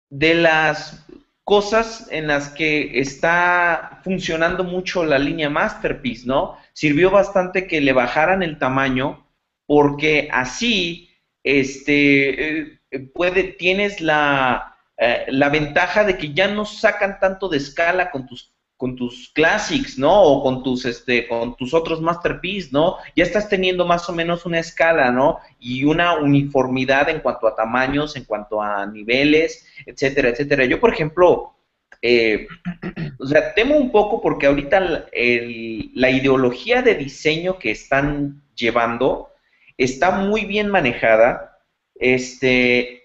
de 0.09 0.35
las 0.35 1.06
cosas 1.47 2.09
en 2.11 2.27
las 2.27 2.49
que 2.49 2.99
está 2.99 4.01
funcionando 4.03 4.65
mucho 4.65 5.05
la 5.05 5.17
línea 5.17 5.49
Masterpiece, 5.49 6.27
¿no? 6.27 6.59
Sirvió 6.73 7.09
bastante 7.13 7.69
que 7.69 7.81
le 7.81 7.93
bajaran 7.93 8.43
el 8.43 8.59
tamaño 8.59 9.29
porque 9.65 10.29
así 10.33 11.09
este 11.45 12.63
eh, 12.63 12.81
puede 13.15 13.45
tienes 13.45 14.01
la 14.01 14.77
eh, 14.97 15.27
la 15.29 15.49
ventaja 15.49 16.03
de 16.03 16.19
que 16.19 16.35
ya 16.35 16.49
no 16.49 16.65
sacan 16.65 17.21
tanto 17.21 17.49
de 17.49 17.59
escala 17.59 18.11
con 18.11 18.27
tus 18.27 18.56
con 18.77 18.95
tus 18.95 19.31
classics, 19.35 19.99
¿no? 19.99 20.23
O 20.23 20.43
con 20.43 20.63
tus 20.63 20.85
este 20.85 21.27
con 21.27 21.57
tus 21.57 21.73
otros 21.73 22.01
masterpiece, 22.01 22.69
¿no? 22.73 22.97
Ya 23.15 23.25
estás 23.25 23.49
teniendo 23.49 23.87
más 23.87 24.09
o 24.09 24.13
menos 24.13 24.45
una 24.47 24.59
escala, 24.59 25.11
¿no? 25.11 25.39
Y 25.59 25.85
una 25.85 26.15
uniformidad 26.15 27.09
en 27.09 27.21
cuanto 27.21 27.47
a 27.47 27.57
tamaños, 27.57 28.17
en 28.17 28.25
cuanto 28.25 28.61
a 28.63 28.87
niveles, 28.87 29.67
etcétera, 29.87 30.29
etcétera. 30.29 30.65
Yo, 30.67 30.79
por 30.79 30.93
ejemplo, 30.93 31.55
eh, 32.03 32.47
o 33.19 33.27
sea, 33.27 33.55
temo 33.55 33.77
un 33.77 33.91
poco 33.91 34.21
porque 34.21 34.47
ahorita 34.47 34.81
la 34.81 36.11
ideología 36.11 36.83
de 36.83 36.95
diseño 36.95 37.59
que 37.59 37.71
están 37.71 38.43
llevando 38.55 39.31
está 39.77 40.11
muy 40.11 40.45
bien 40.45 40.69
manejada, 40.69 41.59
este, 41.95 43.03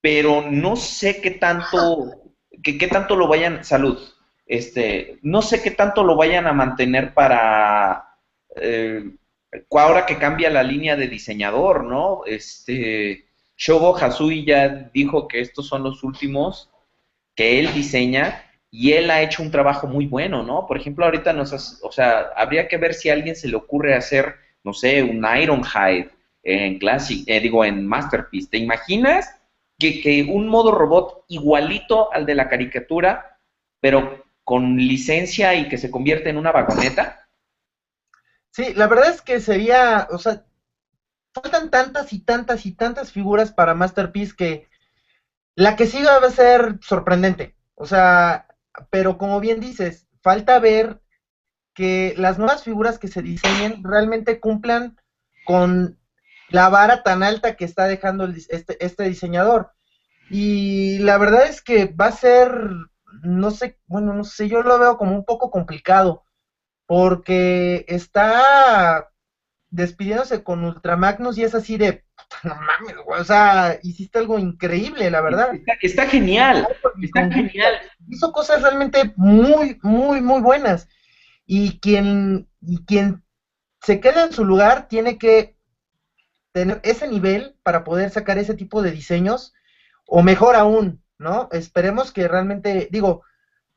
pero 0.00 0.42
no 0.50 0.76
sé 0.76 1.20
qué 1.20 1.32
tanto, 1.32 2.22
qué, 2.62 2.88
tanto 2.88 3.16
lo 3.16 3.28
vayan, 3.28 3.64
salud, 3.64 3.98
este, 4.50 5.20
no 5.22 5.42
sé 5.42 5.62
qué 5.62 5.70
tanto 5.70 6.02
lo 6.02 6.16
vayan 6.16 6.48
a 6.48 6.52
mantener 6.52 7.14
para 7.14 8.16
eh, 8.56 9.04
ahora 9.70 10.06
que 10.06 10.18
cambia 10.18 10.50
la 10.50 10.64
línea 10.64 10.96
de 10.96 11.06
diseñador, 11.06 11.84
¿no? 11.84 12.22
Este, 12.26 13.26
Shogo 13.56 13.96
Hasui 13.96 14.44
ya 14.44 14.90
dijo 14.92 15.28
que 15.28 15.40
estos 15.40 15.68
son 15.68 15.84
los 15.84 16.02
últimos 16.02 16.68
que 17.36 17.60
él 17.60 17.72
diseña 17.72 18.44
y 18.72 18.92
él 18.92 19.12
ha 19.12 19.22
hecho 19.22 19.42
un 19.42 19.52
trabajo 19.52 19.86
muy 19.86 20.06
bueno, 20.06 20.42
¿no? 20.42 20.66
Por 20.66 20.76
ejemplo, 20.76 21.04
ahorita 21.04 21.32
nos, 21.32 21.80
o 21.82 21.92
sea, 21.92 22.30
habría 22.36 22.66
que 22.66 22.76
ver 22.76 22.94
si 22.94 23.08
a 23.08 23.12
alguien 23.12 23.36
se 23.36 23.46
le 23.46 23.56
ocurre 23.56 23.94
hacer, 23.94 24.34
no 24.64 24.72
sé, 24.72 25.02
un 25.04 25.24
Ironhide 25.24 26.10
en 26.42 26.78
Classic, 26.80 27.22
eh, 27.28 27.38
digo, 27.38 27.64
en 27.64 27.86
Masterpiece. 27.86 28.48
¿Te 28.50 28.58
imaginas? 28.58 29.40
que, 29.78 30.26
un 30.30 30.48
modo 30.48 30.72
robot 30.72 31.24
igualito 31.28 32.12
al 32.12 32.26
de 32.26 32.34
la 32.34 32.48
caricatura, 32.48 33.38
pero 33.80 34.22
con 34.44 34.76
licencia 34.76 35.54
y 35.54 35.68
que 35.68 35.78
se 35.78 35.90
convierte 35.90 36.30
en 36.30 36.36
una 36.36 36.52
vagoneta? 36.52 37.28
Sí, 38.50 38.74
la 38.74 38.86
verdad 38.88 39.10
es 39.10 39.22
que 39.22 39.40
sería, 39.40 40.08
o 40.10 40.18
sea, 40.18 40.44
faltan 41.32 41.70
tantas 41.70 42.12
y 42.12 42.20
tantas 42.20 42.66
y 42.66 42.72
tantas 42.72 43.12
figuras 43.12 43.52
para 43.52 43.74
Masterpiece 43.74 44.34
que 44.36 44.68
la 45.54 45.76
que 45.76 45.86
siga 45.86 46.18
va 46.18 46.28
a 46.28 46.30
ser 46.30 46.78
sorprendente. 46.80 47.54
O 47.74 47.86
sea, 47.86 48.48
pero 48.90 49.18
como 49.18 49.40
bien 49.40 49.60
dices, 49.60 50.06
falta 50.22 50.58
ver 50.58 51.00
que 51.74 52.14
las 52.16 52.38
nuevas 52.38 52.64
figuras 52.64 52.98
que 52.98 53.08
se 53.08 53.22
diseñen 53.22 53.82
realmente 53.84 54.40
cumplan 54.40 54.98
con 55.44 55.98
la 56.48 56.68
vara 56.68 57.02
tan 57.02 57.22
alta 57.22 57.56
que 57.56 57.64
está 57.64 57.86
dejando 57.86 58.26
este, 58.26 58.84
este 58.84 59.04
diseñador. 59.04 59.72
Y 60.28 60.98
la 60.98 61.18
verdad 61.18 61.46
es 61.46 61.62
que 61.62 61.86
va 61.86 62.06
a 62.06 62.12
ser, 62.12 62.52
no 63.22 63.50
sé, 63.50 63.78
bueno, 63.86 64.14
no 64.14 64.24
sé, 64.24 64.48
yo 64.48 64.62
lo 64.62 64.78
veo 64.78 64.96
como 64.96 65.14
un 65.14 65.24
poco 65.24 65.50
complicado, 65.50 66.24
porque 66.86 67.84
está 67.88 69.10
despidiéndose 69.70 70.42
con 70.42 70.64
Ultramagnus 70.64 71.38
y 71.38 71.44
es 71.44 71.54
así 71.54 71.76
de, 71.76 72.04
no 72.42 72.54
mames, 72.54 72.96
o 73.06 73.24
sea, 73.24 73.78
hiciste 73.82 74.18
algo 74.18 74.38
increíble, 74.38 75.10
la 75.10 75.20
verdad. 75.20 75.52
Está, 75.80 76.06
genial, 76.06 76.66
está 77.02 77.30
genial. 77.30 77.74
Hizo 78.08 78.32
cosas 78.32 78.62
realmente 78.62 79.12
muy, 79.16 79.78
muy, 79.82 80.20
muy 80.20 80.40
buenas. 80.40 80.88
Y 81.46 81.80
quien, 81.80 82.48
y 82.60 82.84
quien 82.84 83.24
se 83.82 84.00
queda 84.00 84.24
en 84.24 84.32
su 84.32 84.44
lugar 84.44 84.88
tiene 84.88 85.18
que 85.18 85.56
tener 86.52 86.80
ese 86.82 87.06
nivel 87.06 87.56
para 87.62 87.84
poder 87.84 88.10
sacar 88.10 88.38
ese 88.38 88.54
tipo 88.54 88.82
de 88.82 88.90
diseños, 88.90 89.54
o 90.06 90.22
mejor 90.22 90.56
aún, 90.56 91.02
¿no? 91.20 91.50
Esperemos 91.52 92.12
que 92.12 92.26
realmente, 92.26 92.88
digo, 92.90 93.22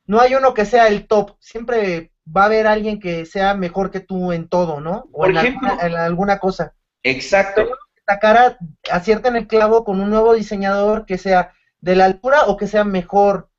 no 0.05 0.21
hay 0.21 0.33
uno 0.33 0.53
que 0.53 0.65
sea 0.65 0.87
el 0.87 1.07
top, 1.07 1.35
siempre 1.39 2.13
va 2.25 2.43
a 2.43 2.45
haber 2.45 2.67
alguien 2.67 2.99
que 2.99 3.25
sea 3.25 3.53
mejor 3.53 3.91
que 3.91 3.99
tú 3.99 4.31
en 4.31 4.47
todo, 4.47 4.79
¿no? 4.79 5.09
O 5.11 5.25
en, 5.25 5.37
alguna, 5.37 6.39
cosa. 6.39 6.73
Exacto. 7.03 7.67
La 8.07 8.19
cara 8.19 8.57
acierta 8.89 9.27
en 9.27 9.35
el 9.35 9.47
clavo 9.47 9.83
con 9.83 9.99
un 9.99 10.09
nuevo 10.09 10.33
diseñador 10.33 11.05
que 11.05 11.17
sea 11.17 11.53
de 11.81 11.95
la 11.97 12.05
altura 12.05 12.45
o 12.47 12.55
que 12.55 12.67
sea 12.67 12.85
mejor. 12.85 13.49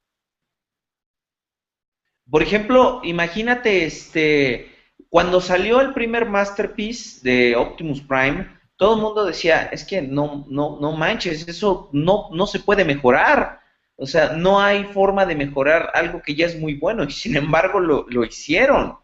Por 2.31 2.43
ejemplo, 2.43 3.03
imagínate 3.05 3.85
este 3.85 4.73
cuando 5.11 5.41
salió 5.43 5.83
el 5.83 5.93
primer 5.93 6.27
masterpiece 6.27 7.21
de 7.23 7.55
Optimus 7.55 8.01
Prime, 8.01 8.49
todo 8.77 8.97
el 8.97 9.03
mundo 9.03 9.25
decía, 9.25 9.65
es 9.65 9.85
que 9.85 10.03
no, 10.03 10.47
no, 10.49 10.79
no 10.81 10.93
manches, 10.93 11.47
eso 11.47 11.91
no, 11.93 12.31
no 12.33 12.47
se 12.47 12.61
puede 12.61 12.85
mejorar. 12.85 13.61
O 13.97 14.07
sea, 14.07 14.33
no 14.33 14.61
hay 14.61 14.85
forma 14.85 15.25
de 15.25 15.37
mejorar 15.37 15.91
algo 15.95 16.21
que 16.21 16.35
ya 16.35 16.47
es 16.47 16.59
muy 16.59 16.75
bueno 16.75 17.05
y 17.05 17.13
sin 17.13 17.37
embargo 17.37 17.81
lo, 17.81 18.07
lo 18.09 18.25
hicieron. 18.25 18.97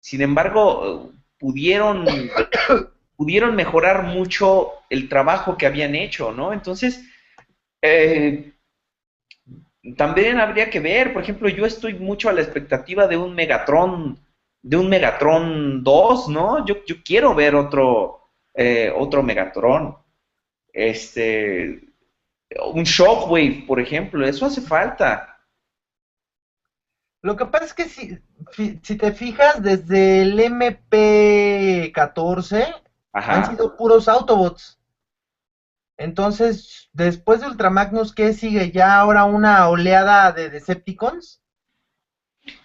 Sin 0.00 0.20
embargo, 0.20 1.12
pudieron, 1.38 2.06
pudieron 3.16 3.54
mejorar 3.56 4.04
mucho 4.04 4.70
el 4.90 5.08
trabajo 5.08 5.56
que 5.56 5.66
habían 5.66 5.94
hecho, 5.94 6.32
¿no? 6.32 6.52
Entonces, 6.52 7.04
eh, 7.80 8.52
también 9.96 10.40
habría 10.40 10.70
que 10.70 10.80
ver, 10.80 11.12
por 11.12 11.22
ejemplo, 11.22 11.48
yo 11.48 11.66
estoy 11.66 11.94
mucho 11.94 12.28
a 12.28 12.32
la 12.32 12.42
expectativa 12.42 13.06
de 13.08 13.16
un 13.16 13.34
Megatron, 13.34 14.18
de 14.62 14.76
un 14.76 14.88
Megatron 14.88 15.82
2, 15.82 16.28
¿no? 16.28 16.64
Yo, 16.66 16.84
yo 16.84 16.96
quiero 17.04 17.34
ver 17.34 17.54
otro, 17.54 18.20
eh, 18.54 18.92
otro 18.94 19.22
Megatron. 19.22 19.96
Este, 20.72 21.80
un 22.72 22.84
Shockwave, 22.84 23.64
por 23.66 23.80
ejemplo, 23.80 24.24
eso 24.26 24.46
hace 24.46 24.60
falta. 24.60 25.28
Lo 27.22 27.36
que 27.36 27.46
pasa 27.46 27.64
es 27.66 27.74
que 27.74 27.84
si, 27.84 28.18
si 28.82 28.96
te 28.96 29.12
fijas, 29.12 29.62
desde 29.62 30.22
el 30.22 30.36
MP14 30.38 32.82
han 33.12 33.46
sido 33.46 33.76
puros 33.76 34.08
Autobots. 34.08 34.80
Entonces, 35.96 36.90
después 36.92 37.40
de 37.40 37.46
Ultramagnus, 37.46 38.12
¿qué 38.12 38.32
sigue? 38.32 38.72
¿Ya 38.72 38.98
ahora 38.98 39.22
una 39.24 39.68
oleada 39.68 40.32
de 40.32 40.50
Decepticons? 40.50 41.40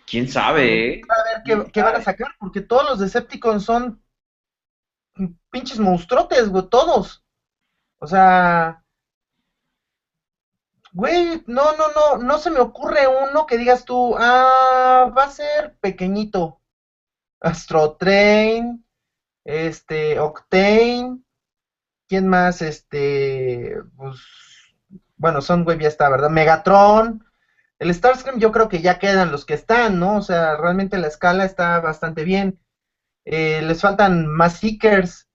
¿Quién 0.08 0.28
sabe? 0.28 0.96
Eh? 0.96 1.02
A 1.08 1.24
ver 1.24 1.44
qué, 1.46 1.64
qué 1.72 1.84
van 1.84 1.98
a 1.98 2.02
sacar, 2.02 2.30
porque 2.40 2.62
todos 2.62 2.90
los 2.90 2.98
Decepticons 3.00 3.64
son 3.64 4.02
pinches 5.52 5.80
monstruotes, 5.80 6.50
güey, 6.50 6.68
todos. 6.68 7.24
O 8.00 8.08
sea, 8.08 8.84
Güey, 10.94 11.44
no, 11.48 11.74
no, 11.74 11.86
no, 11.96 12.18
no 12.24 12.38
se 12.38 12.50
me 12.50 12.60
ocurre 12.60 13.08
uno 13.08 13.46
que 13.46 13.58
digas 13.58 13.86
tú, 13.86 14.16
ah, 14.18 15.12
va 15.16 15.24
a 15.26 15.30
ser 15.30 15.76
pequeñito. 15.80 16.62
Astro 17.42 17.96
Train, 17.98 18.84
este, 19.46 20.20
Octane, 20.20 21.20
¿quién 22.08 22.28
más? 22.28 22.62
Este, 22.62 23.76
pues, 23.98 24.20
bueno, 25.18 25.42
son, 25.42 25.64
güey, 25.64 25.80
ya 25.80 25.88
está, 25.88 26.10
¿verdad? 26.10 26.30
Megatron, 26.30 27.24
el 27.80 27.94
Starscream 27.94 28.40
yo 28.40 28.52
creo 28.52 28.70
que 28.70 28.82
ya 28.82 29.00
quedan 29.00 29.32
los 29.32 29.46
que 29.46 29.54
están, 29.54 30.00
¿no? 30.00 30.18
O 30.18 30.22
sea, 30.22 30.58
realmente 30.58 30.98
la 30.98 31.08
escala 31.08 31.46
está 31.46 31.80
bastante 31.80 32.24
bien. 32.24 32.60
Eh, 33.26 33.62
les 33.64 33.82
faltan 33.82 34.28
más 34.28 34.54
Seekers, 34.54 35.27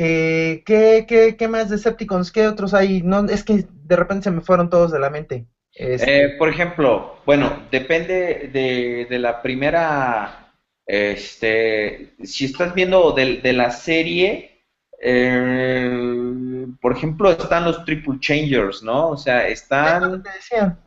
eh, 0.00 0.62
¿qué, 0.64 1.06
qué, 1.08 1.36
qué 1.36 1.48
más 1.48 1.70
Decepticons? 1.70 2.30
¿Qué 2.30 2.46
otros 2.46 2.72
hay? 2.72 3.02
No, 3.02 3.24
es 3.28 3.42
que 3.42 3.64
de 3.68 3.96
repente 3.96 4.24
se 4.24 4.30
me 4.30 4.42
fueron 4.42 4.70
todos 4.70 4.92
de 4.92 5.00
la 5.00 5.10
mente. 5.10 5.48
Este 5.74 6.22
eh, 6.22 6.28
por 6.38 6.48
ejemplo, 6.48 7.16
bueno, 7.26 7.64
depende 7.72 8.48
de, 8.52 9.18
la 9.18 9.42
primera, 9.42 10.52
este, 10.86 12.14
si 12.22 12.44
estás 12.44 12.74
viendo 12.74 13.10
de, 13.10 13.52
la 13.52 13.72
serie, 13.72 14.62
eh, 15.02 16.66
por 16.80 16.92
ejemplo, 16.92 17.32
están 17.32 17.64
los 17.64 17.84
Triple 17.84 18.20
Changers, 18.20 18.84
¿no? 18.84 19.08
O 19.08 19.16
sea, 19.16 19.48
están... 19.48 20.22
Te 20.22 20.30
decía. 20.30 20.78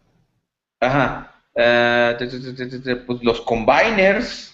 Ajá. 0.79 1.33
pues 1.53 3.23
los 3.23 3.41
Combiners, 3.41 4.50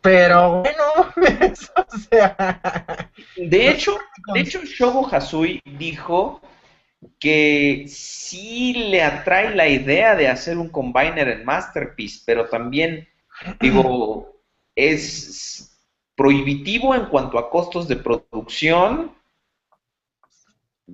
pero 0.00 0.62
bueno, 0.62 0.84
o 1.76 1.98
sea... 2.10 3.10
De 3.36 3.68
hecho, 3.68 3.98
de 4.34 4.40
hecho, 4.40 4.60
Shogo 4.64 5.08
Hasui 5.10 5.60
dijo 5.64 6.40
que 7.18 7.86
sí 7.88 8.74
le 8.74 9.02
atrae 9.02 9.54
la 9.54 9.68
idea 9.68 10.14
de 10.14 10.28
hacer 10.28 10.58
un 10.58 10.68
combiner 10.68 11.28
en 11.28 11.44
Masterpiece, 11.44 12.22
pero 12.26 12.48
también, 12.48 13.08
digo, 13.60 14.42
es 14.74 15.80
prohibitivo 16.14 16.94
en 16.94 17.06
cuanto 17.06 17.38
a 17.38 17.50
costos 17.50 17.88
de 17.88 17.96
producción. 17.96 19.14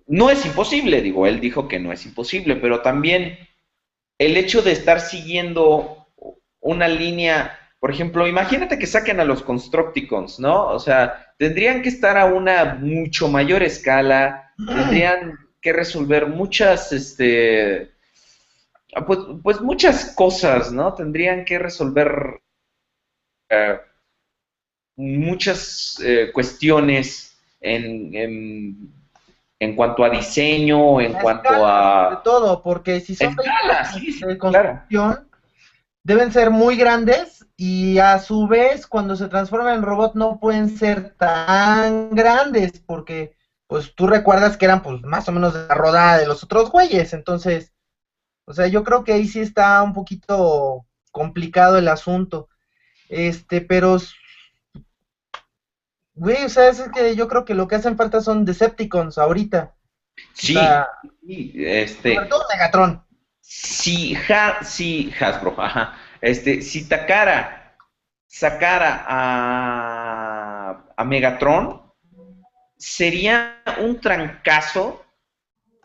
No 0.07 0.31
es 0.31 0.45
imposible, 0.47 1.03
digo, 1.03 1.27
él 1.27 1.41
dijo 1.41 1.67
que 1.67 1.81
no 1.81 1.93
es 1.93 2.05
imposible, 2.07 2.57
pero 2.57 2.83
también 2.83 3.39
el 4.19 4.37
hecho 4.37 4.63
de 4.63 4.73
estar 4.73 5.01
siguiendo 5.01 6.07
una 6.61 6.89
línea 6.89 7.66
por 7.87 7.95
ejemplo, 7.95 8.27
imagínate 8.27 8.81
que 8.81 8.87
saquen 8.89 9.21
a 9.21 9.25
los 9.25 9.45
Constructicons, 9.45 10.41
¿no? 10.41 10.67
O 10.71 10.81
sea, 10.81 11.33
tendrían 11.39 11.83
que 11.83 11.89
estar 11.89 12.19
a 12.19 12.25
una 12.25 12.75
mucho 12.75 13.29
mayor 13.29 13.63
escala, 13.63 14.53
tendrían 14.57 15.39
que 15.61 15.73
resolver 15.73 16.27
muchas, 16.27 16.91
este, 16.91 17.93
pues, 19.07 19.21
pues 19.41 19.61
muchas 19.61 20.13
cosas, 20.17 20.73
¿no? 20.73 20.95
Tendrían 20.95 21.45
que 21.45 21.61
resolver 21.61 22.41
eh, 23.51 23.79
muchas 24.97 26.03
eh, 26.05 26.33
cuestiones 26.35 27.39
en, 27.61 28.91
en, 29.61 29.77
cuanto 29.77 30.03
a 30.03 30.11
diseño, 30.11 31.01
en 31.01 31.13
cuanto 31.13 31.65
a... 31.65 32.17
De 32.17 32.17
todo, 32.25 32.65
porque 32.65 32.99
si 32.99 33.15
son 33.15 33.37
de 33.37 34.39
construcción, 34.39 35.26
deben 36.07 36.33
ser 36.33 36.51
muy 36.51 36.77
grandes 36.77 37.45
y 37.57 37.99
a 37.99 38.21
su 38.21 38.47
vez 38.47 38.87
cuando 38.87 39.17
se 39.17 39.27
transforman 39.27 39.75
en 39.75 39.83
robot 39.83 40.15
no 40.15 40.39
pueden 40.39 40.79
ser 40.79 41.17
tan 41.17 42.11
grandes 42.11 42.79
porque 42.87 43.35
pues 43.67 43.93
tú 43.93 44.07
recuerdas 44.07 44.57
que 44.57 44.67
eran 44.67 44.85
pues 44.85 45.03
más 45.03 45.29
o 45.29 45.33
menos 45.33 45.53
de 45.53 45.67
la 45.67 45.75
rodada 45.75 46.19
de 46.19 46.29
los 46.29 46.45
otros 46.45 46.71
güeyes, 46.71 47.13
entonces, 47.13 47.73
o 48.45 48.53
sea, 48.53 48.69
yo 48.69 48.85
creo 48.85 49.03
que 49.03 49.15
ahí 49.15 49.27
sí 49.27 49.41
está 49.41 49.83
un 49.83 49.93
poquito 49.93 50.87
complicado 51.11 51.77
el 51.77 51.89
asunto. 51.89 52.49
Este, 53.09 53.61
pero 53.61 53.99
güey, 56.15 56.45
o 56.45 56.49
sea, 56.49 56.69
es 56.69 56.85
que 56.95 57.17
yo 57.17 57.27
creo 57.27 57.45
que 57.45 57.55
lo 57.55 57.67
que 57.67 57.75
hacen 57.75 57.97
falta 57.97 58.21
son 58.21 58.45
Decepticons 58.45 59.19
ahorita. 59.19 59.75
Sí, 60.35 60.57
este 61.57 62.15
sobre 62.15 62.29
todo 62.29 62.45
Megatron. 62.49 63.06
Sí, 63.49 64.17
sí, 64.63 65.13
Hasbro, 65.21 65.55
ajá 65.59 65.97
este, 66.21 66.63
si 66.63 66.89
Takara 66.89 67.77
sacara 68.27 69.05
a, 69.07 70.85
a 70.97 71.05
Megatron, 71.05 71.83
sería 72.77 73.63
un 73.81 74.01
trancazo, 74.01 75.05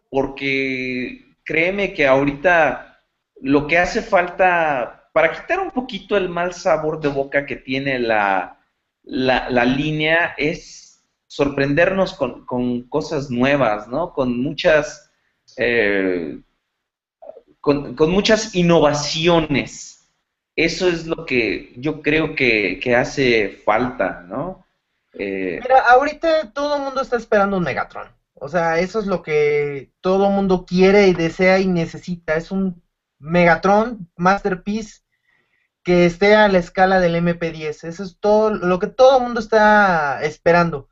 porque 0.10 1.36
créeme 1.44 1.94
que 1.94 2.08
ahorita 2.08 3.04
lo 3.42 3.68
que 3.68 3.78
hace 3.78 4.02
falta, 4.02 5.10
para 5.14 5.32
quitar 5.32 5.60
un 5.60 5.72
poquito 5.72 6.18
el 6.18 6.30
mal 6.30 6.54
sabor 6.54 7.00
de 7.00 7.10
boca 7.10 7.46
que 7.46 7.56
tiene 7.56 8.00
la, 8.00 8.60
la, 9.04 9.66
línea, 9.66 10.34
es 10.38 11.04
sorprendernos 11.28 12.14
con, 12.14 12.46
con, 12.46 12.84
cosas 12.90 13.30
nuevas, 13.30 13.88
¿no? 13.88 14.12
Con 14.14 14.42
muchas, 14.42 15.10
eh, 15.58 16.40
con, 17.62 17.96
con 17.96 18.12
muchas 18.12 18.54
innovaciones 18.56 19.92
eso 20.56 20.88
es 20.88 21.08
lo 21.08 21.26
que 21.26 21.74
yo 21.78 22.02
creo 22.02 22.36
que, 22.36 22.80
hace 22.96 23.50
falta, 23.66 24.22
¿no? 24.28 24.66
Eh, 25.14 25.60
Mira, 25.62 25.80
ahorita 25.90 26.52
todo 26.54 26.76
el 26.76 26.84
mundo 26.84 27.02
está 27.02 27.18
esperando 27.18 27.58
un 27.58 27.64
Megatron. 27.64 28.10
O 28.34 28.50
sea, 28.50 28.80
eso 28.80 29.00
es 29.00 29.06
lo 29.06 29.22
que 29.22 29.92
todo 30.02 30.28
el 30.28 30.34
mundo 30.34 30.66
quiere 30.66 31.08
y 31.08 31.14
desea 31.14 31.60
y 31.60 31.68
necesita. 31.68 32.36
Es 32.36 32.52
un 32.52 32.84
Megatron 33.20 34.10
Masterpiece 34.16 35.02
que 35.84 36.06
esté 36.06 36.36
a 36.36 36.48
la 36.48 36.60
escala 36.60 37.00
del 37.00 37.16
MP10. 37.16 37.88
Eso 37.88 38.04
es 38.04 38.18
todo 38.20 38.52
lo 38.52 38.80
que 38.80 38.88
todo 38.88 39.18
el 39.18 39.24
mundo 39.24 39.40
está 39.40 40.22
esperando. 40.24 40.90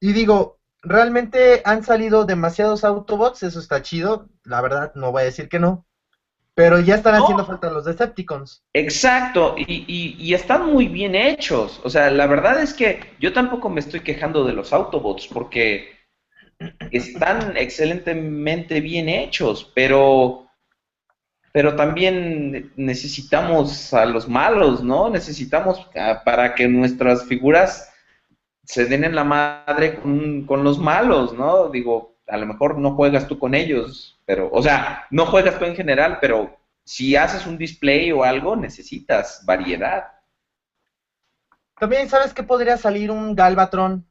Y 0.00 0.12
digo, 0.12 0.58
realmente 0.82 1.62
han 1.64 1.82
salido 1.82 2.24
demasiados 2.24 2.84
Autobots, 2.84 3.42
eso 3.42 3.58
está 3.58 3.80
chido. 3.82 4.28
La 4.46 4.60
verdad, 4.60 4.92
no 4.94 5.12
voy 5.12 5.22
a 5.22 5.26
decir 5.26 5.48
que 5.48 5.58
no. 5.58 5.84
Pero 6.54 6.80
ya 6.80 6.94
están 6.94 7.14
haciendo 7.16 7.44
falta 7.44 7.70
los 7.70 7.84
Decepticons. 7.84 8.64
Exacto, 8.72 9.56
y, 9.58 10.32
están 10.32 10.72
muy 10.72 10.88
bien 10.88 11.14
hechos. 11.14 11.82
O 11.84 11.90
sea, 11.90 12.10
la 12.10 12.26
verdad 12.26 12.62
es 12.62 12.72
que 12.72 13.00
yo 13.20 13.34
tampoco 13.34 13.68
me 13.68 13.80
estoy 13.80 14.00
quejando 14.00 14.42
de 14.44 14.54
los 14.54 14.72
Autobots 14.72 15.26
porque 15.26 15.90
están 16.90 17.56
excelentemente 17.58 18.80
bien 18.80 19.10
hechos, 19.10 19.70
pero, 19.74 20.46
pero 21.52 21.76
también 21.76 22.72
necesitamos 22.76 23.92
a 23.92 24.06
los 24.06 24.26
malos, 24.26 24.82
¿no? 24.82 25.10
Necesitamos 25.10 25.86
para 26.24 26.54
que 26.54 26.68
nuestras 26.68 27.24
figuras 27.24 27.92
se 28.64 28.86
den 28.86 29.04
en 29.04 29.14
la 29.14 29.24
madre 29.24 29.96
con, 29.96 30.46
con 30.46 30.64
los 30.64 30.78
malos, 30.78 31.34
¿no? 31.34 31.68
Digo, 31.68 32.15
a 32.26 32.36
lo 32.36 32.46
mejor 32.46 32.78
no 32.78 32.92
juegas 32.92 33.26
tú 33.26 33.38
con 33.38 33.54
ellos, 33.54 34.18
pero, 34.24 34.48
o 34.52 34.62
sea, 34.62 35.06
no 35.10 35.26
juegas 35.26 35.58
tú 35.58 35.64
en 35.64 35.76
general, 35.76 36.18
pero 36.20 36.56
si 36.84 37.16
haces 37.16 37.46
un 37.46 37.58
display 37.58 38.12
o 38.12 38.24
algo, 38.24 38.56
necesitas 38.56 39.42
variedad. 39.44 40.04
También, 41.78 42.08
¿sabes 42.08 42.32
qué 42.32 42.42
podría 42.42 42.76
salir 42.76 43.10
un 43.10 43.34
Galvatron? 43.34 44.04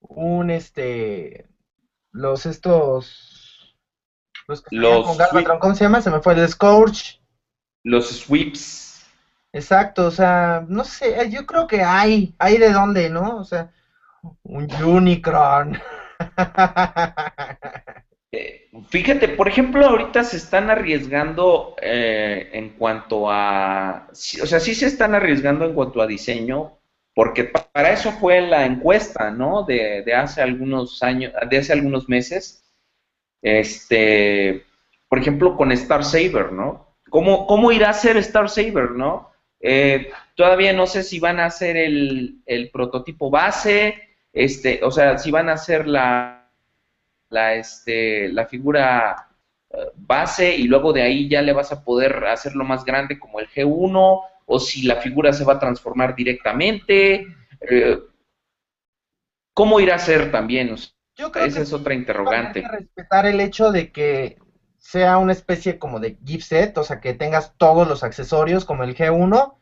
Un, 0.00 0.50
este, 0.50 1.46
los 2.10 2.44
estos, 2.46 3.76
los, 4.46 4.62
con 5.04 5.16
Galvatron, 5.16 5.58
¿cómo 5.58 5.74
se 5.74 5.84
llama? 5.84 6.00
Se 6.00 6.10
me 6.10 6.20
fue 6.20 6.34
el 6.34 6.48
Scourge. 6.48 7.20
Los 7.84 8.08
Sweeps. 8.10 9.04
Exacto, 9.52 10.06
o 10.06 10.10
sea, 10.10 10.64
no 10.66 10.84
sé, 10.84 11.28
yo 11.30 11.44
creo 11.44 11.66
que 11.66 11.82
hay, 11.82 12.34
hay 12.38 12.58
de 12.58 12.72
dónde, 12.72 13.10
¿no? 13.10 13.38
O 13.38 13.44
sea, 13.44 13.70
un 14.42 14.72
Unicron. 14.82 15.78
Fíjate, 18.88 19.28
por 19.28 19.48
ejemplo, 19.48 19.86
ahorita 19.86 20.24
se 20.24 20.38
están 20.38 20.70
arriesgando 20.70 21.76
eh, 21.80 22.50
en 22.52 22.70
cuanto 22.70 23.30
a, 23.30 24.08
o 24.10 24.46
sea, 24.46 24.60
sí 24.60 24.74
se 24.74 24.86
están 24.86 25.14
arriesgando 25.14 25.64
en 25.66 25.74
cuanto 25.74 26.00
a 26.00 26.06
diseño, 26.06 26.78
porque 27.14 27.44
para 27.44 27.92
eso 27.92 28.12
fue 28.12 28.40
la 28.40 28.64
encuesta, 28.64 29.30
¿no? 29.30 29.64
De, 29.64 30.04
hace 30.14 30.40
algunos 30.40 31.02
años, 31.02 31.32
de 31.48 31.58
hace 31.58 31.72
algunos 31.74 32.08
meses, 32.08 32.64
este, 33.42 34.64
por 35.08 35.18
ejemplo, 35.18 35.56
con 35.56 35.72
Star 35.72 36.04
Saber, 36.04 36.52
¿no? 36.52 36.96
¿Cómo, 37.10 37.46
cómo 37.46 37.72
irá 37.72 37.90
a 37.90 37.94
ser 37.94 38.16
Star 38.16 38.48
Saber, 38.48 38.92
no? 38.92 39.30
Eh, 39.60 40.10
todavía 40.34 40.72
no 40.72 40.86
sé 40.86 41.02
si 41.02 41.20
van 41.20 41.40
a 41.40 41.46
hacer 41.46 41.76
el, 41.76 42.42
el 42.46 42.70
prototipo 42.70 43.30
base, 43.30 44.11
este, 44.32 44.80
o 44.82 44.90
sea, 44.90 45.18
si 45.18 45.30
van 45.30 45.48
a 45.48 45.54
hacer 45.54 45.86
la 45.86 46.42
la, 47.32 47.54
este, 47.54 48.28
la 48.28 48.46
figura 48.46 49.28
eh, 49.70 49.76
base 49.96 50.54
y 50.54 50.64
luego 50.64 50.92
de 50.92 51.02
ahí 51.02 51.28
ya 51.28 51.42
le 51.42 51.52
vas 51.52 51.72
a 51.72 51.82
poder 51.82 52.26
hacerlo 52.26 52.62
más 52.62 52.84
grande 52.84 53.18
como 53.18 53.40
el 53.40 53.48
G1 53.48 54.20
o 54.44 54.60
si 54.60 54.82
la 54.82 54.96
figura 54.96 55.32
se 55.32 55.44
va 55.44 55.54
a 55.54 55.58
transformar 55.58 56.14
directamente. 56.14 57.26
Eh, 57.60 57.98
¿Cómo 59.54 59.80
irá 59.80 59.96
a 59.96 59.98
ser 59.98 60.30
también? 60.30 60.76
Yo 61.16 61.32
creo 61.32 61.46
Esa 61.46 61.62
es 61.62 61.72
otra 61.72 61.94
interrogante. 61.94 62.62
respetar 62.66 63.26
el 63.26 63.40
hecho 63.40 63.72
de 63.72 63.90
que 63.92 64.38
sea 64.78 65.18
una 65.18 65.32
especie 65.32 65.78
como 65.78 66.00
de 66.00 66.18
gift 66.24 66.46
set, 66.46 66.78
o 66.78 66.84
sea, 66.84 67.00
que 67.00 67.14
tengas 67.14 67.56
todos 67.56 67.88
los 67.88 68.02
accesorios 68.02 68.64
como 68.64 68.84
el 68.84 68.96
G1 68.96 69.54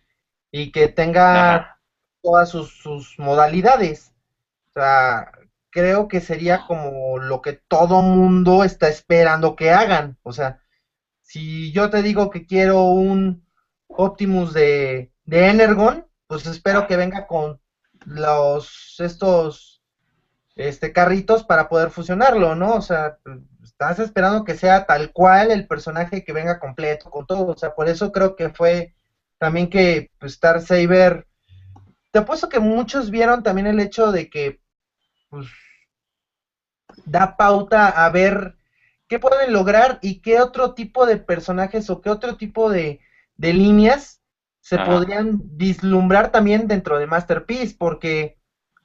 y 0.51 0.73
que 0.73 0.89
tenga 0.89 1.79
todas 2.23 2.49
sus, 2.49 2.71
sus 2.79 3.19
modalidades. 3.19 4.15
O 4.75 4.81
sea, 4.81 5.33
creo 5.71 6.09
que 6.09 6.21
sería 6.21 6.65
como 6.67 7.19
lo 7.19 7.43
que 7.43 7.55
todo 7.55 8.03
mundo 8.03 8.65
está 8.65 8.89
esperando 8.89 9.57
que 9.57 9.71
hagan. 9.71 10.19
O 10.23 10.33
sea, 10.33 10.61
si 11.23 11.73
yo 11.73 11.91
te 11.91 12.03
digo 12.03 12.31
que 12.31 12.47
quiero 12.47 12.85
un 12.85 13.47
Optimus 13.89 14.53
de, 14.53 15.13
de 15.25 15.49
Energon, 15.49 16.07
pues 16.27 16.47
espero 16.47 16.87
que 16.87 16.97
venga 16.97 17.27
con 17.27 17.61
los 18.07 18.97
estos 18.99 19.83
este 20.57 20.93
carritos 20.93 21.45
para 21.45 21.69
poder 21.69 21.91
fusionarlo, 21.91 22.55
¿no? 22.55 22.75
O 22.75 22.83
sea, 22.83 23.19
estás 23.63 23.99
esperando 23.99 24.45
que 24.45 24.57
sea 24.57 24.87
tal 24.87 25.13
cual 25.13 25.51
el 25.51 25.67
personaje 25.67 26.25
que 26.25 26.33
venga 26.33 26.61
completo 26.61 27.11
con 27.11 27.27
todo, 27.27 27.47
o 27.47 27.57
sea, 27.57 27.75
por 27.75 27.89
eso 27.89 28.13
creo 28.13 28.37
que 28.37 28.51
fue 28.51 28.95
también 29.39 29.71
que 29.71 30.11
pues, 30.19 30.33
Star 30.33 30.61
Saber 30.61 31.27
te 32.11 32.19
apuesto 32.19 32.49
que 32.49 32.61
muchos 32.61 33.11
vieron 33.11 33.43
también 33.43 33.67
el 33.67 33.81
hecho 33.81 34.13
de 34.13 34.29
que 34.29 34.61
pues, 35.29 35.47
da 37.05 37.37
pauta 37.37 37.89
a 37.89 38.11
ver 38.11 38.57
qué 39.09 39.19
pueden 39.19 39.53
lograr 39.53 39.99
y 40.03 40.21
qué 40.21 40.41
otro 40.41 40.75
tipo 40.75 41.07
de 41.07 41.17
personajes 41.17 41.91
o 41.91 42.01
qué 42.01 42.11
otro 42.11 42.37
tipo 42.37 42.71
de, 42.71 43.01
líneas 43.37 44.21
se 44.61 44.79
podrían 44.79 45.41
vislumbrar 45.43 46.31
también 46.31 46.69
dentro 46.69 46.99
de 46.99 47.07
Masterpiece, 47.07 47.75
porque 47.79 48.39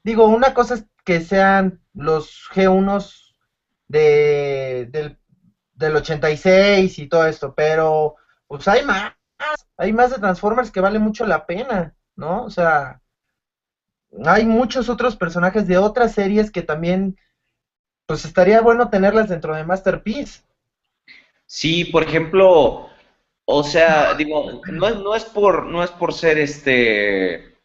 digo, 0.03 0.27
una 0.27 0.53
cosa 0.53 0.75
es 0.75 0.85
que 1.03 1.19
sean 1.19 1.81
los 1.93 2.49
G1s 2.53 3.35
de, 3.87 4.87
del, 4.89 5.19
del 5.73 5.95
86 5.97 6.97
y 6.97 7.07
todo 7.07 7.27
esto, 7.27 7.53
pero 7.53 8.15
pues 8.47 8.67
hay 8.67 8.83
más, 8.83 9.13
hay 9.77 9.91
más 9.91 10.11
de 10.11 10.17
Transformers 10.17 10.71
que 10.71 10.79
vale 10.79 10.99
mucho 10.99 11.25
la 11.25 11.45
pena, 11.45 11.93
¿no? 12.15 12.45
O 12.45 12.49
sea, 12.49 13.01
hay 14.23 14.45
muchos 14.45 14.89
otros 14.89 15.15
personajes 15.15 15.67
de 15.67 15.77
otras 15.77 16.13
series 16.13 16.51
que 16.51 16.61
también, 16.61 17.17
pues 18.05 18.25
estaría 18.25 18.61
bueno 18.61 18.89
tenerlas 18.89 19.29
dentro 19.29 19.55
de 19.55 19.63
Masterpiece. 19.63 20.41
Sí, 21.45 21.85
por 21.85 22.03
ejemplo, 22.03 22.89
o 23.45 23.63
sea, 23.63 24.13
digo, 24.15 24.61
no 24.71 24.87
es, 24.87 24.95
no 24.97 25.15
es 25.15 25.25
por, 25.25 25.65
no 25.65 25.83
es 25.83 25.91
por 25.91 26.13
ser 26.13 26.37
este, 26.37 27.55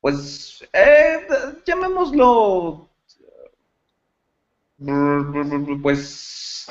pues, 0.00 0.64
eh, 0.72 1.26
llamémoslo, 1.66 2.88
pues, 5.82 6.66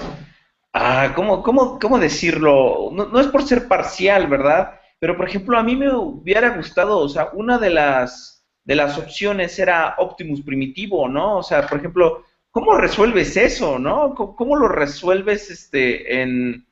ah, 0.73 1.13
¿cómo, 1.15 1.43
cómo, 1.43 1.79
cómo 1.79 1.99
decirlo? 1.99 2.89
No, 2.91 3.05
no 3.05 3.19
es 3.19 3.27
por 3.27 3.43
ser 3.43 3.67
parcial, 3.67 4.27
¿verdad? 4.27 4.79
Pero, 4.99 5.17
por 5.17 5.27
ejemplo, 5.27 5.57
a 5.57 5.63
mí 5.63 5.75
me 5.75 5.93
hubiera 5.93 6.55
gustado, 6.55 6.99
o 6.99 7.09
sea, 7.09 7.29
una 7.33 7.57
de 7.57 7.71
las 7.71 8.42
de 8.63 8.75
las 8.75 8.97
opciones 8.97 9.57
era 9.59 9.95
Optimus 9.97 10.41
primitivo, 10.41 11.07
¿no? 11.09 11.37
O 11.37 11.43
sea, 11.43 11.67
por 11.67 11.79
ejemplo, 11.79 12.25
¿cómo 12.51 12.75
resuelves 12.75 13.35
eso, 13.37 13.77
no? 13.79 14.15
¿Cómo, 14.15 14.55
lo 14.55 14.67
resuelves 14.67 15.49
este 15.51 16.21
en, 16.21 16.65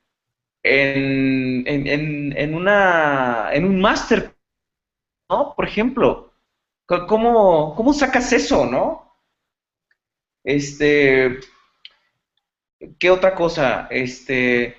en, 0.63 1.67
en, 1.67 2.37
en, 2.37 2.53
una 2.55 3.49
en 3.53 3.65
un 3.65 3.81
master, 3.81 4.35
¿no? 5.29 5.53
Por 5.55 5.65
ejemplo, 5.65 6.33
¿cómo, 6.85 7.75
cómo 7.75 7.93
sacas 7.93 8.31
eso, 8.33 8.65
no? 8.65 9.11
Este, 10.43 11.39
¿qué 12.99 13.09
otra 13.09 13.35
cosa? 13.35 13.87
Este, 13.91 14.77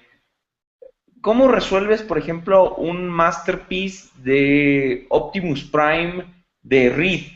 ¿cómo 1.20 1.48
resuelves, 1.48 2.02
por 2.02 2.18
ejemplo, 2.18 2.74
un 2.74 3.08
masterpiece 3.08 4.08
de 4.16 5.06
Optimus 5.10 5.64
Prime 5.64 6.41
de 6.62 6.90
Reed, 6.90 7.32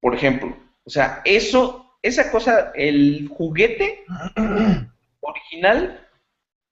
por 0.00 0.14
ejemplo. 0.14 0.56
O 0.84 0.90
sea, 0.90 1.22
eso, 1.24 1.96
esa 2.02 2.30
cosa, 2.30 2.72
el 2.74 3.28
juguete 3.28 4.04
original, 5.20 6.08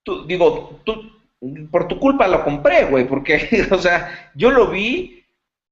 tú, 0.03 0.27
digo, 0.27 0.81
tú, 0.85 1.13
por 1.71 1.89
tu 1.89 1.99
culpa 2.01 2.27
lo 2.27 2.45
compré, 2.45 2.85
güey, 2.85 3.07
porque, 3.07 3.67
o 3.71 3.79
sea, 3.79 4.33
yo 4.35 4.51
lo 4.51 4.71
vi 4.71 5.25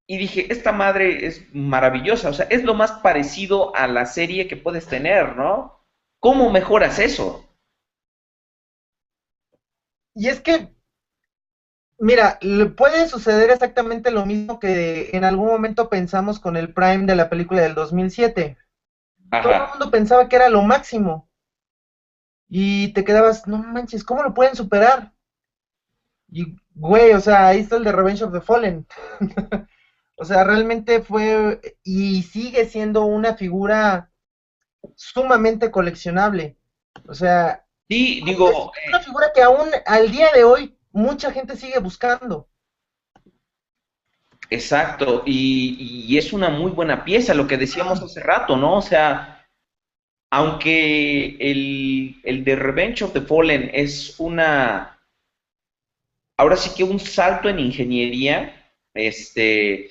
y 0.08 0.18
dije, 0.18 0.46
esta 0.52 0.70
madre 0.72 1.26
es 1.26 1.52
maravillosa, 1.52 2.28
o 2.28 2.32
sea, 2.32 2.46
es 2.50 2.62
lo 2.62 2.74
más 2.74 2.92
parecido 2.92 3.74
a 3.74 3.88
la 3.88 4.06
serie 4.06 4.46
que 4.46 4.56
puedes 4.56 4.86
tener, 4.86 5.36
¿no? 5.36 5.80
¿Cómo 6.20 6.50
mejoras 6.50 6.98
eso? 6.98 7.44
Y 10.14 10.28
es 10.28 10.40
que 10.40 10.75
Mira, 11.98 12.38
le 12.42 12.66
puede 12.66 13.08
suceder 13.08 13.50
exactamente 13.50 14.10
lo 14.10 14.26
mismo 14.26 14.58
que 14.58 15.10
en 15.12 15.24
algún 15.24 15.48
momento 15.48 15.88
pensamos 15.88 16.38
con 16.38 16.56
el 16.56 16.74
Prime 16.74 17.06
de 17.06 17.16
la 17.16 17.30
película 17.30 17.62
del 17.62 17.74
2007. 17.74 18.58
Todo 19.30 19.52
el 19.52 19.68
mundo 19.70 19.90
pensaba 19.90 20.28
que 20.28 20.36
era 20.36 20.48
lo 20.48 20.62
máximo. 20.62 21.28
Y 22.48 22.92
te 22.92 23.04
quedabas, 23.04 23.48
no 23.48 23.58
manches, 23.58 24.04
¿cómo 24.04 24.22
lo 24.22 24.34
pueden 24.34 24.54
superar? 24.54 25.12
Y, 26.28 26.56
güey, 26.74 27.12
o 27.12 27.20
sea, 27.20 27.48
ahí 27.48 27.60
está 27.60 27.76
el 27.76 27.84
de 27.84 27.92
Revenge 27.92 28.22
of 28.22 28.32
the 28.32 28.40
Fallen. 28.40 28.86
o 30.16 30.24
sea, 30.24 30.44
realmente 30.44 31.02
fue 31.02 31.60
y 31.82 32.22
sigue 32.22 32.66
siendo 32.66 33.04
una 33.04 33.34
figura 33.34 34.10
sumamente 34.94 35.70
coleccionable. 35.70 36.56
O 37.08 37.14
sea, 37.14 37.66
sí, 37.88 38.22
digo, 38.24 38.72
es 38.82 38.88
una 38.88 39.00
figura 39.00 39.32
que 39.34 39.42
aún 39.42 39.68
al 39.86 40.10
día 40.10 40.30
de 40.32 40.44
hoy 40.44 40.75
mucha 40.96 41.30
gente 41.30 41.56
sigue 41.56 41.78
buscando. 41.78 42.48
Exacto, 44.48 45.22
y, 45.26 46.16
es 46.16 46.32
una 46.32 46.48
muy 46.48 46.70
buena 46.70 47.04
pieza, 47.04 47.34
lo 47.34 47.46
que 47.46 47.58
decíamos 47.58 48.02
hace 48.02 48.20
rato, 48.20 48.56
¿no? 48.56 48.78
O 48.78 48.82
sea, 48.82 49.46
aunque 50.30 51.36
el, 51.38 52.20
el 52.24 52.44
de 52.44 52.56
Revenge 52.56 53.02
of 53.02 53.12
the 53.12 53.20
Fallen 53.20 53.70
es 53.74 54.14
una, 54.18 54.98
ahora 56.38 56.56
sí 56.56 56.70
que 56.76 56.84
un 56.84 56.98
salto 56.98 57.48
en 57.48 57.58
ingeniería, 57.58 58.72
este, 58.94 59.90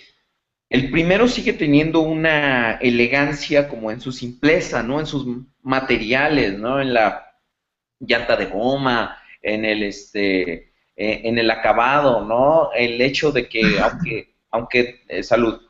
el 0.70 0.90
primero 0.90 1.28
sigue 1.28 1.54
teniendo 1.54 2.00
una 2.00 2.78
elegancia 2.78 3.68
como 3.68 3.92
en 3.92 4.02
su 4.02 4.12
simpleza, 4.12 4.82
¿no? 4.82 5.00
En 5.00 5.06
sus 5.06 5.28
materiales, 5.62 6.58
¿no? 6.58 6.82
En 6.82 6.94
la 6.94 7.40
llanta 8.00 8.38
de 8.38 8.46
goma, 8.46 9.22
en 9.42 9.66
el, 9.66 9.84
este, 9.84 10.75
eh, 10.96 11.22
en 11.24 11.38
el 11.38 11.52
acabado, 11.52 12.24
¿no? 12.26 12.72
El 12.74 13.02
hecho 13.02 13.32
de 13.32 13.48
que, 13.48 13.62
aunque, 13.82 14.36
aunque, 14.52 15.04
eh, 15.08 15.24
salud, 15.24 15.62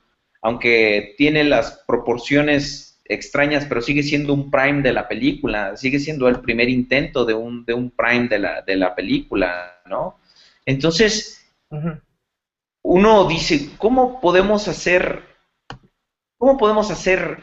aunque 0.42 1.16
tiene 1.18 1.44
las 1.44 1.84
proporciones 1.88 3.02
extrañas, 3.06 3.66
pero 3.66 3.82
sigue 3.82 4.04
siendo 4.04 4.34
un 4.34 4.50
prime 4.50 4.82
de 4.82 4.94
la 4.94 5.08
película, 5.08 5.78
sigue 5.78 6.00
siendo 6.00 6.28
el 6.28 6.40
primer 6.42 6.70
intento 6.70 7.26
de 7.26 7.34
un, 7.34 7.66
de 7.66 7.74
un 7.74 7.92
prime 7.92 8.28
de 8.28 8.40
la, 8.40 8.62
de 8.62 8.76
la 8.76 8.96
película, 8.96 9.82
¿no? 9.86 10.20
Entonces, 10.66 11.46
uno 12.82 13.28
dice, 13.28 13.70
¿cómo 13.78 14.20
podemos 14.22 14.68
hacer 14.68 15.36
cómo 16.38 16.58
podemos 16.58 16.92
hacer 16.92 17.40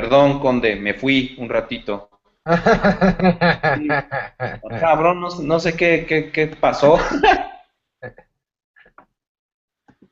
Perdón, 0.00 0.40
Conde, 0.40 0.76
me 0.76 0.94
fui 0.94 1.34
un 1.36 1.50
ratito. 1.50 2.08
Cabrón, 4.80 5.20
no, 5.20 5.60
sé 5.60 5.76
qué, 5.76 6.56
pasó. 6.58 6.98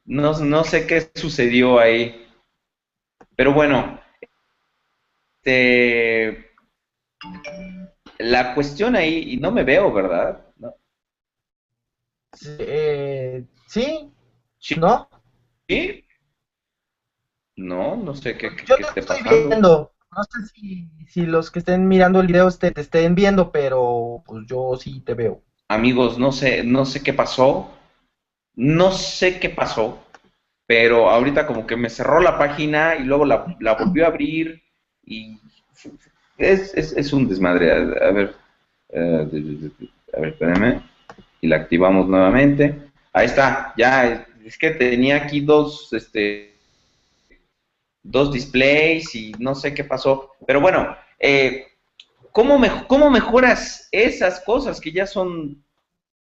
No, 0.05 0.39
no, 0.41 0.65
sé 0.65 0.87
qué 0.87 1.11
sucedió 1.15 1.79
ahí. 1.79 2.29
Pero 3.35 3.55
bueno, 3.55 3.99
este, 5.39 6.51
la 8.19 8.55
cuestión 8.55 8.95
ahí, 8.95 9.33
y 9.33 9.39
no 9.39 9.51
me 9.51 9.65
veo, 9.65 9.91
¿verdad? 9.91 10.53
No. 10.57 10.75
Eh, 12.59 13.43
sí, 13.67 14.13
¿no? 14.77 15.09
Sí, 15.67 16.05
no, 17.59 17.97
no 17.97 18.15
sé 18.15 18.37
qué, 18.37 18.55
qué, 18.55 18.65
Yo 18.67 18.77
te 18.95 19.01
estoy 19.01 19.19
viendo. 19.23 19.93
No 20.17 20.25
sé 20.25 20.89
si, 21.07 21.27
los 21.27 21.51
que 21.51 21.59
estén 21.59 21.87
mirando 21.87 22.21
el 22.21 22.27
video 22.27 22.51
te, 22.51 22.71
te, 22.71 22.81
estén 22.81 23.15
viendo, 23.15 23.53
pero 23.53 24.23
pues 24.27 24.47
yo 24.47 24.77
sí 24.77 25.01
te 25.01 25.15
veo. 25.15 25.43
Amigos, 25.69 26.19
no 26.19 26.33
sé, 26.33 26.65
no 26.65 26.87
sé 26.87 27.03
qué 27.03 27.13
pasó. 27.13 27.71
No 28.55 28.91
sé 28.91 29.39
qué 29.39 29.51
pasó, 29.51 30.03
pero 30.67 31.11
ahorita 31.11 31.47
como 31.47 31.65
que 31.65 31.77
me 31.77 31.89
cerró 31.89 32.21
la 32.21 32.39
página 32.39 32.97
y 32.97 33.05
luego 33.05 33.25
la, 33.25 33.57
volvió 33.79 34.05
a 34.05 34.09
abrir 34.09 34.61
y 35.05 35.39
es, 36.37 36.75
es, 36.75 37.13
un 37.13 37.29
desmadre. 37.29 37.71
A, 37.71 38.11
ver, 38.11 38.35
eh, 38.89 39.71
a 40.13 40.21
ver, 40.21 40.31
espérenme. 40.31 40.83
Y 41.41 41.47
la 41.47 41.57
activamos 41.57 42.09
nuevamente. 42.09 42.91
Ahí 43.13 43.27
está, 43.27 43.73
ya, 43.77 44.27
es 44.45 44.59
que 44.59 44.71
tenía 44.71 45.17
aquí 45.19 45.41
dos, 45.41 45.93
este, 45.93 46.58
dos 48.11 48.33
displays 48.33 49.15
y 49.15 49.33
no 49.39 49.55
sé 49.55 49.75
qué 49.75 49.85
pasó. 49.85 50.33
Pero 50.47 50.61
bueno, 50.61 50.97
eh, 51.19 51.67
¿cómo, 52.33 52.59
mejoras 52.59 53.89
esas 53.93 54.41
cosas 54.41 54.81
que 54.81 54.93
ya 54.93 55.07
son 55.07 55.63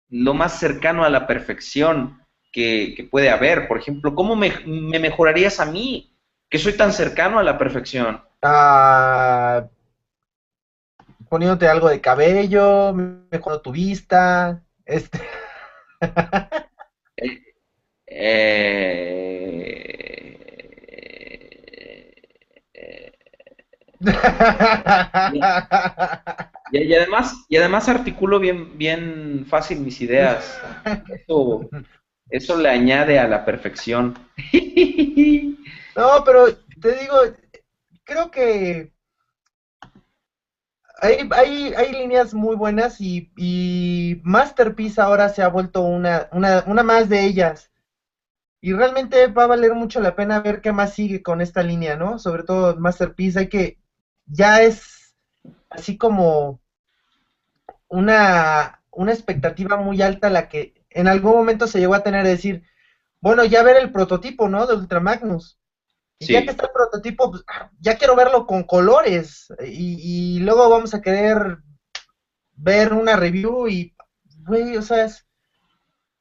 lo 0.09 0.33
más 0.33 0.59
cercano 0.59 1.03
a 1.03 1.09
la 1.09 1.27
perfección 1.27 2.21
que, 2.51 3.07
puede 3.11 3.29
haber? 3.29 3.67
Por 3.67 3.77
ejemplo, 3.77 4.15
¿cómo 4.15 4.35
me, 4.35 4.51
mejorarías 4.65 5.59
a 5.59 5.65
mí, 5.65 6.11
que 6.49 6.57
soy 6.57 6.73
tan 6.73 6.91
cercano 6.91 7.37
a 7.37 7.43
la 7.43 7.57
perfección? 7.57 8.21
Ah, 8.41 9.67
poniéndote 11.29 11.67
algo 11.67 11.89
de 11.89 12.01
cabello, 12.01 12.93
mejorando 12.93 13.61
tu 13.61 13.71
vista, 13.71 14.63
este... 14.85 15.19
eh, 18.07 20.04
y, 26.71 26.93
además, 26.93 27.45
y 27.49 27.57
además 27.57 27.89
articulo 27.89 28.39
bien, 28.39 28.77
bien 28.77 29.45
fácil 29.47 29.79
mis 29.79 30.01
ideas. 30.01 30.59
Eso, 32.29 32.57
le 32.57 32.69
añade 32.69 33.19
a 33.19 33.27
la 33.27 33.45
perfección. 33.45 34.17
No, 35.95 36.25
pero 36.25 36.53
te 36.81 36.91
digo, 36.91 37.15
creo 38.03 38.29
que 38.29 38.91
hay, 41.01 41.29
hay, 41.31 41.73
hay 41.73 41.91
líneas 41.93 42.33
muy 42.33 42.55
buenas 42.55 42.99
y, 42.99 43.31
y, 43.37 44.21
Masterpiece 44.23 44.99
ahora 44.99 45.29
se 45.29 45.41
ha 45.41 45.47
vuelto 45.47 45.81
una, 45.81 46.27
una, 46.31 46.63
una 46.67 46.83
más 46.83 47.07
de 47.09 47.25
ellas. 47.25 47.71
Y 48.61 48.73
realmente 48.73 49.27
va 49.27 49.43
a 49.43 49.47
valer 49.47 49.73
mucho 49.73 50.01
la 50.01 50.15
pena 50.15 50.39
ver 50.39 50.59
qué 50.59 50.71
más 50.71 50.93
sigue 50.93 51.21
con 51.21 51.39
esta 51.39 51.61
línea, 51.63 51.95
¿no? 51.95 52.19
Sobre 52.19 52.43
todo 52.43 52.75
Masterpiece, 52.75 53.39
hay 53.39 53.47
que, 53.47 53.77
ya 54.25 54.61
es 54.61 55.15
así 55.69 55.97
como 55.97 56.61
una, 57.87 58.81
una 58.91 59.13
expectativa 59.13 59.77
muy 59.77 60.01
alta 60.01 60.29
la 60.29 60.49
que 60.49 60.85
en 60.89 61.07
algún 61.07 61.33
momento 61.33 61.67
se 61.67 61.79
llegó 61.79 61.93
a 61.93 62.03
tener 62.03 62.23
de 62.23 62.31
decir, 62.31 62.63
bueno, 63.19 63.43
ya 63.43 63.63
ver 63.63 63.77
el 63.77 63.91
prototipo, 63.91 64.47
¿no? 64.47 64.65
De 64.65 64.75
Ultra 64.75 64.99
Magnus. 64.99 65.59
Y 66.19 66.31
ya 66.31 66.43
que 66.43 66.51
está 66.51 66.67
el 66.67 66.71
prototipo, 66.71 67.31
pues, 67.31 67.43
ah, 67.47 67.69
ya 67.79 67.97
quiero 67.97 68.15
verlo 68.15 68.45
con 68.47 68.63
colores. 68.63 69.47
Y, 69.65 70.37
y, 70.37 70.39
luego 70.39 70.69
vamos 70.69 70.93
a 70.93 71.01
querer 71.01 71.57
ver 72.53 72.93
una 72.93 73.17
review 73.17 73.67
y, 73.67 73.95
güey, 74.45 74.77
o 74.77 74.81
sea, 74.81 75.03
es, 75.03 75.27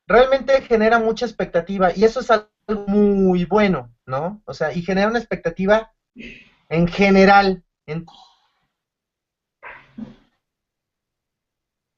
realmente 0.07 0.63
genera 0.63 0.99
mucha 0.99 1.27
expectativa. 1.27 1.93
Y 1.95 2.05
eso 2.05 2.21
es 2.21 2.31
algo 2.31 2.87
muy 2.89 3.45
bueno, 3.45 3.95
¿no? 4.07 4.43
O 4.47 4.55
sea, 4.55 4.73
y 4.73 4.83
genera 4.83 5.09
una 5.09 5.21
expectativa 5.21 5.93
en 6.69 6.89
general 6.89 7.64
en 7.87 8.07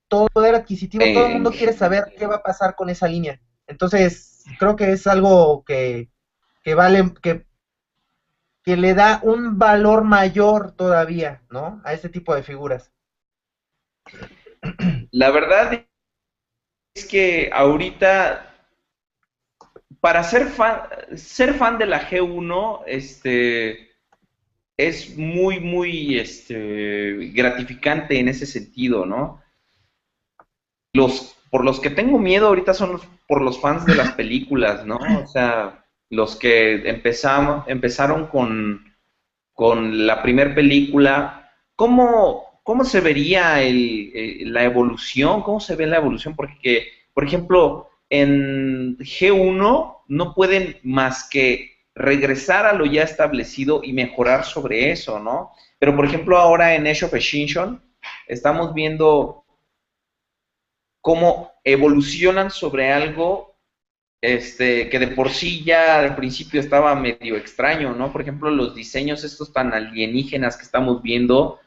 todo 0.09 0.29
poder 0.29 0.55
adquisitivo, 0.55 1.05
todo 1.13 1.27
el 1.27 1.33
mundo 1.35 1.51
quiere 1.51 1.73
saber 1.73 2.15
qué 2.17 2.27
va 2.27 2.37
a 2.37 2.43
pasar 2.43 2.77
con 2.77 2.91
esa 2.91 3.09
línea. 3.09 3.41
Entonces, 3.67 4.45
creo 4.59 4.77
que 4.77 4.93
es 4.93 5.07
algo 5.07 5.65
que, 5.65 6.11
que 6.63 6.75
vale, 6.75 7.13
que, 7.21 7.47
que 8.63 8.77
le 8.77 8.95
da 8.95 9.21
un 9.23 9.59
valor 9.59 10.05
mayor 10.05 10.73
todavía, 10.73 11.43
¿no? 11.51 11.81
A 11.85 11.93
ese 11.93 12.09
tipo 12.09 12.35
de 12.35 12.43
figuras. 12.43 12.93
La 15.11 15.31
verdad 15.31 15.87
es 16.95 17.07
que 17.07 17.51
ahorita, 17.53 18.55
para 20.01 20.23
ser 20.23 20.47
fan, 20.47 20.83
ser 21.17 21.55
fan 21.55 21.79
de 21.79 21.87
la 21.87 22.09
G1, 22.09 22.85
este 22.87 23.86
es 24.77 25.17
muy, 25.17 25.61
muy 25.61 26.19
este, 26.19 27.31
gratificante 27.33 28.19
en 28.19 28.29
ese 28.29 28.47
sentido, 28.47 29.07
¿no? 29.07 29.41
Los, 30.93 31.37
por 31.51 31.65
los 31.65 31.81
que 31.81 31.91
tengo 31.91 32.19
miedo 32.19 32.49
ahorita 32.49 32.75
son 32.75 33.01
por 33.27 33.43
los 33.43 33.61
fans 33.61 33.87
de 33.87 33.95
las 33.95 34.13
películas, 34.13 34.85
¿no? 34.87 34.99
O 35.23 35.27
sea, 35.27 35.85
los 36.11 36.37
que 36.37 36.89
empezamos, 36.89 37.67
empezaron 37.69 38.27
con, 38.27 38.85
con 39.53 40.07
la 40.07 40.23
primera 40.23 40.55
película, 40.55 41.51
¿cómo, 41.75 42.61
cómo 42.63 42.85
se 42.85 43.01
vería 43.01 43.63
el, 43.63 44.53
la 44.53 44.65
evolución? 44.65 45.43
¿Cómo 45.43 45.61
se 45.61 45.77
ve 45.77 45.87
la 45.87 45.97
evolución? 45.97 46.37
Porque, 46.37 46.89
por 47.15 47.25
ejemplo, 47.25 47.89
en 48.11 48.99
G1 48.99 49.97
no 50.09 50.35
pueden 50.35 50.77
más 50.83 51.29
que 51.29 51.76
regresar 51.97 52.67
a 52.67 52.75
lo 52.75 52.85
ya 52.85 53.03
establecido 53.03 53.81
y 53.83 53.93
mejorar 53.95 54.45
sobre 54.45 54.93
eso, 54.93 55.19
¿no? 55.19 55.53
Pero, 55.79 55.97
por 55.97 56.05
ejemplo, 56.05 56.37
ahora 56.37 56.75
en 56.75 56.87
Age 56.87 57.07
of 57.07 57.15
Extinction 57.15 57.83
estamos 58.29 58.75
viendo 58.75 59.45
cómo 61.01 61.53
evolucionan 61.65 62.51
sobre 62.51 62.93
algo 62.93 63.57
este, 64.21 64.89
que 64.91 64.99
de 64.99 65.09
por 65.09 65.31
sí 65.31 65.65
ya 65.65 65.99
al 65.99 66.17
principio 66.17 66.61
estaba 66.61 66.95
medio 66.95 67.37
extraño, 67.37 67.95
¿no? 67.95 68.13
Por 68.13 68.21
ejemplo, 68.21 68.51
los 68.51 68.75
diseños 68.75 69.25
estos 69.25 69.53
tan 69.53 69.73
alienígenas 69.73 70.57
que 70.57 70.65
estamos 70.65 71.01
viendo, 71.03 71.61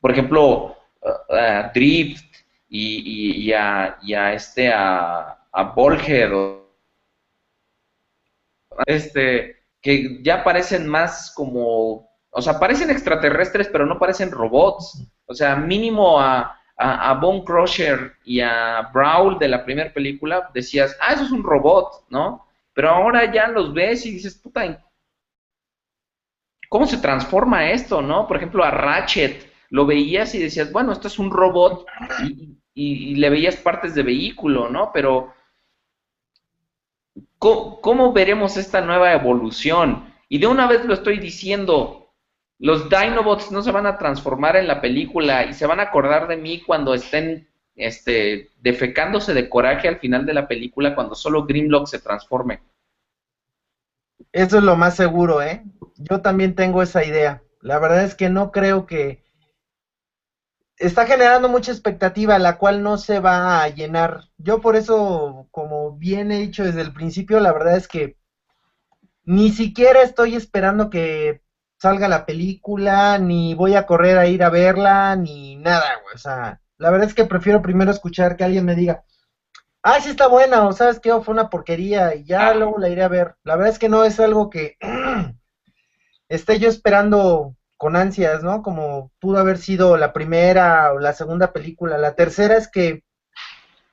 por 0.00 0.10
ejemplo, 0.10 0.76
Drift 1.74 2.34
y, 2.68 3.52
a, 3.52 3.98
este, 4.32 4.72
a, 4.72 5.46
a 5.52 5.74
este, 8.86 9.64
que 9.80 10.22
ya 10.22 10.44
parecen 10.44 10.86
más 10.86 11.32
como, 11.34 12.08
o 12.30 12.42
sea, 12.42 12.58
parecen 12.58 12.90
extraterrestres, 12.90 13.68
pero 13.68 13.84
no 13.86 13.98
parecen 13.98 14.30
robots. 14.30 15.02
O 15.26 15.34
sea, 15.34 15.56
mínimo 15.56 16.20
a, 16.20 16.58
a, 16.76 17.14
Bone 17.14 17.44
Crusher 17.44 18.14
y 18.24 18.40
a 18.40 18.90
Brawl 18.92 19.38
de 19.38 19.48
la 19.48 19.64
primera 19.64 19.92
película 19.92 20.50
decías, 20.54 20.96
ah, 21.00 21.12
eso 21.12 21.24
es 21.24 21.30
un 21.30 21.42
robot, 21.42 22.04
¿no? 22.10 22.46
Pero 22.74 22.90
ahora 22.90 23.30
ya 23.32 23.48
los 23.48 23.74
ves 23.74 24.06
y 24.06 24.12
dices, 24.12 24.34
puta, 24.36 24.82
¿cómo 26.68 26.86
se 26.86 26.98
transforma 26.98 27.70
esto, 27.70 28.00
no? 28.02 28.26
Por 28.26 28.36
ejemplo, 28.36 28.64
a 28.64 28.70
Ratchet 28.70 29.50
lo 29.70 29.86
veías 29.86 30.34
y 30.34 30.38
decías, 30.38 30.72
bueno, 30.72 30.92
esto 30.92 31.08
es 31.08 31.18
un 31.18 31.30
robot 31.30 31.86
y 32.74 33.14
le 33.16 33.30
veías 33.30 33.56
partes 33.56 33.94
de 33.94 34.02
vehículo, 34.02 34.68
¿no? 34.68 34.90
Pero 34.92 35.34
¿Cómo, 37.42 38.12
veremos 38.12 38.56
esta 38.56 38.80
nueva 38.82 39.12
evolución? 39.12 40.14
Y 40.28 40.38
de 40.38 40.46
una 40.46 40.68
vez 40.68 40.84
lo 40.84 40.94
estoy 40.94 41.18
diciendo, 41.18 42.14
los 42.60 42.88
Dinobots 42.88 43.50
no 43.50 43.62
se 43.62 43.72
van 43.72 43.86
a 43.86 43.98
transformar 43.98 44.54
en 44.54 44.68
la 44.68 44.80
película 44.80 45.44
y 45.44 45.52
se 45.52 45.66
van 45.66 45.80
a 45.80 45.84
acordar 45.84 46.28
de 46.28 46.36
mí 46.36 46.62
cuando 46.62 46.94
estén 46.94 47.48
este, 47.74 48.50
defecándose 48.60 49.34
de 49.34 49.48
coraje 49.48 49.88
al 49.88 49.98
final 49.98 50.24
de 50.24 50.34
la 50.34 50.46
película 50.46 50.94
cuando 50.94 51.16
solo 51.16 51.44
Grimlock 51.44 51.88
se 51.88 51.98
transforme. 51.98 52.62
Eso 54.30 54.58
es 54.58 54.62
lo 54.62 54.76
más 54.76 54.94
seguro, 54.94 55.42
¿eh? 55.42 55.64
Yo 55.96 56.20
también 56.20 56.54
tengo 56.54 56.80
esa 56.80 57.04
idea. 57.04 57.42
La 57.60 57.80
verdad 57.80 58.04
es 58.04 58.14
que 58.14 58.30
no 58.30 58.52
creo 58.52 58.86
que... 58.86 59.24
Está 60.82 61.06
generando 61.06 61.48
mucha 61.48 61.70
expectativa, 61.70 62.40
la 62.40 62.58
cual 62.58 62.82
no 62.82 62.98
se 62.98 63.20
va 63.20 63.62
a 63.62 63.68
llenar. 63.68 64.24
Yo 64.36 64.60
por 64.60 64.74
eso, 64.74 65.46
como 65.52 65.92
bien 65.92 66.32
he 66.32 66.40
dicho 66.40 66.64
desde 66.64 66.80
el 66.80 66.92
principio, 66.92 67.38
la 67.38 67.52
verdad 67.52 67.76
es 67.76 67.86
que 67.86 68.16
ni 69.22 69.50
siquiera 69.52 70.02
estoy 70.02 70.34
esperando 70.34 70.90
que 70.90 71.40
salga 71.78 72.08
la 72.08 72.26
película, 72.26 73.16
ni 73.18 73.54
voy 73.54 73.76
a 73.76 73.86
correr 73.86 74.18
a 74.18 74.26
ir 74.26 74.42
a 74.42 74.50
verla, 74.50 75.14
ni 75.14 75.54
nada, 75.54 76.00
güey. 76.02 76.16
O 76.16 76.18
sea, 76.18 76.60
la 76.78 76.90
verdad 76.90 77.06
es 77.06 77.14
que 77.14 77.26
prefiero 77.26 77.62
primero 77.62 77.92
escuchar 77.92 78.36
que 78.36 78.42
alguien 78.42 78.64
me 78.64 78.74
diga, 78.74 79.04
ah, 79.84 80.00
sí 80.00 80.10
está 80.10 80.26
buena, 80.26 80.66
o 80.66 80.72
sabes 80.72 80.98
qué, 80.98 81.12
fue 81.20 81.32
una 81.32 81.48
porquería, 81.48 82.16
y 82.16 82.24
ya 82.24 82.54
luego 82.54 82.80
la 82.80 82.88
iré 82.88 83.04
a 83.04 83.08
ver. 83.08 83.36
La 83.44 83.54
verdad 83.54 83.72
es 83.72 83.78
que 83.78 83.88
no 83.88 84.04
es 84.04 84.18
algo 84.18 84.50
que 84.50 84.78
esté 86.28 86.58
yo 86.58 86.68
esperando 86.68 87.54
con 87.82 87.96
ansias, 87.96 88.44
¿no? 88.44 88.62
Como 88.62 89.10
pudo 89.18 89.38
haber 89.38 89.58
sido 89.58 89.96
la 89.96 90.12
primera 90.12 90.92
o 90.92 91.00
la 91.00 91.14
segunda 91.14 91.52
película. 91.52 91.98
La 91.98 92.14
tercera 92.14 92.56
es 92.56 92.68
que 92.68 93.02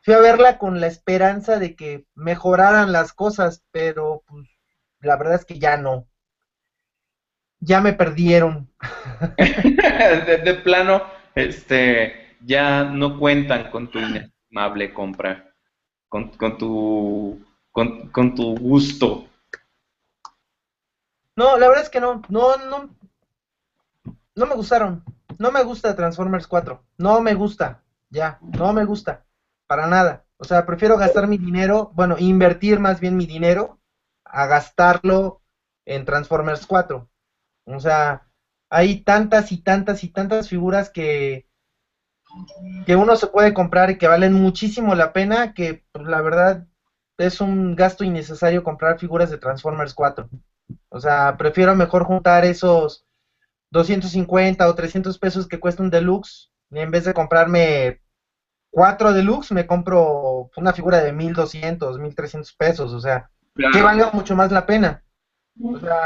fui 0.04 0.14
a 0.14 0.20
verla 0.20 0.60
con 0.60 0.80
la 0.80 0.86
esperanza 0.86 1.58
de 1.58 1.76
que 1.76 2.06
mejoraran 2.14 2.92
las 2.92 3.14
cosas, 3.14 3.64
pero 3.72 4.22
pues, 4.28 4.48
la 5.00 5.18
verdad 5.18 5.34
es 5.38 5.46
que 5.46 5.58
ya 5.58 5.76
no. 5.78 6.08
Ya 7.62 7.82
me 7.82 7.94
perdieron. 7.94 8.72
de, 9.40 10.62
plano, 10.64 11.02
este, 11.34 12.38
ya 12.42 12.84
no 12.84 13.18
cuentan 13.18 13.72
con 13.72 13.90
tu 13.90 13.98
inestimable 13.98 14.94
compra 14.94 15.52
con, 16.08 16.30
con 16.30 16.60
tu 16.60 17.44
con, 17.72 18.10
con, 18.10 18.36
tu 18.36 18.56
gusto. 18.56 19.28
No, 21.36 21.58
la 21.58 21.68
verdad 21.70 21.86
es 21.86 21.90
que 21.90 22.00
no, 22.00 22.22
no, 22.30 22.58
no, 22.58 22.90
no 24.40 24.46
me 24.46 24.56
gustaron. 24.56 25.04
No 25.38 25.52
me 25.52 25.64
gusta 25.64 25.96
Transformers 25.96 26.48
4. 26.48 26.84
No 26.98 27.22
me 27.22 27.34
gusta. 27.34 27.84
Ya, 28.10 28.40
no 28.42 28.74
me 28.74 28.86
gusta. 28.86 29.26
Para 29.68 29.88
nada. 29.88 30.26
O 30.38 30.44
sea, 30.44 30.66
prefiero 30.66 30.98
gastar 30.98 31.28
mi 31.28 31.38
dinero, 31.38 31.92
bueno, 31.94 32.16
invertir 32.18 32.80
más 32.80 33.00
bien 33.00 33.18
mi 33.18 33.26
dinero 33.26 33.80
a 34.24 34.48
gastarlo 34.48 35.42
en 35.86 36.06
Transformers 36.06 36.66
4. 36.66 37.08
O 37.66 37.80
sea, 37.80 38.28
hay 38.70 39.02
tantas 39.02 39.52
y 39.52 39.58
tantas 39.58 40.04
y 40.04 40.10
tantas 40.10 40.48
figuras 40.48 40.90
que 40.90 41.50
que 42.86 42.96
uno 42.96 43.16
se 43.16 43.28
puede 43.28 43.54
comprar 43.54 43.90
y 43.90 43.98
que 43.98 44.08
valen 44.08 44.34
muchísimo 44.34 44.96
la 44.96 45.14
pena, 45.14 45.54
que 45.54 45.84
pues, 45.92 46.06
la 46.06 46.22
verdad 46.22 46.68
es 47.18 47.42
un 47.42 47.76
gasto 47.76 48.04
innecesario 48.04 48.64
comprar 48.64 49.00
figuras 49.00 49.30
de 49.30 49.38
Transformers 49.38 49.94
4. 49.94 50.30
O 50.90 51.00
sea, 51.00 51.36
prefiero 51.38 51.76
mejor 51.76 52.04
juntar 52.06 52.46
esos 52.46 53.06
250 53.72 54.68
o 54.68 54.76
300 54.76 55.18
pesos 55.20 55.48
que 55.48 55.60
cuesta 55.60 55.84
un 55.84 55.90
deluxe 55.90 56.52
y 56.72 56.80
en 56.80 56.92
vez 56.92 57.06
de 57.06 57.14
comprarme 57.14 58.00
cuatro 58.70 59.14
deluxe 59.14 59.52
me 59.52 59.68
compro 59.68 60.50
una 60.56 60.74
figura 60.74 61.02
de 61.02 61.12
1200, 61.12 62.00
1300 62.00 62.54
pesos, 62.54 62.94
o 62.94 63.00
sea, 63.00 63.30
que 63.56 63.82
valga 63.82 64.12
mucho 64.12 64.36
más 64.36 64.52
la 64.52 64.66
pena. 64.66 65.04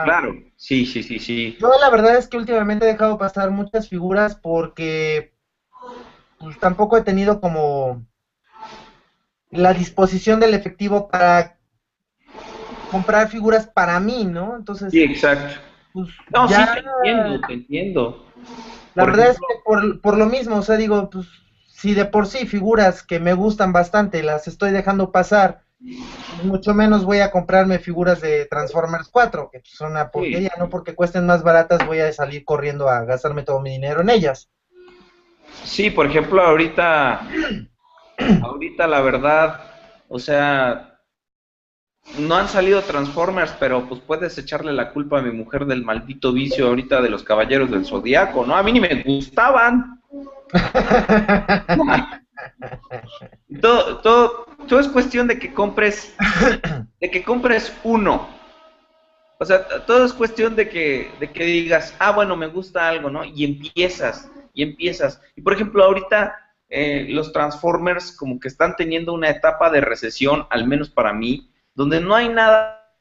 claro, 0.04 0.34
sí, 0.56 0.86
sí, 0.86 1.04
sí, 1.04 1.20
sí. 1.20 1.58
Yo 1.60 1.72
la 1.80 1.90
verdad 1.90 2.18
es 2.18 2.28
que 2.28 2.38
últimamente 2.38 2.86
he 2.86 2.94
dejado 2.94 3.18
pasar 3.18 3.52
muchas 3.52 3.90
figuras 3.90 4.36
porque 4.36 5.34
pues 6.40 6.60
tampoco 6.60 6.98
he 6.98 7.02
tenido 7.02 7.40
como 7.40 8.06
la 9.52 9.74
disposición 9.74 10.40
del 10.40 10.54
efectivo 10.54 11.08
para 11.08 11.58
comprar 12.92 13.30
figuras 13.30 13.68
para 13.68 14.00
mí, 14.00 14.26
¿no? 14.26 14.56
Entonces. 14.58 14.92
Sí, 14.92 15.02
exacto. 15.02 15.73
Pues, 15.94 16.10
no, 16.32 16.48
sí, 16.48 16.56
te 16.56 16.80
entiendo, 16.80 17.42
te 17.48 17.54
entiendo. 17.54 18.26
La 18.96 19.06
verdad 19.06 19.30
es 19.30 19.38
que 19.38 19.56
por, 19.64 20.02
por 20.02 20.18
lo 20.18 20.26
mismo, 20.26 20.58
o 20.58 20.62
sea, 20.62 20.76
digo, 20.76 21.10
pues 21.10 21.28
si 21.68 21.94
de 21.94 22.06
por 22.06 22.28
sí 22.28 22.46
figuras 22.46 23.04
que 23.04 23.20
me 23.20 23.34
gustan 23.34 23.74
bastante 23.74 24.24
las 24.24 24.48
estoy 24.48 24.72
dejando 24.72 25.12
pasar, 25.12 25.64
mucho 26.44 26.74
menos 26.74 27.04
voy 27.04 27.20
a 27.20 27.30
comprarme 27.30 27.80
figuras 27.80 28.22
de 28.22 28.46
Transformers 28.46 29.10
4, 29.10 29.50
que 29.52 29.62
son 29.64 29.92
una 29.92 30.10
porquería, 30.10 30.52
no 30.58 30.70
porque 30.70 30.96
cuesten 30.96 31.26
más 31.26 31.44
baratas 31.44 31.86
voy 31.86 32.00
a 32.00 32.12
salir 32.14 32.46
corriendo 32.46 32.88
a 32.88 33.04
gastarme 33.04 33.44
todo 33.44 33.60
mi 33.60 33.72
dinero 33.72 34.02
en 34.02 34.10
ellas. 34.10 34.50
Sí, 35.64 35.90
por 35.90 36.06
ejemplo, 36.06 36.42
ahorita, 36.42 37.28
ahorita 38.42 38.88
la 38.88 39.02
verdad, 39.02 39.60
o 40.08 40.20
sea, 40.20 40.93
no 42.18 42.36
han 42.36 42.48
salido 42.48 42.82
Transformers, 42.82 43.56
pero 43.60 43.88
pues 43.88 44.02
puedes 44.02 44.38
echarle 44.38 44.74
la 44.74 44.92
culpa 44.92 45.20
a 45.20 45.22
mi 45.22 45.32
mujer 45.32 45.66
del 45.66 45.84
maldito 45.84 46.32
vicio 46.32 46.68
ahorita 46.68 47.02
de 47.02 47.10
los 47.10 47.24
Caballeros 47.24 47.72
del 47.72 47.86
Zodiaco, 47.86 48.46
¿no? 48.46 48.56
A 48.56 48.64
mí 48.64 48.72
ni 48.74 48.80
me 48.80 49.02
gustaban. 49.04 50.02
todo, 53.62 53.98
todo, 54.02 54.46
todo 54.68 54.80
es 54.80 54.88
cuestión 54.88 55.28
de 55.28 55.40
que 55.40 55.54
compres, 55.54 56.16
de 57.00 57.10
que 57.10 57.24
compres 57.24 57.76
uno. 57.84 58.28
O 59.40 59.46
sea, 59.46 59.66
todo 59.86 60.06
es 60.06 60.14
cuestión 60.14 60.56
de 60.56 60.70
que, 60.70 61.12
de 61.20 61.32
que 61.32 61.44
digas, 61.44 61.96
ah, 62.00 62.12
bueno, 62.12 62.36
me 62.36 62.48
gusta 62.48 62.88
algo, 62.88 63.10
¿no? 63.10 63.26
Y 63.26 63.44
empiezas 63.44 64.30
y 64.54 64.64
empiezas. 64.64 65.22
Y 65.36 65.42
por 65.42 65.54
ejemplo, 65.54 65.84
ahorita 65.84 66.36
eh, 66.70 67.08
los 67.10 67.34
Transformers 67.34 68.16
como 68.16 68.40
que 68.40 68.48
están 68.48 68.76
teniendo 68.76 69.14
una 69.14 69.30
etapa 69.30 69.70
de 69.70 69.82
recesión, 69.82 70.46
al 70.50 70.68
menos 70.68 70.90
para 70.90 71.12
mí, 71.12 71.50
donde 71.74 72.00
no 72.00 72.16
hay 72.16 72.30
nada, 72.30 72.92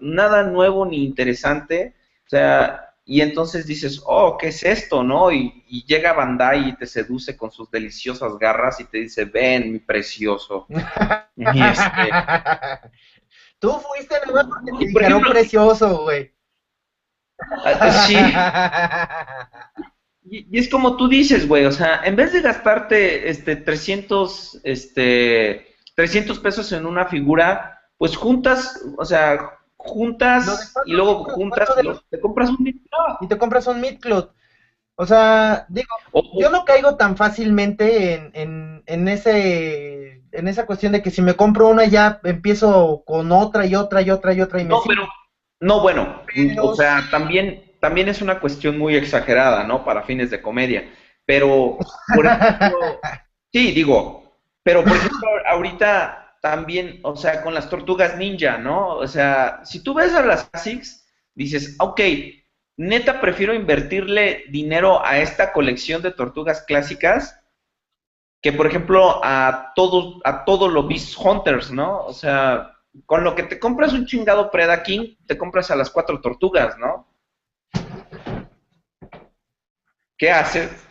nada 0.00 0.42
nuevo 0.44 0.86
ni 0.86 1.04
interesante. 1.04 1.94
O 2.26 2.28
sea, 2.28 2.94
y 3.04 3.22
entonces 3.22 3.66
dices, 3.66 4.02
oh, 4.04 4.36
¿qué 4.36 4.48
es 4.48 4.62
esto? 4.62 5.02
¿No? 5.02 5.32
Y, 5.32 5.64
llega 5.86 6.12
Bandai 6.12 6.68
y 6.68 6.76
te 6.76 6.86
seduce 6.86 7.36
con 7.36 7.50
sus 7.50 7.70
deliciosas 7.70 8.36
garras 8.38 8.80
y 8.80 8.84
te 8.84 8.98
dice, 8.98 9.24
ven, 9.24 9.72
mi 9.72 9.78
precioso. 9.78 10.66
y 11.36 11.62
este... 11.62 12.10
Tú 13.58 13.72
fuiste 13.72 14.14
nomás 14.26 14.46
porque 14.46 14.72
te 14.78 14.86
dijeron 14.86 15.22
precioso, 15.22 16.02
güey. 16.02 16.32
Ah, 17.64 18.06
sí. 18.06 18.16
Y, 20.30 20.58
es 20.58 20.68
como 20.68 20.98
tú 20.98 21.08
dices, 21.08 21.48
güey, 21.48 21.64
o 21.64 21.72
sea, 21.72 22.02
en 22.04 22.14
vez 22.14 22.34
de 22.34 22.42
gastarte 22.42 23.30
este 23.30 23.56
300, 23.56 24.60
este, 24.62 25.67
300 25.98 26.38
pesos 26.38 26.70
en 26.70 26.86
una 26.86 27.06
figura, 27.06 27.80
pues 27.96 28.16
juntas, 28.16 28.84
o 28.96 29.04
sea, 29.04 29.58
juntas 29.76 30.72
y 30.86 30.92
luego 30.92 31.24
juntas, 31.24 31.68
te 32.08 32.20
compras 32.20 32.50
un. 32.50 32.68
Y 33.20 33.26
te 33.26 33.36
compras 33.36 33.66
un 33.66 33.80
midcloth. 33.80 34.30
O 34.94 35.04
sea, 35.04 35.66
digo, 35.68 35.88
yo 36.38 36.50
no 36.50 36.64
caigo 36.64 36.94
tan 36.94 37.16
fácilmente 37.16 38.14
en, 38.14 38.30
en, 38.34 38.82
en, 38.86 39.08
ese 39.08 40.22
en 40.30 40.46
esa 40.46 40.66
cuestión 40.66 40.92
de 40.92 41.02
que 41.02 41.10
si 41.10 41.20
me 41.20 41.34
compro 41.34 41.66
una 41.66 41.84
ya 41.86 42.20
empiezo 42.22 43.02
con 43.04 43.32
otra 43.32 43.66
y 43.66 43.74
otra 43.74 44.00
y 44.00 44.10
otra 44.10 44.32
y 44.32 44.40
otra 44.40 44.60
y 44.60 44.64
me 44.66 44.70
No, 44.70 44.82
pero 44.86 45.08
no, 45.58 45.80
bueno, 45.80 46.22
o 46.62 46.76
sea, 46.76 47.08
también 47.10 47.72
también 47.80 48.08
es 48.08 48.22
una 48.22 48.38
cuestión 48.38 48.78
muy 48.78 48.94
exagerada, 48.94 49.64
¿no? 49.64 49.84
Para 49.84 50.04
fines 50.04 50.30
de 50.30 50.40
comedia. 50.40 50.88
Pero, 51.26 51.76
por 52.14 52.24
ejemplo, 52.26 53.00
sí, 53.52 53.72
digo, 53.72 54.27
pero 54.68 54.84
por 54.84 54.98
ejemplo, 54.98 55.30
ahorita 55.46 56.36
también, 56.42 57.00
o 57.02 57.16
sea, 57.16 57.42
con 57.42 57.54
las 57.54 57.70
tortugas 57.70 58.18
ninja, 58.18 58.58
¿no? 58.58 58.96
O 58.96 59.06
sea, 59.06 59.64
si 59.64 59.82
tú 59.82 59.94
ves 59.94 60.12
a 60.12 60.22
las 60.22 60.44
Classics, 60.44 61.06
dices, 61.34 61.74
ok, 61.78 61.98
neta 62.76 63.18
prefiero 63.22 63.54
invertirle 63.54 64.44
dinero 64.50 65.02
a 65.02 65.20
esta 65.20 65.54
colección 65.54 66.02
de 66.02 66.10
tortugas 66.10 66.60
clásicas 66.66 67.40
que, 68.42 68.52
por 68.52 68.66
ejemplo, 68.66 69.24
a 69.24 69.72
todos, 69.74 70.20
a 70.24 70.44
todos 70.44 70.70
los 70.70 70.86
Beast 70.86 71.16
Hunters, 71.18 71.70
¿no? 71.70 72.04
O 72.04 72.12
sea, 72.12 72.76
con 73.06 73.24
lo 73.24 73.34
que 73.34 73.44
te 73.44 73.58
compras 73.58 73.94
un 73.94 74.04
chingado 74.04 74.50
Preda 74.50 74.82
King, 74.82 75.16
te 75.26 75.38
compras 75.38 75.70
a 75.70 75.76
las 75.76 75.88
cuatro 75.88 76.20
tortugas, 76.20 76.76
¿no? 76.76 77.08
¿Qué 80.18 80.30
haces? 80.30 80.84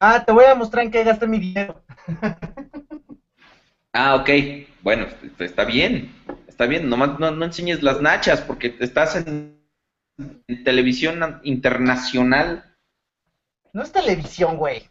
Ah, 0.00 0.24
te 0.24 0.32
voy 0.32 0.44
a 0.46 0.56
mostrar 0.56 0.84
en 0.84 0.90
qué 0.90 1.04
gasté 1.04 1.28
mi 1.28 1.38
dinero. 1.38 1.81
ah, 3.92 4.16
ok. 4.16 4.30
Bueno, 4.82 5.06
está 5.38 5.64
bien. 5.64 6.14
Está 6.48 6.66
bien. 6.66 6.88
Nomás 6.88 7.18
no, 7.18 7.30
no 7.30 7.44
enseñes 7.44 7.82
las 7.82 8.00
nachas 8.00 8.40
porque 8.40 8.76
estás 8.80 9.16
en, 9.16 9.60
televisión 10.64 11.40
internacional. 11.42 12.76
No 13.72 13.82
es 13.82 13.92
televisión, 13.92 14.56
güey. 14.56 14.88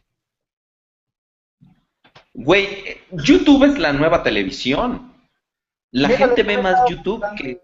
Güey, 2.34 3.02
YouTube 3.12 3.66
es 3.66 3.78
la 3.78 3.94
nueva 3.94 4.24
televisión. 4.24 5.14
La 5.92 6.10
gente 6.10 6.44
ve 6.44 6.58
más 6.58 6.90
YouTube 6.90 7.24
que... 7.36 7.62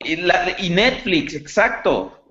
y 0.00 0.70
Netflix, 0.70 1.34
exacto. 1.34 2.25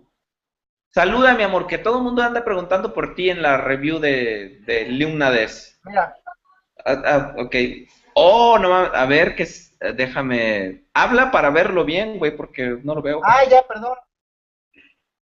Saluda, 0.95 1.33
mi 1.33 1.43
amor, 1.43 1.67
que 1.67 1.77
todo 1.77 1.97
el 1.97 2.05
mundo 2.05 2.23
anda 2.23 2.45
preguntando 2.45 2.93
por 2.93 3.15
ti 3.15 3.29
en 3.29 3.41
la 3.41 3.57
review 3.57 3.99
de, 3.99 4.61
de 4.65 4.85
Lumnades. 4.85 5.77
Mira. 5.83 6.15
Ah, 6.85 7.01
ah, 7.05 7.35
ok. 7.37 7.53
Oh, 8.13 8.57
no 8.57 8.73
a 8.73 9.05
ver, 9.05 9.35
que 9.35 9.45
déjame. 9.93 10.85
Habla 10.93 11.31
para 11.31 11.49
verlo 11.49 11.83
bien, 11.83 12.17
güey, 12.17 12.37
porque 12.37 12.79
no 12.81 12.95
lo 12.95 13.01
veo. 13.01 13.19
Ah, 13.25 13.43
ya, 13.43 13.67
perdón. 13.67 13.97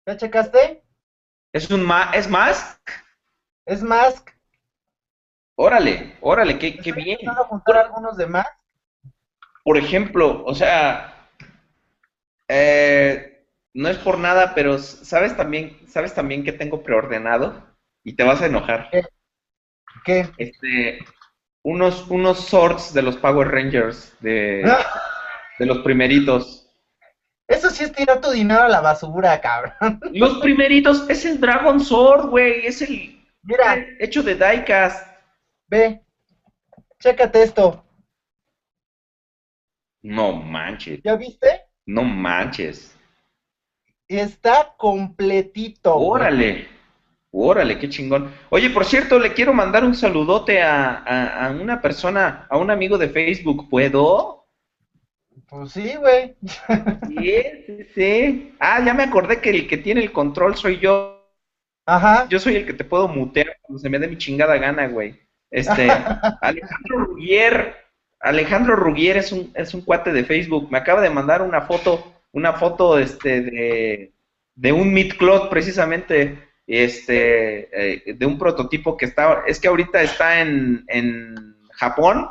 ¿Ya 0.06 0.16
checaste? 0.16 0.82
¿Es 1.52 1.70
un 1.70 1.84
ma 1.86 2.10
es 2.14 2.28
Mask? 2.28 2.80
Es 3.64 3.80
Mask. 3.80 4.28
Órale, 5.54 6.16
órale, 6.20 6.58
qué, 6.58 6.78
qué 6.78 6.90
bien. 6.90 7.28
a 7.28 7.44
juntar 7.44 7.78
algunos 7.78 8.16
de 8.16 8.26
Mask? 8.26 8.50
Por 9.62 9.78
ejemplo, 9.78 10.42
o 10.44 10.52
sea, 10.52 11.28
eh, 12.48 13.29
no 13.74 13.88
es 13.88 13.98
por 13.98 14.18
nada, 14.18 14.54
pero 14.54 14.78
sabes 14.78 15.36
también, 15.36 15.78
sabes 15.88 16.14
también 16.14 16.44
que 16.44 16.52
tengo 16.52 16.82
preordenado 16.82 17.62
y 18.04 18.14
te 18.14 18.24
vas 18.24 18.42
a 18.42 18.46
enojar. 18.46 18.88
¿Qué? 18.90 19.02
¿Qué? 20.04 20.28
Este, 20.38 20.98
unos, 21.62 22.08
unos 22.08 22.40
swords 22.46 22.92
de 22.94 23.02
los 23.02 23.16
Power 23.16 23.48
Rangers 23.48 24.16
de, 24.20 24.62
de 25.58 25.66
los 25.66 25.78
primeritos. 25.78 26.66
Eso 27.48 27.68
sí 27.70 27.84
es 27.84 27.92
tirar 27.92 28.20
tu 28.20 28.30
dinero 28.30 28.62
a 28.62 28.68
la 28.68 28.80
basura, 28.80 29.40
cabrón. 29.40 30.00
Los 30.12 30.38
primeritos, 30.38 31.10
es 31.10 31.24
el 31.24 31.40
Dragon 31.40 31.80
Sword, 31.80 32.28
güey, 32.28 32.64
es 32.64 32.80
el 32.80 33.20
Mira, 33.42 33.86
hecho 33.98 34.22
de 34.22 34.34
diecast. 34.34 35.06
Ve, 35.68 36.02
chécate 37.00 37.42
esto. 37.42 37.84
No 40.02 40.32
manches. 40.32 41.00
¿Ya 41.02 41.16
viste? 41.16 41.62
No 41.86 42.04
manches. 42.04 42.96
Está 44.10 44.74
completito. 44.76 45.94
Órale. 45.94 46.66
Órale, 47.30 47.78
qué 47.78 47.88
chingón. 47.88 48.32
Oye, 48.48 48.68
por 48.70 48.84
cierto, 48.84 49.20
le 49.20 49.34
quiero 49.34 49.54
mandar 49.54 49.84
un 49.84 49.94
saludote 49.94 50.60
a, 50.60 51.46
a, 51.46 51.50
una 51.52 51.80
persona, 51.80 52.44
a 52.50 52.56
un 52.56 52.72
amigo 52.72 52.98
de 52.98 53.08
Facebook. 53.08 53.70
¿Puedo? 53.70 54.48
Pues 55.48 55.70
sí, 55.70 55.94
güey. 55.94 56.34
Sí, 57.06 57.42
sí, 57.66 57.84
sí. 57.94 58.54
Ah, 58.58 58.82
ya 58.84 58.94
me 58.94 59.04
acordé 59.04 59.40
que 59.40 59.50
el 59.50 59.68
que 59.68 59.78
tiene 59.78 60.00
el 60.00 60.10
control 60.10 60.56
soy 60.56 60.80
yo. 60.80 61.24
Ajá. 61.86 62.26
Yo 62.28 62.40
soy 62.40 62.56
el 62.56 62.66
que 62.66 62.72
te 62.72 62.84
puedo 62.84 63.06
mutear 63.06 63.58
cuando 63.62 63.78
se 63.78 63.88
me 63.88 64.00
dé 64.00 64.08
mi 64.08 64.18
chingada 64.18 64.56
gana, 64.56 64.88
güey. 64.88 65.20
Este, 65.52 65.88
Alejandro 66.40 66.98
Rugier, 66.98 67.76
Alejandro 68.18 68.74
Rugier 68.74 69.18
es 69.18 69.30
un, 69.30 69.52
es 69.54 69.72
un 69.72 69.82
cuate 69.82 70.12
de 70.12 70.24
Facebook. 70.24 70.66
Me 70.68 70.78
acaba 70.78 71.00
de 71.00 71.10
mandar 71.10 71.42
una 71.42 71.62
foto, 71.62 72.09
una 72.32 72.52
foto 72.54 72.98
este, 72.98 73.40
de, 73.42 74.12
de 74.54 74.72
un 74.72 74.94
Cloud 75.18 75.48
precisamente 75.48 76.50
este, 76.66 77.68
eh, 77.72 78.14
de 78.14 78.26
un 78.26 78.38
prototipo 78.38 78.96
que 78.96 79.06
está, 79.06 79.42
es 79.46 79.58
que 79.58 79.68
ahorita 79.68 80.02
está 80.02 80.40
en, 80.40 80.84
en 80.86 81.34
Japón, 81.72 82.28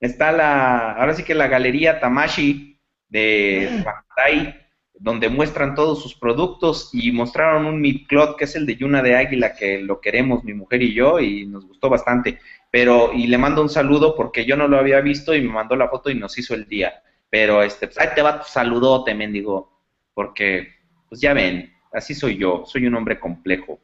está 0.00 0.32
la, 0.32 0.92
ahora 0.92 1.14
sí 1.14 1.22
que 1.22 1.34
la 1.34 1.46
galería 1.46 2.00
Tamashi 2.00 2.80
de 3.08 3.84
Bandai, 3.84 4.60
donde 4.94 5.28
muestran 5.28 5.74
todos 5.74 6.02
sus 6.02 6.14
productos 6.14 6.90
y 6.92 7.12
mostraron 7.12 7.66
un 7.66 7.80
Midcloth 7.80 8.36
que 8.36 8.44
es 8.44 8.56
el 8.56 8.66
de 8.66 8.76
Yuna 8.76 9.02
de 9.02 9.16
Águila, 9.16 9.54
que 9.54 9.78
lo 9.78 10.00
queremos 10.00 10.44
mi 10.44 10.52
mujer 10.52 10.82
y 10.82 10.92
yo 10.92 11.20
y 11.20 11.46
nos 11.46 11.66
gustó 11.66 11.88
bastante. 11.88 12.38
Pero, 12.70 13.12
y 13.12 13.26
le 13.26 13.38
mando 13.38 13.62
un 13.62 13.68
saludo 13.68 14.14
porque 14.14 14.44
yo 14.44 14.56
no 14.56 14.68
lo 14.68 14.78
había 14.78 15.00
visto 15.00 15.34
y 15.34 15.40
me 15.40 15.52
mandó 15.52 15.76
la 15.76 15.88
foto 15.88 16.10
y 16.10 16.14
nos 16.14 16.36
hizo 16.38 16.54
el 16.54 16.66
día. 16.66 17.02
Pero, 17.30 17.62
este, 17.62 17.86
pues 17.86 17.98
ahí 17.98 18.08
te 18.14 18.22
va 18.22 18.40
tu 18.40 18.48
saludote, 18.48 19.14
mendigo, 19.14 19.72
porque, 20.14 20.74
pues 21.08 21.20
ya 21.20 21.32
ven, 21.32 21.72
así 21.92 22.14
soy 22.14 22.36
yo, 22.36 22.64
soy 22.66 22.86
un 22.86 22.96
hombre 22.96 23.18
complejo. 23.18 23.80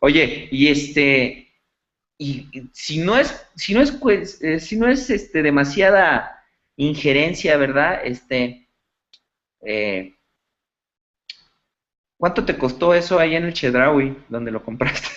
Oye, 0.00 0.48
y 0.50 0.68
este, 0.68 1.50
y, 2.18 2.48
si 2.72 2.98
no 2.98 3.16
es, 3.16 3.46
si 3.56 3.72
no 3.72 3.80
es, 3.80 3.90
pues, 3.92 4.42
eh, 4.42 4.60
si 4.60 4.76
no 4.76 4.86
es 4.88 5.08
este, 5.08 5.42
demasiada 5.42 6.44
injerencia, 6.76 7.56
¿verdad? 7.56 8.00
Este, 8.04 8.68
eh, 9.62 10.14
¿cuánto 12.18 12.44
te 12.44 12.58
costó 12.58 12.94
eso 12.94 13.18
ahí 13.18 13.36
en 13.36 13.44
el 13.44 13.54
Chedraui, 13.54 14.16
donde 14.28 14.50
lo 14.50 14.62
compraste? 14.62 15.08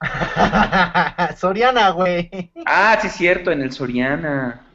Soriana, 1.36 1.90
güey. 1.90 2.52
Ah, 2.66 2.98
sí, 3.00 3.08
cierto, 3.08 3.52
en 3.52 3.62
el 3.62 3.72
Soriana. 3.72 4.66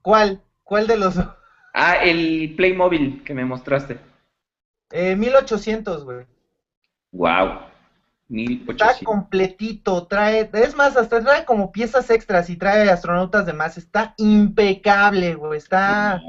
¿Cuál? 0.00 0.42
¿Cuál 0.64 0.86
de 0.86 0.96
los? 0.96 1.14
Ah, 1.74 1.96
el 2.02 2.54
Playmobil 2.56 3.22
que 3.22 3.34
me 3.34 3.44
mostraste. 3.44 3.98
Eh, 4.90 5.14
1800, 5.14 6.04
güey. 6.04 6.26
Wow. 7.12 7.60
1800. 8.28 8.90
Está 8.90 9.04
completito, 9.04 10.06
trae, 10.06 10.48
es 10.54 10.74
más, 10.74 10.96
hasta 10.96 11.20
trae 11.20 11.44
como 11.44 11.70
piezas 11.70 12.08
extras 12.10 12.48
y 12.48 12.56
trae 12.56 12.90
astronautas 12.90 13.44
de 13.44 13.52
más. 13.52 13.76
Está 13.76 14.14
impecable, 14.16 15.34
güey. 15.34 15.58
Está. 15.58 16.22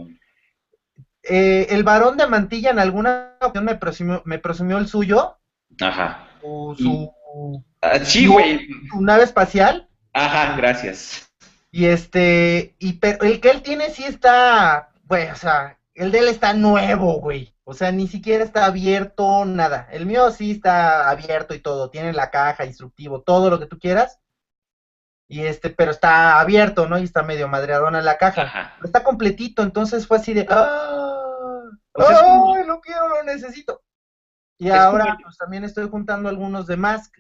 Eh, 1.24 1.68
el 1.70 1.84
varón 1.84 2.18
de 2.18 2.28
mantilla 2.28 2.70
en 2.70 2.80
alguna 2.80 3.36
ocasión 3.40 3.66
me 3.66 3.76
presumió, 3.76 4.22
me 4.26 4.38
presumió 4.38 4.78
el 4.78 4.88
suyo. 4.88 5.38
Ajá. 5.80 6.28
Su, 6.42 6.76
su, 6.78 7.64
ah, 7.82 8.00
sí, 8.00 8.28
güey. 8.28 8.68
Su 8.92 9.02
nave 9.02 9.24
espacial. 9.24 9.88
Ajá, 10.14 10.56
gracias. 10.56 11.32
Y 11.76 11.88
este, 11.88 12.74
y 12.80 12.94
pero 12.94 13.26
el 13.26 13.42
que 13.42 13.50
él 13.50 13.62
tiene 13.62 13.90
sí 13.90 14.06
está, 14.06 14.94
güey, 15.04 15.30
o 15.30 15.36
sea, 15.36 15.78
el 15.94 16.10
de 16.10 16.20
él 16.20 16.30
está 16.30 16.54
nuevo, 16.54 17.20
güey. 17.20 17.54
O 17.66 17.74
sea, 17.74 17.92
ni 17.92 18.08
siquiera 18.08 18.46
está 18.46 18.66
abierto, 18.66 19.44
nada. 19.44 19.90
El 19.92 20.06
mío 20.06 20.32
sí 20.32 20.52
está 20.52 21.10
abierto 21.10 21.54
y 21.54 21.60
todo. 21.60 21.90
Tiene 21.90 22.14
la 22.14 22.32
caja, 22.32 22.66
instructivo, 22.66 23.24
todo 23.24 23.50
lo 23.50 23.60
que 23.60 23.66
tú 23.66 23.78
quieras. 23.78 24.22
Y 25.28 25.42
este, 25.42 25.70
pero 25.70 25.92
está 25.92 26.40
abierto, 26.40 26.88
¿no? 26.88 26.98
Y 26.98 27.04
está 27.04 27.24
medio 27.24 27.50
madreadona 27.50 28.02
la 28.02 28.18
caja. 28.18 28.78
está 28.82 29.04
completito, 29.04 29.62
entonces 29.62 30.08
fue 30.08 30.16
así 30.16 30.34
de. 30.34 30.48
¡Ah! 30.50 31.62
¡Ay, 31.96 32.64
quiero, 32.84 33.10
lo 33.10 33.24
necesito! 33.24 33.84
Y 34.58 34.70
ahora, 34.70 35.18
pues 35.22 35.36
también 35.36 35.66
estoy 35.66 35.90
juntando 35.90 36.30
algunos 36.30 36.68
de 36.68 36.78
Mask. 36.78 37.18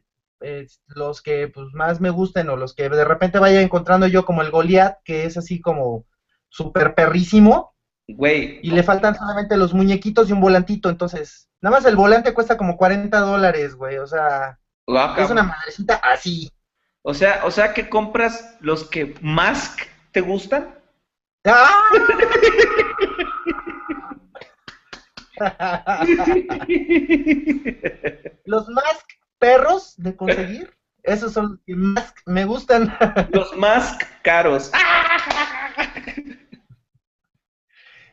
Los 0.87 1.21
que 1.21 1.47
pues 1.47 1.67
más 1.73 2.01
me 2.01 2.09
gusten 2.09 2.49
o 2.49 2.55
los 2.55 2.73
que 2.73 2.89
de 2.89 3.05
repente 3.05 3.39
vaya 3.39 3.61
encontrando 3.61 4.07
yo 4.07 4.25
como 4.25 4.41
el 4.41 4.51
Goliath, 4.51 4.97
que 5.03 5.25
es 5.25 5.37
así 5.37 5.61
como 5.61 6.05
súper 6.49 6.95
perrísimo 6.95 7.75
Güey. 8.07 8.59
Y 8.61 8.71
le 8.71 8.83
faltan 8.83 9.15
solamente 9.15 9.57
los 9.57 9.73
muñequitos 9.73 10.29
y 10.29 10.33
un 10.33 10.41
volantito, 10.41 10.89
entonces. 10.89 11.49
Nada 11.61 11.77
más 11.77 11.85
el 11.85 11.95
volante 11.95 12.33
cuesta 12.33 12.57
como 12.57 12.75
40 12.77 13.17
dólares, 13.19 13.75
güey. 13.75 13.97
O 13.97 14.05
sea, 14.05 14.59
es 15.17 15.29
una 15.29 15.43
madrecita 15.43 15.95
así. 15.95 16.51
O 17.01 17.13
sea, 17.13 17.41
o 17.45 17.51
sea 17.51 17.73
que 17.73 17.89
compras 17.89 18.57
los 18.59 18.89
que 18.89 19.15
más 19.21 19.75
te 20.11 20.21
gustan. 20.21 20.75
¡Ah! 21.45 21.83
los 28.45 28.69
más 28.69 29.05
perros 29.39 29.93
de 29.97 30.15
conseguir, 30.15 30.73
esos 31.03 31.33
son 31.33 31.49
los 31.51 31.59
que 31.61 31.75
más 31.75 32.13
me 32.25 32.45
gustan. 32.45 32.95
los 33.31 33.55
más 33.57 33.97
caros. 34.23 34.71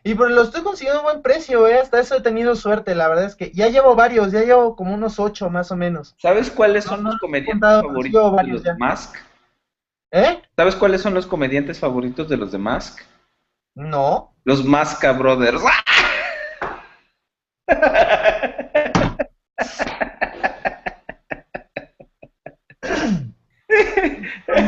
Y 0.04 0.16
pero 0.16 0.30
lo 0.30 0.42
estoy 0.42 0.62
consiguiendo 0.62 1.00
a 1.00 1.04
buen 1.04 1.22
precio, 1.22 1.68
¿eh? 1.68 1.78
Hasta 1.78 2.00
eso 2.00 2.16
he 2.16 2.20
tenido 2.20 2.56
suerte, 2.56 2.96
la 2.96 3.06
verdad 3.06 3.24
es 3.24 3.36
que 3.36 3.52
ya 3.52 3.68
llevo 3.68 3.94
varios, 3.94 4.32
ya 4.32 4.40
llevo 4.40 4.74
como 4.74 4.94
unos 4.94 5.20
ocho 5.20 5.48
más 5.48 5.70
o 5.70 5.76
menos. 5.76 6.16
¿Sabes 6.18 6.50
cuáles 6.50 6.82
son 6.82 7.04
los 7.04 7.16
comediantes 7.18 7.70
favoritos 7.70 8.36
de 8.36 8.42
los 8.48 8.62
de 8.64 8.74
Mask? 8.74 9.14
¿Eh? 10.10 10.42
¿Sabes 10.56 10.74
cuáles 10.74 11.02
son 11.02 11.14
los 11.14 11.26
comediantes 11.26 11.78
favoritos 11.78 12.28
de 12.28 12.36
los 12.36 12.50
de 12.50 12.58
Mask? 12.58 13.00
No. 13.76 14.34
Los 14.44 14.64
Masca 14.64 15.12
Brothers. 15.12 15.62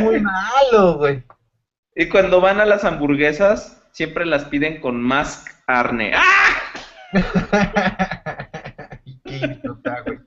Muy 0.01 0.20
malo, 0.20 0.99
güey. 0.99 1.22
Y 1.95 2.09
cuando 2.09 2.40
van 2.40 2.61
a 2.61 2.64
las 2.64 2.84
hamburguesas, 2.84 3.82
siempre 3.92 4.26
las 4.26 4.45
piden 4.47 4.80
con 4.80 5.01
más 5.01 5.45
carne. 5.66 6.12
¡Ah! 6.14 6.57
Qué 9.24 9.36
idiota, 9.36 10.05
güey. 10.05 10.18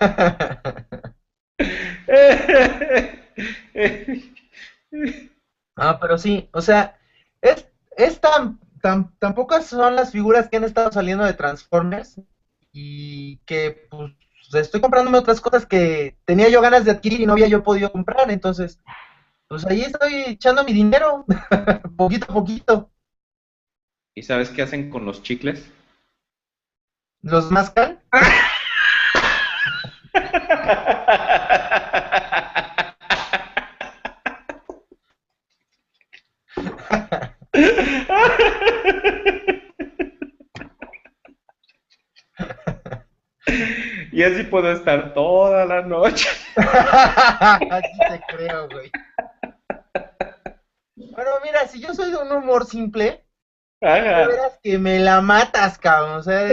Ah, 5.76 5.98
pero 6.00 6.18
sí, 6.18 6.48
o 6.52 6.60
sea, 6.60 6.98
es, 7.40 7.68
es 7.96 8.20
tan, 8.20 8.58
tan, 8.80 9.34
pocas 9.34 9.66
son 9.66 9.94
las 9.94 10.10
figuras 10.10 10.48
que 10.48 10.56
han 10.56 10.64
estado 10.64 10.90
saliendo 10.90 11.24
de 11.24 11.34
Transformers 11.34 12.20
y 12.72 13.38
que 13.46 13.86
pues 13.88 14.12
estoy 14.54 14.80
comprándome 14.80 15.18
otras 15.18 15.40
cosas 15.40 15.66
que 15.66 16.16
tenía 16.24 16.48
yo 16.48 16.60
ganas 16.60 16.84
de 16.84 16.90
adquirir 16.90 17.20
y 17.20 17.26
no 17.26 17.32
había 17.32 17.48
yo 17.48 17.62
podido 17.62 17.92
comprar, 17.92 18.30
entonces 18.30 18.78
pues 19.48 19.66
ahí 19.66 19.82
estoy 19.82 20.24
echando 20.26 20.64
mi 20.64 20.72
dinero, 20.72 21.24
poquito 21.96 22.26
a 22.30 22.34
poquito. 22.34 22.90
¿Y 24.14 24.22
sabes 24.22 24.50
qué 24.50 24.62
hacen 24.62 24.90
con 24.90 25.04
los 25.04 25.22
chicles? 25.22 25.70
¿Los 27.22 27.50
mascan? 27.50 28.00
Y 44.18 44.24
así 44.24 44.42
puedo 44.42 44.72
estar 44.72 45.14
toda 45.14 45.64
la 45.64 45.82
noche. 45.82 46.28
así 46.56 47.98
te 48.08 48.20
creo, 48.26 48.68
güey. 48.68 48.90
Pero 51.14 51.30
mira, 51.44 51.68
si 51.68 51.80
yo 51.80 51.94
soy 51.94 52.10
de 52.10 52.16
un 52.16 52.32
humor 52.32 52.66
simple, 52.66 53.24
Ajá. 53.80 54.26
verás 54.26 54.58
que 54.60 54.76
me 54.76 54.98
la 54.98 55.20
matas, 55.20 55.78
cabrón. 55.78 56.16
O 56.16 56.22
sea, 56.24 56.48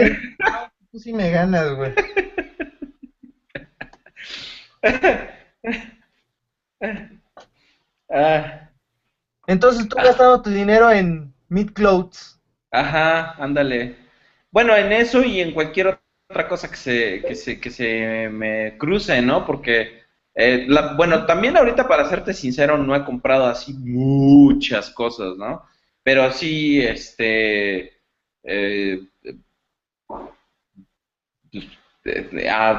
tú 0.92 1.00
sí 1.00 1.12
me 1.12 1.28
ganas, 1.32 1.74
güey. 1.74 1.92
Ah. 8.08 8.70
Entonces 9.48 9.88
tú 9.88 9.96
gastando 9.96 10.40
tu 10.40 10.50
dinero 10.50 10.88
en 10.92 11.34
Meat 11.48 11.72
Clothes. 11.72 12.40
Ajá, 12.70 13.32
ándale. 13.42 13.96
Bueno, 14.52 14.76
en 14.76 14.92
eso 14.92 15.24
y 15.24 15.40
en 15.40 15.52
cualquier 15.52 15.98
otra 16.28 16.48
cosa 16.48 16.70
que 16.70 16.76
se, 16.76 17.22
que 17.22 17.34
se, 17.34 17.60
que 17.60 17.70
se 17.70 18.28
me 18.30 18.76
cruce, 18.78 19.22
¿no? 19.22 19.46
Porque, 19.46 20.02
eh, 20.34 20.66
bueno, 20.96 21.26
también 21.26 21.56
ahorita 21.56 21.86
para 21.88 22.08
serte 22.08 22.34
sincero 22.34 22.76
no 22.78 22.94
he 22.94 23.04
comprado 23.04 23.46
así 23.46 23.72
muchas 23.74 24.90
cosas, 24.90 25.36
¿no? 25.36 25.64
Pero 26.02 26.30
sí, 26.32 26.80
este, 26.80 28.00
eh, 28.44 29.02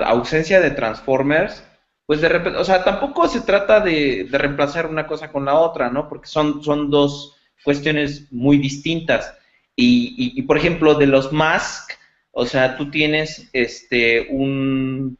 ausencia 0.06 0.62
de 0.62 0.72
Transformers, 0.72 1.64
pues 2.06 2.22
de 2.22 2.30
repente, 2.30 2.60
o 2.60 2.64
sea, 2.64 2.84
tampoco 2.84 3.28
se 3.28 3.42
trata 3.42 3.82
de, 3.82 4.28
reemplazar 4.32 4.88
una 4.88 5.08
cosa 5.08 5.32
con 5.32 5.46
la 5.46 5.56
otra, 5.56 5.90
¿no? 5.90 6.08
Porque 6.08 6.28
son, 6.28 6.64
son 6.64 6.90
dos 6.90 7.36
cuestiones 7.64 8.32
muy 8.32 8.58
distintas. 8.58 9.34
Y, 9.76 10.42
por 10.44 10.58
ejemplo, 10.58 10.96
de 10.96 11.06
los 11.06 11.32
Mask, 11.32 11.92
o 12.40 12.46
sea, 12.46 12.78
tú 12.78 12.92
tienes 12.92 13.50
este 13.52 14.28
un 14.30 15.18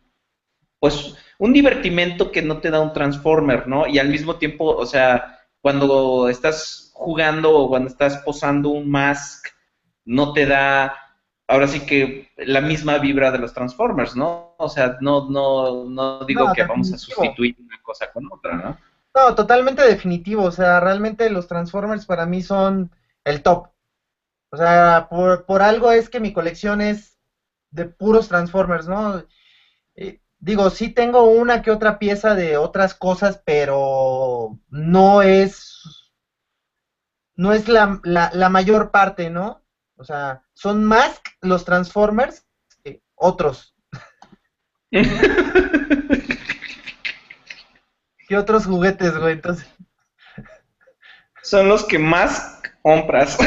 pues 0.80 1.16
un 1.40 1.52
divertimento 1.52 2.32
que 2.32 2.44
no 2.44 2.60
te 2.60 2.70
da 2.70 2.80
un 2.80 2.94
Transformer, 2.94 3.68
¿no? 3.68 3.88
Y 3.88 3.98
al 3.98 4.10
mismo 4.10 4.36
tiempo, 4.36 4.66
o 4.66 4.86
sea, 4.86 5.40
cuando 5.60 6.30
estás 6.30 6.92
jugando 6.94 7.58
o 7.58 7.70
cuando 7.70 7.90
estás 7.90 8.18
posando 8.18 8.70
un 8.70 8.92
Mask, 8.92 9.48
no 10.06 10.32
te 10.32 10.46
da 10.46 10.94
ahora 11.48 11.68
sí 11.68 11.80
que 11.88 12.30
la 12.38 12.62
misma 12.62 13.00
vibra 13.00 13.32
de 13.32 13.40
los 13.40 13.52
Transformers, 13.52 14.16
¿no? 14.16 14.54
O 14.60 14.70
sea, 14.70 14.98
no, 15.02 15.28
no, 15.28 15.86
no 15.86 16.24
digo 16.26 16.54
que 16.54 16.66
vamos 16.66 16.94
a 16.94 17.00
sustituir 17.00 17.56
una 17.60 17.82
cosa 17.82 18.12
con 18.14 18.32
otra, 18.32 18.58
¿no? 18.58 18.78
No, 19.16 19.34
totalmente 19.34 19.82
definitivo. 19.82 20.44
O 20.44 20.52
sea, 20.52 20.80
realmente 20.80 21.32
los 21.32 21.48
Transformers 21.48 22.06
para 22.06 22.28
mí 22.28 22.44
son 22.44 22.92
el 23.24 23.42
top. 23.42 23.70
O 24.50 24.58
sea, 24.58 25.08
por, 25.10 25.46
por 25.46 25.62
algo 25.62 25.92
es 25.92 26.10
que 26.10 26.20
mi 26.20 26.32
colección 26.32 26.82
es 26.82 27.18
de 27.72 27.86
puros 27.86 28.28
Transformers, 28.28 28.88
¿no? 28.88 29.24
Eh, 29.96 30.20
digo, 30.40 30.70
sí 30.70 30.90
tengo 30.90 31.24
una 31.24 31.62
que 31.62 31.72
otra 31.72 32.00
pieza 32.00 32.36
de 32.36 32.58
otras 32.58 32.94
cosas, 32.94 33.42
pero 33.46 34.58
no 34.70 35.22
es 35.22 35.74
no 37.36 37.54
es 37.54 37.68
la, 37.68 38.00
la, 38.04 38.30
la 38.34 38.50
mayor 38.50 38.90
parte, 38.90 39.30
¿no? 39.30 39.62
O 39.96 40.04
sea, 40.04 40.42
son 40.54 40.84
más 40.84 41.22
los 41.42 41.66
Transformers 41.66 42.44
que 42.84 43.02
otros. 43.16 43.76
¿Qué 48.28 48.38
otros 48.38 48.66
juguetes, 48.66 49.18
güey? 49.18 49.34
Entonces. 49.34 49.68
Son 51.44 51.68
los 51.70 51.84
que 51.86 51.98
más 52.00 52.62
compras. 52.82 53.38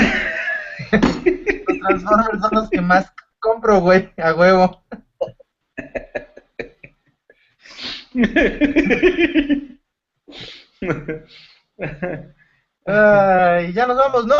Los 0.93 1.79
Transformers 1.81 2.41
son 2.41 2.51
los 2.53 2.71
que 2.71 2.81
más 2.81 3.13
compro, 3.39 3.81
güey, 3.81 4.13
a 4.17 4.35
huevo. 4.35 4.83
Ay, 12.87 13.73
ya 13.73 13.87
nos 13.87 13.97
vamos, 13.97 14.27
¿no? 14.27 14.37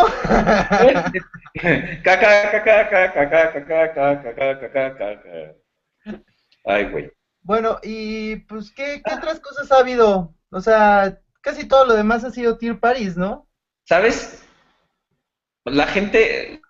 Ay, 6.65 6.85
güey. 6.91 7.13
Bueno, 7.43 7.79
y 7.83 8.37
pues, 8.37 8.71
¿qué, 8.73 9.03
¿qué, 9.05 9.15
otras 9.15 9.41
cosas 9.41 9.71
ha 9.73 9.79
habido? 9.79 10.35
O 10.51 10.61
sea, 10.61 11.19
casi 11.41 11.67
todo 11.67 11.87
lo 11.87 11.95
demás 11.95 12.25
ha 12.25 12.31
sido 12.31 12.59
Tier 12.59 12.79
Paris, 12.81 13.17
¿no? 13.17 13.49
¿Sabes? 13.85 14.45
La 15.65 15.87
gente, 15.87 16.61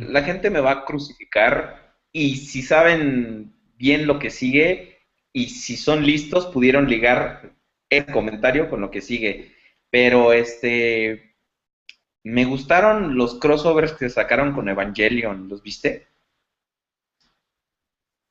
la 0.00 0.22
gente 0.22 0.50
me 0.50 0.60
va 0.60 0.70
a 0.72 0.84
crucificar 0.84 1.96
y 2.12 2.36
si 2.36 2.62
saben 2.62 3.54
bien 3.76 4.06
lo 4.06 4.18
que 4.18 4.30
sigue 4.30 4.98
y 5.32 5.48
si 5.48 5.76
son 5.76 6.04
listos, 6.04 6.46
pudieron 6.46 6.88
ligar 6.88 7.54
el 7.90 8.06
comentario 8.06 8.68
con 8.70 8.80
lo 8.80 8.90
que 8.90 9.00
sigue. 9.00 9.54
Pero 9.90 10.32
este, 10.32 11.34
me 12.22 12.44
gustaron 12.44 13.16
los 13.16 13.38
crossovers 13.38 13.92
que 13.92 14.08
sacaron 14.08 14.52
con 14.52 14.68
Evangelion, 14.68 15.48
¿los 15.48 15.62
viste? 15.62 16.06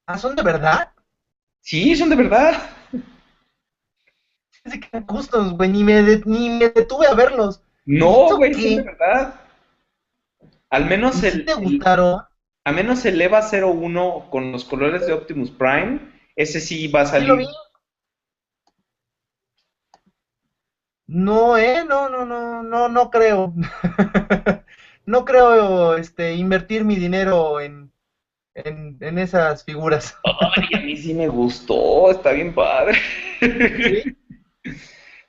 ¿Ah, 0.06 0.18
son 0.18 0.36
de 0.36 0.44
verdad? 0.44 0.92
Sí, 1.62 1.96
son 1.96 2.10
de 2.10 2.16
verdad. 2.16 2.70
Es 4.64 4.80
que 4.80 5.00
gustos, 5.02 5.54
güey, 5.54 5.70
ni 5.70 5.84
me, 5.84 6.02
ni 6.26 6.50
me 6.50 6.70
detuve 6.70 7.08
a 7.08 7.14
verlos. 7.14 7.62
No, 7.86 8.36
güey, 8.38 8.54
son 8.54 8.76
de 8.78 8.84
verdad. 8.84 9.41
Al 10.72 10.86
menos 10.86 11.22
el. 11.24 11.46
¿Te 11.46 11.54
gustaron? 11.54 12.22
al 12.64 12.76
menos 12.76 13.06
el 13.06 13.22
EVA 13.22 13.42
01 13.42 14.28
con 14.30 14.52
los 14.52 14.66
colores 14.66 15.08
de 15.08 15.14
Optimus 15.14 15.52
Prime, 15.52 16.00
ese 16.36 16.60
sí 16.60 16.88
va 16.88 17.02
a 17.02 17.06
salir. 17.06 17.24
¿Sí 17.24 17.28
lo 17.28 17.38
vi? 17.38 17.48
No, 21.08 21.58
eh, 21.58 21.84
no, 21.88 22.08
no, 22.08 22.26
no, 22.26 22.64
no, 22.64 22.88
no 22.88 23.10
creo. 23.10 23.54
no 25.06 25.26
creo 25.26 25.98
este, 25.98 26.36
invertir 26.36 26.86
mi 26.86 26.96
dinero 26.96 27.60
en, 27.60 27.92
en, 28.54 29.18
esas 29.18 29.66
figuras. 29.66 30.16
Ay, 30.24 30.80
a 30.80 30.80
mí 30.80 30.96
sí 30.96 31.14
me 31.14 31.28
gustó, 31.28 32.12
está 32.12 32.32
bien 32.32 32.54
padre. 32.54 32.98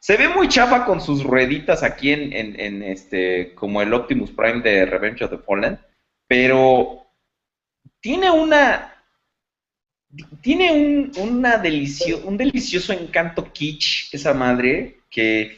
Se 0.02 0.16
ve 0.16 0.28
muy 0.28 0.48
chafa 0.48 0.84
con 0.84 1.00
sus 1.00 1.22
rueditas 1.22 1.84
aquí 1.84 2.10
en, 2.10 2.32
en, 2.32 2.58
en, 2.58 2.82
este, 2.82 3.54
como 3.54 3.80
el 3.82 3.94
Optimus 3.94 4.32
Prime 4.32 4.60
de 4.60 4.84
Revenge 4.84 5.22
of 5.22 5.30
the 5.30 5.38
Fallen, 5.38 5.78
pero 6.26 7.06
tiene 8.00 8.28
una, 8.28 8.92
tiene 10.40 10.72
un, 10.72 11.12
una 11.18 11.56
delicio, 11.56 12.18
un 12.24 12.36
delicioso 12.36 12.92
encanto 12.92 13.52
kitsch 13.52 14.12
esa 14.12 14.34
madre 14.34 15.02
que 15.08 15.56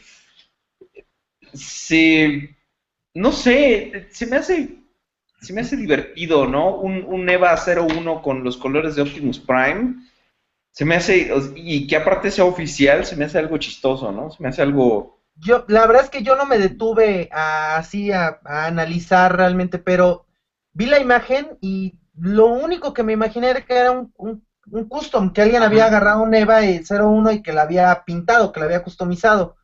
se, 1.51 2.55
no 3.15 3.31
sé, 3.31 4.09
se 4.11 4.27
me 4.27 4.35
hace, 4.35 4.75
se 5.41 5.53
me 5.53 5.61
hace 5.61 5.75
divertido, 5.75 6.45
¿no? 6.45 6.75
Un, 6.75 7.03
un 7.03 7.27
EVA 7.27 7.55
01 7.55 8.21
con 8.21 8.43
los 8.43 8.57
colores 8.57 8.95
de 8.95 9.01
Optimus 9.01 9.39
Prime, 9.39 9.95
se 10.75 10.83
me 10.83 10.95
hace, 10.95 11.31
y 11.55 11.87
que 11.87 11.95
aparte 11.95 12.29
sea 12.29 12.43
oficial, 12.43 13.05
se 13.05 13.15
me 13.15 13.23
hace 13.23 13.39
algo 13.39 13.57
chistoso, 13.57 14.11
¿no? 14.11 14.29
Se 14.29 14.43
me 14.43 14.49
hace 14.49 14.61
algo... 14.61 15.21
Yo, 15.37 15.63
la 15.69 15.87
verdad 15.87 16.03
es 16.03 16.09
que 16.09 16.21
yo 16.21 16.35
no 16.35 16.45
me 16.45 16.59
detuve 16.59 17.29
así 17.31 18.11
a, 18.11 18.41
analizar 18.43 19.37
realmente, 19.37 19.79
pero 19.79 20.25
vi 20.73 20.87
la 20.87 20.99
imagen 20.99 21.57
y 21.61 21.97
lo 22.17 22.47
único 22.47 22.93
que 22.93 23.03
me 23.03 23.13
imaginé 23.13 23.51
era 23.51 23.61
que 23.61 23.73
era 23.73 23.91
un, 23.91 24.13
un, 24.17 24.45
un 24.69 24.89
custom, 24.89 25.31
que 25.31 25.43
alguien 25.43 25.63
había 25.63 25.85
agarrado 25.85 26.23
un 26.23 26.35
EVA 26.35 26.59
01 26.59 27.31
y 27.31 27.41
que 27.41 27.53
la 27.53 27.61
había 27.61 28.03
pintado, 28.03 28.51
que 28.51 28.59
la 28.59 28.65
había 28.65 28.83
customizado. 28.83 29.55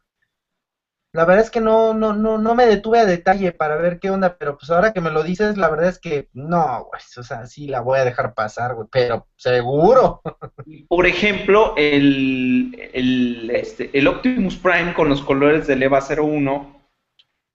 La 1.13 1.25
verdad 1.25 1.43
es 1.43 1.51
que 1.51 1.59
no, 1.59 1.93
no, 1.93 2.13
no, 2.13 2.37
no 2.37 2.55
me 2.55 2.65
detuve 2.65 2.99
a 2.99 3.05
detalle 3.05 3.51
para 3.51 3.75
ver 3.75 3.99
qué 3.99 4.09
onda, 4.09 4.37
pero 4.37 4.57
pues 4.57 4.71
ahora 4.71 4.93
que 4.93 5.01
me 5.01 5.11
lo 5.11 5.23
dices, 5.23 5.57
la 5.57 5.69
verdad 5.69 5.89
es 5.89 5.99
que 5.99 6.29
no, 6.33 6.85
güey, 6.85 7.01
o 7.17 7.23
sea, 7.23 7.45
sí 7.47 7.67
la 7.67 7.81
voy 7.81 7.99
a 7.99 8.05
dejar 8.05 8.33
pasar, 8.33 8.75
güey, 8.75 8.87
pero 8.89 9.27
seguro. 9.35 10.21
Por 10.87 11.05
ejemplo, 11.05 11.73
el, 11.75 12.89
el, 12.93 13.51
este, 13.53 13.89
el 13.91 14.07
Optimus 14.07 14.55
Prime 14.55 14.93
con 14.93 15.09
los 15.09 15.21
colores 15.21 15.67
del 15.67 15.83
EVA 15.83 15.99
01 15.99 16.81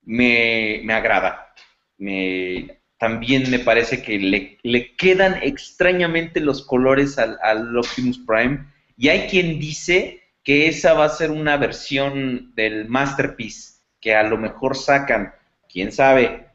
me, 0.02 0.82
me 0.84 0.92
agrada. 0.92 1.54
Me, 1.96 2.82
también 2.98 3.50
me 3.50 3.58
parece 3.58 4.02
que 4.02 4.18
le, 4.18 4.58
le 4.64 4.94
quedan 4.96 5.42
extrañamente 5.42 6.40
los 6.40 6.66
colores 6.66 7.18
al, 7.18 7.38
al 7.42 7.74
Optimus 7.74 8.18
Prime. 8.18 8.66
Y 8.98 9.08
hay 9.08 9.28
quien 9.28 9.58
dice 9.58 10.20
que 10.46 10.68
esa 10.68 10.94
va 10.94 11.06
a 11.06 11.08
ser 11.08 11.32
una 11.32 11.56
versión 11.56 12.54
del 12.54 12.88
Masterpiece 12.88 13.80
que 14.00 14.14
a 14.14 14.22
lo 14.22 14.38
mejor 14.38 14.76
sacan, 14.76 15.34
quién 15.68 15.90
sabe. 15.90 16.46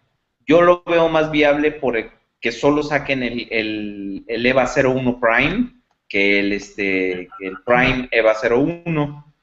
Yo 0.47 0.61
lo 0.61 0.81
veo 0.83 1.09
más 1.09 1.29
viable 1.29 1.73
por 1.73 1.97
que 2.39 2.51
solo 2.53 2.83
saquen 2.83 3.21
el, 3.21 3.47
el, 3.51 4.45
EVA 4.45 4.65
01 4.65 5.19
Prime 5.19 5.73
que 6.07 6.39
el, 6.39 6.53
este, 6.53 7.27
el 7.41 7.61
Prime 7.65 8.07
EVA 8.11 8.33
01, 8.41 9.33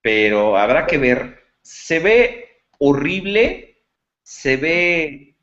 pero 0.00 0.56
habrá 0.56 0.86
que 0.86 0.96
ver. 0.96 1.44
Se 1.60 1.98
ve 1.98 2.62
horrible, 2.78 3.82
se 4.22 4.56
ve 4.56 5.34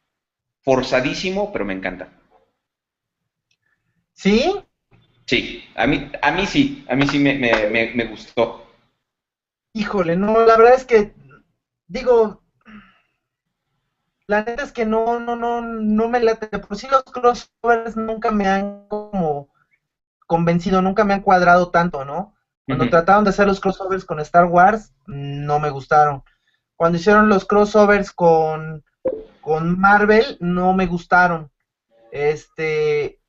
forzadísimo, 0.61 1.53
pero 1.53 1.63
me 1.63 1.73
encanta. 1.73 2.09
¿Sí? 4.13 4.51
Sí, 5.27 5.61
a 5.75 5.85
mí, 5.85 6.09
a 6.21 6.31
mí 6.31 6.45
sí, 6.45 6.85
a 6.89 6.95
mí 6.95 7.05
sí 7.05 7.19
me, 7.19 7.33
me, 7.33 7.91
me, 7.93 8.05
gustó. 8.05 8.65
Híjole, 9.73 10.15
no, 10.15 10.45
la 10.45 10.55
verdad 10.55 10.73
es 10.73 10.85
que, 10.85 11.13
digo, 11.85 12.41
la 14.25 14.41
neta 14.41 14.63
es 14.63 14.71
que 14.71 14.85
no, 14.85 15.19
no, 15.19 15.35
no, 15.35 15.61
no 15.61 16.07
me 16.07 16.21
late. 16.21 16.47
Por 16.59 16.77
sí 16.77 16.87
los 16.87 17.03
crossovers 17.03 17.97
nunca 17.97 18.31
me 18.31 18.47
han 18.47 18.87
como 18.87 19.49
convencido, 20.25 20.81
nunca 20.81 21.03
me 21.03 21.13
han 21.13 21.21
cuadrado 21.21 21.71
tanto, 21.71 22.05
¿no? 22.05 22.33
Cuando 22.65 22.89
trataron 22.89 23.23
de 23.23 23.29
hacer 23.29 23.47
los 23.47 23.59
crossovers 23.59 24.05
con 24.05 24.19
Star 24.19 24.45
Wars, 24.45 24.93
no 25.05 25.59
me 25.59 25.69
gustaron. 25.69 26.21
Cuando 26.75 26.97
hicieron 26.97 27.27
los 27.27 27.45
crossovers 27.45 28.11
con, 28.11 28.83
con 29.41 29.77
Marvel, 29.79 30.37
no 30.39 30.73
me 30.73 30.85
gustaron. 30.85 31.49
Este, 32.11 33.19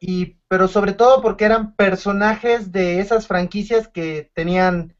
y, 0.00 0.35
pero 0.48 0.68
sobre 0.68 0.92
todo 0.92 1.22
porque 1.22 1.44
eran 1.44 1.74
personajes 1.74 2.72
de 2.72 3.00
esas 3.00 3.26
franquicias 3.26 3.88
que 3.88 4.30
tenían 4.34 4.94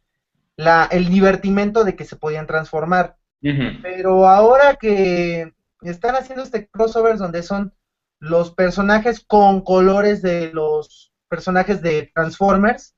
la, 0.56 0.88
el 0.90 1.08
divertimento 1.08 1.84
de 1.84 1.94
que 1.94 2.04
se 2.04 2.16
podían 2.16 2.46
transformar. 2.46 3.16
Pero 3.82 4.26
ahora 4.26 4.74
que 4.74 5.52
están 5.82 6.16
haciendo 6.16 6.42
este 6.42 6.66
crossovers 6.68 7.20
donde 7.20 7.44
son 7.44 7.72
los 8.18 8.50
personajes 8.50 9.20
con 9.24 9.60
colores 9.60 10.20
de 10.20 10.50
los 10.52 11.12
personajes 11.28 11.80
de 11.80 12.10
Transformers, 12.12 12.96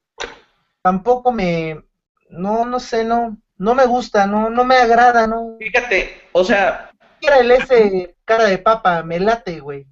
tampoco 0.81 1.33
me, 1.33 1.85
no, 2.31 2.65
no 2.65 2.81
sé, 2.81 3.05
no, 3.05 3.37
no 3.59 3.75
me 3.75 3.85
gusta, 3.85 4.27
no, 4.27 4.49
no 4.49 4.65
me 4.65 4.77
agrada, 4.77 5.27
no. 5.27 5.57
Fíjate, 5.59 6.23
o 6.33 6.45
sea. 6.45 6.91
Era 7.21 7.41
el 7.41 7.51
ese 7.51 8.15
cara 8.25 8.45
de 8.45 8.59
papa, 8.59 9.03
me 9.03 9.19
late, 9.19 9.59
güey. 9.61 9.87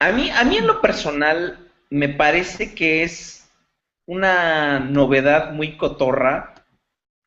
A 0.00 0.10
mí, 0.10 0.30
a 0.30 0.42
mí 0.42 0.56
en 0.56 0.66
lo 0.66 0.80
personal 0.80 1.61
me 1.92 2.08
parece 2.08 2.74
que 2.74 3.02
es 3.02 3.48
una 4.06 4.80
novedad 4.80 5.52
muy 5.52 5.76
cotorra. 5.76 6.54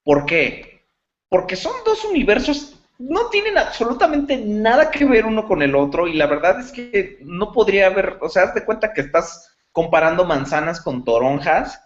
¿Por 0.04 0.26
qué? 0.26 0.84
Porque 1.30 1.56
son 1.56 1.74
dos 1.86 2.04
universos, 2.06 2.80
no 2.98 3.30
tienen 3.30 3.58
absolutamente 3.58 4.38
nada 4.38 4.92
que 4.92 5.06
ver 5.06 5.26
uno 5.26 5.48
con 5.48 5.62
el 5.62 5.76
otro 5.76 6.08
y 6.08 6.14
la 6.14 6.28
verdad 6.28 6.60
es 6.60 6.72
que 6.72 7.20
no 7.22 7.52
podría 7.52 7.88
haber, 7.88 8.18
o 8.22 8.30
sea, 8.30 8.44
haz 8.44 8.56
de 8.56 8.66
cuenta 8.66 8.94
que 8.94 9.02
estás 9.02 9.56
comparando 9.72 10.26
manzanas 10.26 10.82
con 10.82 11.04
toronjas 11.04 11.82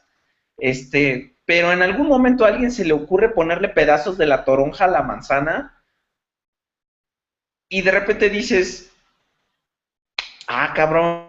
este, 0.60 1.38
pero 1.45 1.72
en 1.72 1.81
algún 1.81 2.07
momento 2.07 2.45
a 2.45 2.49
alguien 2.49 2.72
se 2.72 2.85
le 2.85 2.93
ocurre 2.93 3.30
ponerle 3.30 3.69
pedazos 3.69 4.18
de 4.18 4.26
la 4.26 4.43
toronja 4.43 4.85
a 4.85 4.89
la 4.89 5.03
manzana 5.03 5.84
y 7.69 7.81
de 7.81 7.91
repente 7.91 8.30
dices, 8.30 8.91
ah, 10.47 10.73
cabrón, 10.76 11.28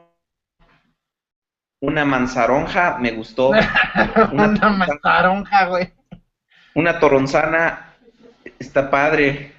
una 1.81 2.05
manzaronja, 2.05 2.99
me 2.99 3.13
gustó. 3.13 3.51
Una, 4.33 4.69
manzaronja, 4.69 5.67
güey. 5.67 5.93
Una 6.75 6.99
toronzana, 7.01 7.97
está 8.59 8.91
padre. 8.91 9.55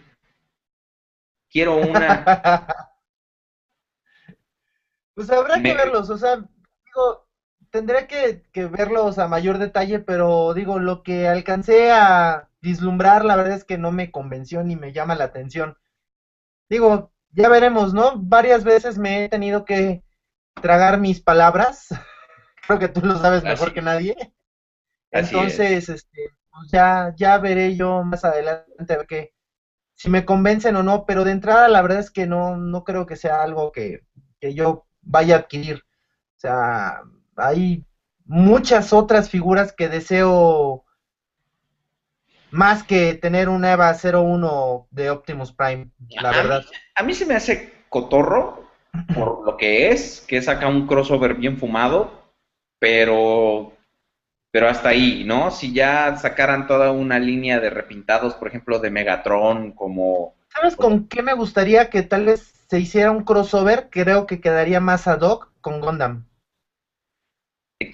Quiero 1.50 1.78
una. 1.78 2.24
pues 5.16 5.30
habrá 5.30 5.62
que 5.62 5.74
verlos, 5.74 6.10
o 6.10 6.18
sea, 6.18 6.38
digo, 6.38 7.28
tendré 7.72 8.08
que, 8.08 8.66
verlos 8.68 9.18
a 9.18 9.28
mayor 9.28 9.58
detalle, 9.58 10.00
pero 10.00 10.54
digo, 10.54 10.80
lo 10.80 11.04
que 11.04 11.28
alcancé 11.28 11.92
a 11.92 12.50
vislumbrar, 12.62 13.26
la 13.26 13.36
verdad 13.36 13.58
es 13.58 13.66
que 13.66 13.78
no 13.78 13.92
me 13.92 14.12
convenció 14.12 14.64
ni 14.64 14.76
me 14.76 14.94
llama 14.94 15.16
la 15.16 15.26
atención. 15.26 15.78
Digo, 16.70 17.12
ya 17.32 17.50
veremos, 17.50 17.94
¿no? 17.94 18.14
Varias 18.16 18.64
veces 18.64 18.98
me 18.98 19.26
he 19.26 19.30
tenido 19.30 19.66
que 19.66 20.04
tragar 20.62 21.00
mis 21.00 21.22
palabras. 21.22 21.88
Creo 22.66 22.80
que 22.80 22.88
tú 22.88 23.02
lo 23.02 23.18
sabes 23.18 23.44
mejor 23.44 23.74
que 23.74 23.82
nadie. 23.82 24.16
Entonces, 25.12 25.90
este, 25.90 26.30
pues 26.52 26.72
ya, 26.72 27.14
ya 27.18 27.38
veré 27.38 27.76
yo 27.76 28.04
más 28.04 28.24
adelante 28.24 28.94
a 28.94 28.98
ver 28.98 29.08
qué, 29.08 29.34
si 29.96 30.10
me 30.10 30.26
convencen 30.26 30.76
o 30.76 30.84
no, 30.84 31.06
pero 31.06 31.24
de 31.24 31.32
entrada 31.32 31.68
la 31.68 31.82
verdad 31.82 32.00
es 32.00 32.10
que 32.10 32.26
no, 32.26 32.58
no 32.58 32.84
creo 32.84 33.06
que 33.06 33.16
sea 33.16 33.44
algo 33.44 33.72
que, 33.72 34.02
que 34.40 34.54
yo 34.54 34.88
vaya 35.02 35.36
a 35.36 35.40
adquirir. 35.40 35.84
O 36.38 36.40
sea, 36.40 37.02
hay 37.36 37.86
muchas 38.26 38.94
otras 38.94 39.30
figuras 39.30 39.74
que 39.74 39.90
deseo 39.90 40.86
más 42.50 42.84
que 42.84 43.14
tener 43.14 43.48
un 43.48 43.64
EVA 43.64 43.96
01 43.96 44.88
de 44.92 45.10
Optimus 45.10 45.54
Prime, 45.54 45.92
la 46.10 46.32
verdad. 46.32 46.64
a 46.96 47.04
mí 47.04 47.14
se 47.14 47.26
me 47.26 47.36
hace 47.36 47.74
cotorro 47.90 48.68
por 49.14 49.46
lo 49.46 49.56
que 49.56 49.92
es, 49.92 50.22
que 50.28 50.42
saca 50.42 50.68
un 50.68 50.88
crossover 50.88 51.36
bien 51.36 51.58
fumado, 51.58 52.21
pero 52.82 53.74
pero 54.52 54.68
hasta 54.68 54.90
ahí, 54.90 55.24
¿no? 55.24 55.50
Si 55.50 55.72
ya 55.72 56.18
sacaran 56.18 56.68
toda 56.68 56.92
una 56.92 57.20
línea 57.20 57.62
de 57.62 57.70
repintados, 57.70 58.34
por 58.34 58.50
ejemplo, 58.50 58.80
de 58.80 58.92
Megatron, 58.92 59.72
como... 59.72 60.36
¿Sabes 60.50 60.76
con 60.76 61.08
qué 61.08 61.22
me 61.22 61.34
gustaría 61.34 61.90
que 61.90 62.02
tal 62.02 62.26
vez 62.26 62.52
se 62.70 62.78
hiciera 62.78 63.12
un 63.12 63.24
crossover? 63.24 63.88
Creo 63.90 64.26
que 64.26 64.42
quedaría 64.42 64.82
más 64.82 65.08
ad 65.08 65.22
hoc 65.22 65.50
con 65.62 65.80
Gundam. 65.80 66.26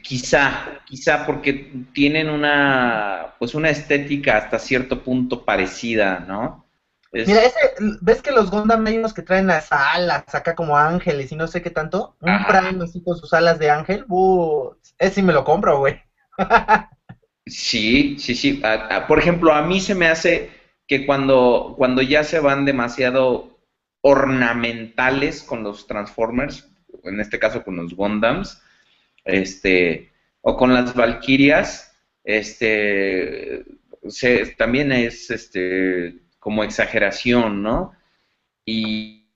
Quizá, 0.01 0.81
quizá 0.85 1.27
porque 1.27 1.71
tienen 1.93 2.29
una, 2.29 3.35
pues 3.37 3.53
una 3.53 3.69
estética 3.69 4.37
hasta 4.37 4.57
cierto 4.57 5.03
punto 5.03 5.45
parecida, 5.45 6.19
¿no? 6.21 6.66
Mira, 7.25 7.43
ese, 7.43 7.57
¿ves 8.01 8.21
que 8.21 8.31
los 8.31 8.51
Gundam 8.51 8.85
hay 8.85 8.97
unos 8.97 9.13
que 9.13 9.21
traen 9.21 9.47
las 9.47 9.71
alas 9.71 10.23
acá 10.35 10.55
como 10.55 10.77
ángeles 10.77 11.31
y 11.31 11.35
no 11.35 11.47
sé 11.47 11.61
qué 11.61 11.69
tanto? 11.69 12.15
Un 12.19 12.45
Prime 12.45 12.83
así 12.83 13.01
con 13.01 13.17
sus 13.17 13.33
alas 13.33 13.57
de 13.59 13.69
ángel, 13.69 14.05
uh, 14.09 14.71
ese 14.97 15.15
sí 15.15 15.21
me 15.21 15.33
lo 15.33 15.43
compro, 15.43 15.79
güey. 15.79 16.01
sí, 17.45 18.17
sí, 18.19 18.35
sí. 18.35 18.61
por 19.07 19.19
ejemplo, 19.19 19.53
a 19.53 19.61
mí 19.61 19.79
se 19.79 19.95
me 19.95 20.07
hace 20.07 20.51
que 20.87 21.05
cuando, 21.05 21.73
cuando 21.77 22.01
ya 22.01 22.23
se 22.23 22.39
van 22.39 22.65
demasiado 22.65 23.59
ornamentales 24.01 25.43
con 25.43 25.63
los 25.63 25.87
Transformers, 25.87 26.69
en 27.03 27.19
este 27.19 27.39
caso 27.39 27.63
con 27.63 27.75
los 27.75 27.93
Gundams, 27.93 28.61
este, 29.25 30.11
o 30.41 30.55
con 30.55 30.73
las 30.73 30.93
Valquirias, 30.93 31.97
este, 32.23 33.65
también 34.57 34.91
es 34.91 35.29
este, 35.29 36.15
como 36.47 36.63
exageración, 36.63 37.61
¿no? 37.61 37.91
Y, 38.65 39.27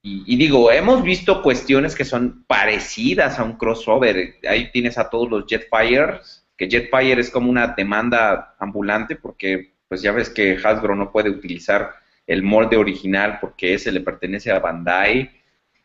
y, 0.00 0.36
digo, 0.36 0.70
hemos 0.70 1.02
visto 1.02 1.42
cuestiones 1.42 1.96
que 1.96 2.04
son 2.04 2.44
parecidas 2.46 3.40
a 3.40 3.42
un 3.42 3.54
crossover. 3.54 4.36
Ahí 4.48 4.70
tienes 4.70 4.96
a 4.96 5.10
todos 5.10 5.28
los 5.28 5.46
Jetfires, 5.48 6.46
que 6.56 6.70
Jetfire 6.70 7.20
es 7.20 7.30
como 7.30 7.50
una 7.50 7.74
demanda 7.76 8.54
ambulante 8.60 9.16
porque 9.16 9.74
pues 9.88 10.02
ya 10.02 10.12
ves 10.12 10.30
que 10.30 10.56
Hasbro 10.62 10.94
no 10.94 11.10
puede 11.10 11.30
utilizar 11.30 11.96
el 12.28 12.44
molde 12.44 12.76
original 12.76 13.38
porque 13.40 13.74
ese 13.74 13.90
le 13.90 14.02
pertenece 14.02 14.52
a 14.52 14.60
Bandai. 14.60 15.28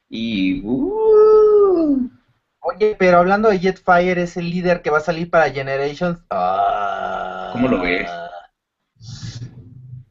Y... 0.09 0.61
Uh, 0.63 2.07
Oye, 2.59 2.95
pero 2.99 3.17
hablando 3.17 3.49
de 3.49 3.57
Jetfire, 3.57 4.21
es 4.21 4.37
el 4.37 4.51
líder 4.51 4.83
que 4.83 4.91
va 4.91 4.99
a 4.99 5.01
salir 5.01 5.27
para 5.27 5.49
Generations. 5.49 6.19
Ah, 6.29 7.49
¿Cómo 7.51 7.67
lo 7.67 7.81
ves? 7.81 8.07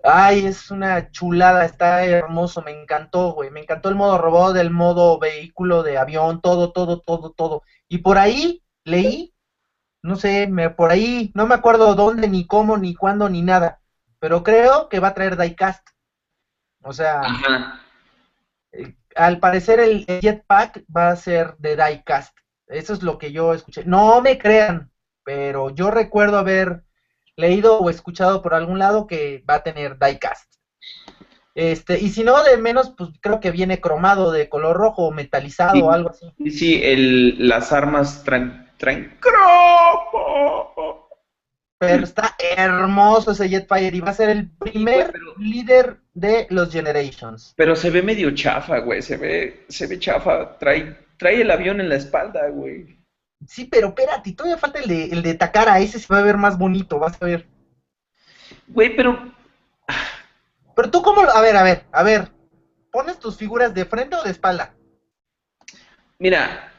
Ay, 0.03 0.47
es 0.47 0.71
una 0.71 1.11
chulada, 1.11 1.65
está 1.65 2.05
hermoso, 2.05 2.63
me 2.63 2.71
encantó, 2.71 3.33
güey. 3.33 3.51
Me 3.51 3.61
encantó 3.61 3.89
el 3.89 3.95
modo 3.95 4.19
robot, 4.19 4.57
el 4.57 4.71
modo 4.71 5.19
vehículo 5.19 5.83
de 5.83 5.99
avión, 5.99 6.41
todo, 6.41 6.73
todo, 6.73 7.01
todo, 7.01 7.33
todo. 7.33 7.63
Y 7.89 7.99
por 7.99 8.19
ahí 8.19 8.63
leí, 8.85 9.35
no 10.03 10.17
sé, 10.17 10.47
me, 10.47 10.71
por 10.71 10.91
ahí, 10.91 11.31
no 11.35 11.47
me 11.47 11.55
acuerdo 11.55 11.95
dónde, 11.95 12.29
ni 12.29 12.47
cómo, 12.47 12.79
ni 12.79 12.95
cuándo, 12.95 13.29
ni 13.29 13.43
nada. 13.43 13.81
Pero 14.19 14.43
creo 14.43 14.89
que 14.89 15.01
va 15.01 15.09
a 15.09 15.15
traer 15.15 15.37
diecast. 15.37 15.87
O 16.83 16.93
sea, 16.95 17.23
eh, 18.73 18.95
al 19.15 19.39
parecer 19.39 19.81
el 19.81 20.07
jetpack 20.07 20.85
va 20.95 21.11
a 21.11 21.17
ser 21.17 21.57
de 21.59 21.77
diecast. 21.77 22.35
Eso 22.67 22.95
es 22.95 23.03
lo 23.03 23.19
que 23.19 23.33
yo 23.33 23.53
escuché. 23.53 23.85
No 23.85 24.21
me 24.23 24.39
crean, 24.39 24.91
pero 25.25 25.71
yo 25.71 25.91
recuerdo 25.91 26.39
haber 26.39 26.85
leído 27.41 27.79
o 27.79 27.91
escuchado 27.91 28.43
por 28.43 28.55
algún 28.55 28.79
lado 28.79 29.07
que 29.07 29.43
va 29.49 29.55
a 29.57 29.63
tener 29.63 29.99
diecast. 29.99 30.53
Este, 31.55 31.99
y 31.99 32.11
si 32.11 32.23
no, 32.23 32.43
de 32.45 32.57
menos, 32.57 32.95
pues 32.97 33.11
creo 33.21 33.41
que 33.41 33.51
viene 33.51 33.81
cromado 33.81 34.31
de 34.31 34.49
color 34.49 34.77
rojo 34.77 35.07
o 35.07 35.11
metalizado 35.11 35.85
o 35.85 35.91
algo 35.91 36.11
así. 36.11 36.33
Sí, 36.39 36.51
sí, 36.51 36.81
el, 36.83 37.49
las 37.49 37.73
armas 37.73 38.23
traen, 38.23 38.71
traen 38.77 39.19
cromo. 39.19 41.09
Pero 41.79 42.05
está 42.05 42.37
hermoso 42.39 43.33
ese 43.33 43.49
Jetfire 43.49 43.97
y 43.97 44.01
va 44.01 44.11
a 44.11 44.15
ser 44.15 44.29
el 44.29 44.51
primer 44.51 45.15
líder 45.39 45.97
de 46.13 46.47
los 46.51 46.71
Generations. 46.71 47.55
Pero 47.57 47.75
se 47.75 47.91
ve 47.91 48.03
medio 48.03 48.31
chafa, 48.35 48.79
güey, 48.81 49.01
se 49.01 49.17
ve, 49.17 49.65
se 49.69 49.87
ve 49.87 49.99
chafa, 49.99 50.59
trae 50.59 50.95
trae 51.21 51.43
el 51.43 51.51
avión 51.51 51.81
en 51.81 51.91
la 51.91 51.97
espalda, 51.97 52.49
güey. 52.49 52.99
Sí, 53.47 53.65
pero 53.65 53.89
espérate, 53.89 54.33
todavía 54.33 54.59
falta 54.59 54.79
el 54.81 54.89
de, 54.89 55.05
el 55.07 55.23
de 55.23 55.35
Takara, 55.35 55.81
ese 55.81 55.99
se 55.99 56.13
va 56.13 56.21
a 56.21 56.25
ver 56.25 56.37
más 56.37 56.59
bonito, 56.59 56.99
vas 56.99 57.21
a 57.21 57.25
ver. 57.25 57.47
Güey, 58.69 58.95
pero... 58.95 59.33
Pero 60.77 60.91
tú 60.91 61.03
cómo, 61.03 61.23
a 61.23 61.41
ver, 61.41 61.57
a 61.57 61.63
ver, 61.63 61.85
a 61.93 62.03
ver, 62.03 62.31
¿pones 62.91 63.19
tus 63.19 63.37
figuras 63.37 63.75
de 63.75 63.85
frente 63.85 64.17
o 64.17 64.23
de 64.23 64.31
espalda? 64.31 64.73
Mira, 66.19 66.73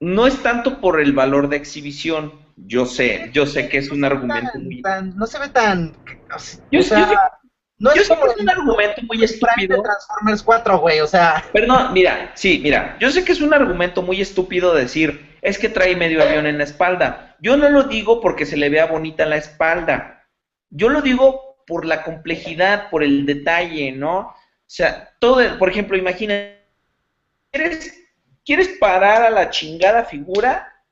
no 0.00 0.26
es 0.26 0.42
tanto 0.42 0.80
por 0.80 1.00
el 1.00 1.12
valor 1.12 1.48
de 1.48 1.56
exhibición. 1.56 2.32
Yo 2.56 2.86
sé, 2.86 3.30
yo 3.32 3.46
sé 3.46 3.68
que 3.68 3.78
es 3.78 3.90
un 3.90 4.04
argumento 4.04 4.58
muy... 4.58 4.82
no 5.14 5.26
se 5.26 5.38
ve 5.38 5.48
tan... 5.48 5.96
Yo, 6.70 6.82
sé 6.82 6.96
no 7.78 7.90
es 7.90 8.08
como 8.08 8.26
es 8.26 8.36
un 8.36 8.48
argumento 8.48 9.02
muy 9.02 9.22
estúpido. 9.24 9.82
Transformers 9.82 10.42
4, 10.42 10.78
güey, 10.78 11.00
o 11.00 11.06
sea... 11.06 11.44
Perdón, 11.52 11.92
mira, 11.92 12.32
sí, 12.34 12.60
mira, 12.62 12.96
yo 13.00 13.10
sé 13.10 13.24
que 13.24 13.32
es 13.32 13.40
un 13.40 13.52
argumento 13.52 14.02
muy 14.02 14.20
estúpido 14.20 14.74
decir, 14.74 15.33
es 15.44 15.58
que 15.58 15.68
trae 15.68 15.94
medio 15.94 16.22
avión 16.22 16.46
en 16.46 16.56
la 16.56 16.64
espalda. 16.64 17.36
Yo 17.38 17.58
no 17.58 17.68
lo 17.68 17.84
digo 17.84 18.22
porque 18.22 18.46
se 18.46 18.56
le 18.56 18.70
vea 18.70 18.86
bonita 18.86 19.26
la 19.26 19.36
espalda. 19.36 20.26
Yo 20.70 20.88
lo 20.88 21.02
digo 21.02 21.62
por 21.66 21.84
la 21.84 22.02
complejidad, 22.02 22.88
por 22.88 23.04
el 23.04 23.26
detalle, 23.26 23.92
¿no? 23.92 24.20
O 24.20 24.34
sea, 24.66 25.14
todo, 25.18 25.58
por 25.58 25.68
ejemplo, 25.68 25.98
imagina, 25.98 26.56
¿quieres, 27.52 27.94
¿quieres 28.42 28.68
parar 28.80 29.22
a 29.22 29.28
la 29.28 29.50
chingada 29.50 30.06
figura? 30.06 30.82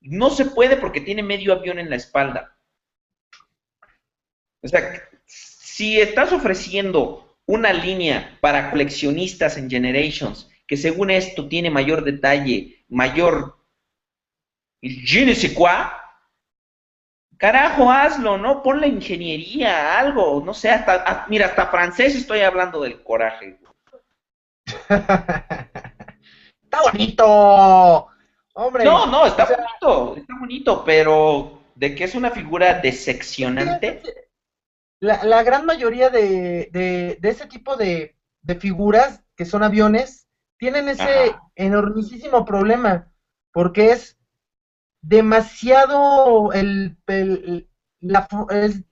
No 0.00 0.30
se 0.30 0.44
puede 0.44 0.76
porque 0.76 1.00
tiene 1.00 1.24
medio 1.24 1.52
avión 1.52 1.80
en 1.80 1.90
la 1.90 1.96
espalda. 1.96 2.56
O 4.62 4.68
sea, 4.68 5.02
si 5.26 6.00
estás 6.00 6.32
ofreciendo 6.32 7.36
una 7.44 7.72
línea 7.72 8.38
para 8.40 8.70
coleccionistas 8.70 9.56
en 9.56 9.68
Generations, 9.68 10.48
que 10.68 10.76
según 10.76 11.10
esto 11.10 11.48
tiene 11.48 11.70
mayor 11.70 12.04
detalle, 12.04 12.84
mayor 12.88 13.59
je 14.82 15.24
ne 15.24 15.34
sais 15.34 15.54
quoi, 15.54 15.70
carajo, 17.36 17.90
hazlo, 17.90 18.38
¿no? 18.38 18.62
Ponle 18.62 18.86
ingeniería, 18.88 19.98
algo, 19.98 20.42
no 20.44 20.54
sé, 20.54 20.70
hasta, 20.70 21.26
mira, 21.28 21.46
hasta 21.46 21.66
francés 21.68 22.14
estoy 22.14 22.40
hablando 22.40 22.82
del 22.82 23.02
coraje. 23.02 23.58
está 24.88 26.82
bonito, 26.92 28.08
hombre. 28.54 28.84
No, 28.84 29.06
no, 29.06 29.26
está 29.26 29.46
bonito, 29.46 30.16
está 30.16 30.34
bonito, 30.38 30.84
pero 30.84 31.62
de 31.74 31.94
que 31.94 32.04
es 32.04 32.14
una 32.14 32.30
figura 32.30 32.74
decepcionante. 32.74 34.02
La, 35.00 35.24
la 35.24 35.42
gran 35.42 35.64
mayoría 35.64 36.10
de, 36.10 36.68
de, 36.70 37.28
ese 37.28 37.46
tipo 37.46 37.76
de, 37.76 38.16
figuras, 38.58 39.24
que 39.34 39.46
son 39.46 39.62
aviones, 39.62 40.28
tienen 40.58 40.90
ese 40.90 41.34
enormísimo 41.54 42.44
problema, 42.44 43.10
porque 43.50 43.92
es 43.92 44.19
demasiado 45.02 46.52
el, 46.52 46.96
la, 48.00 48.28
es, 48.50 48.82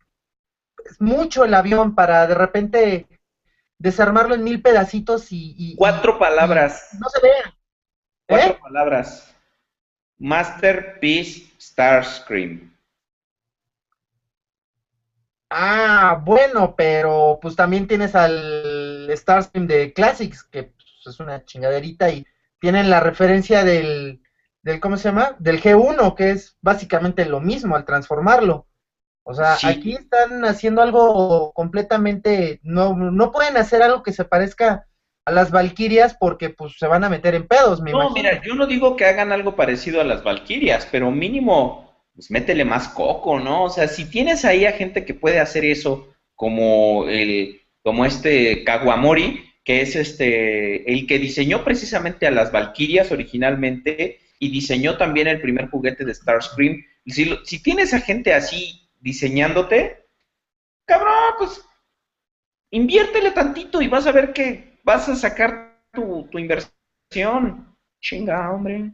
mucho 0.99 1.45
el 1.45 1.55
avión 1.55 1.95
para 1.95 2.27
de 2.27 2.35
repente 2.35 3.07
desarmarlo 3.79 4.35
en 4.35 4.45
mil 4.45 4.63
pedacitos 4.63 5.29
y, 5.31 5.75
cuatro 5.77 6.19
palabras. 6.19 6.89
no 6.99 7.09
se 7.09 7.21
vea. 7.21 7.55
Cuatro 8.27 8.53
¿Eh? 8.53 8.59
palabras. 8.61 9.35
Masterpiece 10.19 11.53
Starscream. 11.61 12.75
Ah 15.51 16.21
bueno 16.23 16.75
pero 16.77 17.39
pues 17.41 17.57
también 17.57 17.87
tienes 17.87 18.15
al 18.15 19.09
Starscream 19.15 19.67
de 19.67 19.93
Classics 19.95 20.43
que 20.43 20.65
pues, 20.65 20.87
es 21.07 21.21
una 21.21 21.45
chingaderita 21.45 22.11
y 22.11 22.27
tienen 22.61 22.91
la 22.91 23.01
referencia 23.01 23.65
del 23.65 24.21
del, 24.63 24.81
¿cómo 24.81 24.97
se 24.97 25.09
llama? 25.09 25.37
Del 25.39 25.63
G1, 25.63 26.15
que 26.15 26.31
es 26.31 26.57
básicamente 26.61 27.25
lo 27.25 27.41
mismo 27.41 27.77
al 27.77 27.85
transformarlo. 27.85 28.67
O 29.23 29.35
sea, 29.35 29.59
aquí 29.63 29.93
están 29.93 30.45
haciendo 30.47 30.81
algo 30.81 31.53
completamente, 31.53 32.61
no, 32.63 32.95
no 32.95 33.31
pueden 33.31 33.59
hacer 33.59 33.83
algo 33.83 34.03
que 34.03 34.13
se 34.13 34.25
parezca 34.25 34.87
a 35.27 35.31
las 35.31 35.51
Valquirias 35.51 36.17
porque 36.19 36.49
pues 36.49 36.79
se 36.79 36.87
van 36.87 37.05
a 37.05 37.11
meter 37.11 37.35
en 37.35 37.47
pedos, 37.47 37.83
me 37.83 37.91
No, 37.91 38.09
mira, 38.09 38.41
yo 38.43 38.55
no 38.55 38.67
digo 38.67 38.97
que 38.97 39.05
hagan 39.05 39.31
algo 39.31 39.55
parecido 39.55 40.01
a 40.01 40.05
las 40.05 40.25
Valquirias, 40.25 40.89
pero 40.91 41.11
mínimo, 41.11 41.95
pues 42.15 42.31
métele 42.31 42.65
más 42.65 42.89
coco, 42.89 43.39
¿no? 43.39 43.65
O 43.65 43.71
sea, 43.71 43.87
si 43.89 44.07
tienes 44.07 44.47
ahí 44.47 44.65
a 44.65 44.73
gente 44.73 45.05
que 45.05 45.13
puede 45.13 45.41
hacer 45.41 45.67
eso, 45.67 46.09
como 46.35 47.07
el, 47.09 47.61
como 47.83 48.07
este 48.07 48.65
Kawamori, 48.65 49.45
que 49.63 49.83
es 49.83 49.97
este, 49.97 50.91
el 50.91 51.07
que 51.07 51.19
diseñó 51.19 51.65
precisamente 51.65 52.27
a 52.27 52.31
las 52.31 52.51
Valquirias 52.51 53.13
originalmente, 53.13 54.21
y 54.39 54.51
diseñó 54.51 54.97
también 54.97 55.29
el 55.29 55.41
primer 55.41 55.69
juguete 55.69 56.05
de 56.05 56.15
Starscream. 56.15 56.85
Si, 57.07 57.39
si 57.45 57.63
tienes 57.63 57.93
a 57.95 58.01
gente 58.01 58.35
así 58.35 58.89
diseñándote, 59.01 60.07
cabrón, 60.85 61.35
pues 61.39 61.65
inviértele 62.71 63.31
tantito 63.31 63.81
y 63.83 63.89
vas 63.89 64.07
a 64.07 64.13
ver 64.13 64.33
que 64.33 64.79
vas 64.85 65.09
a 65.09 65.17
sacar 65.17 65.83
tu, 65.93 66.29
inversión. 66.39 67.77
Chinga, 68.01 68.53
hombre. 68.53 68.93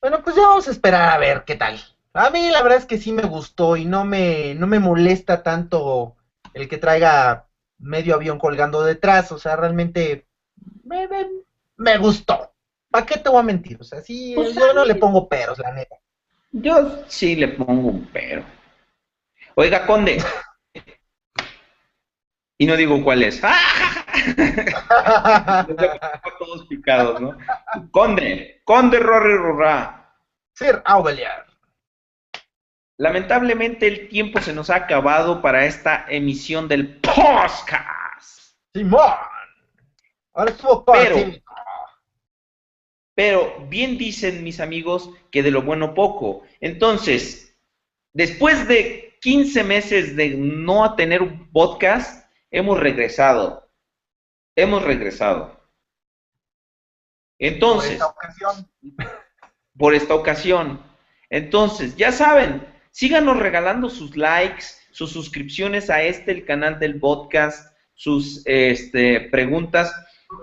Bueno, 0.00 0.22
pues 0.22 0.36
ya 0.36 0.42
vamos 0.42 0.68
a 0.68 0.70
esperar 0.70 1.10
a 1.10 1.18
ver 1.18 1.44
qué 1.44 1.56
tal. 1.56 1.80
A 2.12 2.30
mí 2.30 2.50
la 2.50 2.62
verdad 2.62 2.78
es 2.78 2.86
que 2.86 2.98
sí 2.98 3.12
me 3.12 3.22
gustó 3.22 3.76
y 3.76 3.84
no 3.84 4.04
me, 4.04 4.54
no 4.54 4.66
me 4.66 4.78
molesta 4.78 5.42
tanto 5.42 6.16
el 6.54 6.68
que 6.68 6.78
traiga 6.78 7.48
medio 7.78 8.14
avión 8.14 8.38
colgando 8.38 8.82
detrás. 8.82 9.32
O 9.32 9.38
sea, 9.38 9.56
realmente 9.56 10.26
me, 10.84 11.08
me 11.76 11.98
gustó. 11.98 12.52
¿Para 12.90 13.06
qué 13.06 13.18
te 13.18 13.28
voy 13.28 13.40
a 13.40 13.42
mentir? 13.42 13.76
O 13.80 13.84
sea, 13.84 14.00
sí, 14.00 14.32
pues 14.34 14.54
yo 14.54 14.72
no 14.72 14.84
le 14.84 14.94
pongo 14.94 15.28
peros, 15.28 15.58
la 15.58 15.72
neta. 15.72 15.96
Yo 16.52 17.04
sí 17.06 17.36
le 17.36 17.48
pongo 17.48 17.88
un 17.88 18.08
pero. 18.12 18.44
Oiga, 19.54 19.86
Conde. 19.86 20.22
y 22.58 22.66
no 22.66 22.76
digo 22.76 23.02
cuál 23.04 23.24
es. 23.24 23.40
Todos 26.38 26.66
picados, 26.66 27.20
¿no? 27.20 27.36
Conde, 27.90 28.62
Conde 28.64 28.98
Rory 28.98 29.36
Rurra. 29.36 30.14
Sir 30.54 30.80
Aubelier. 30.84 31.44
Lamentablemente 32.96 33.86
el 33.86 34.08
tiempo 34.08 34.40
se 34.40 34.52
nos 34.52 34.70
ha 34.70 34.76
acabado 34.76 35.40
para 35.40 35.66
esta 35.66 36.04
emisión 36.08 36.66
del 36.66 37.00
podcast. 37.00 38.54
Simón. 38.74 39.14
Ahora 40.34 40.50
estuvo 40.50 40.84
Pero, 40.84 41.16
pero 43.18 43.66
bien 43.68 43.98
dicen 43.98 44.44
mis 44.44 44.60
amigos 44.60 45.10
que 45.32 45.42
de 45.42 45.50
lo 45.50 45.62
bueno 45.62 45.92
poco. 45.92 46.44
Entonces, 46.60 47.52
después 48.12 48.68
de 48.68 49.18
15 49.20 49.64
meses 49.64 50.14
de 50.14 50.36
no 50.36 50.94
tener 50.94 51.22
un 51.22 51.50
podcast, 51.50 52.30
hemos 52.52 52.78
regresado. 52.78 53.68
Hemos 54.54 54.84
regresado. 54.84 55.60
Entonces, 57.40 57.98
por 57.98 58.06
esta 58.06 58.06
ocasión. 58.06 58.70
Por 59.76 59.94
esta 59.96 60.14
ocasión. 60.14 60.82
Entonces, 61.28 61.96
ya 61.96 62.12
saben, 62.12 62.64
síganos 62.92 63.36
regalando 63.36 63.90
sus 63.90 64.16
likes, 64.16 64.66
sus 64.92 65.10
suscripciones 65.10 65.90
a 65.90 66.02
este, 66.02 66.30
el 66.30 66.44
canal 66.44 66.78
del 66.78 67.00
podcast, 67.00 67.76
sus 67.94 68.42
este, 68.46 69.22
preguntas 69.22 69.92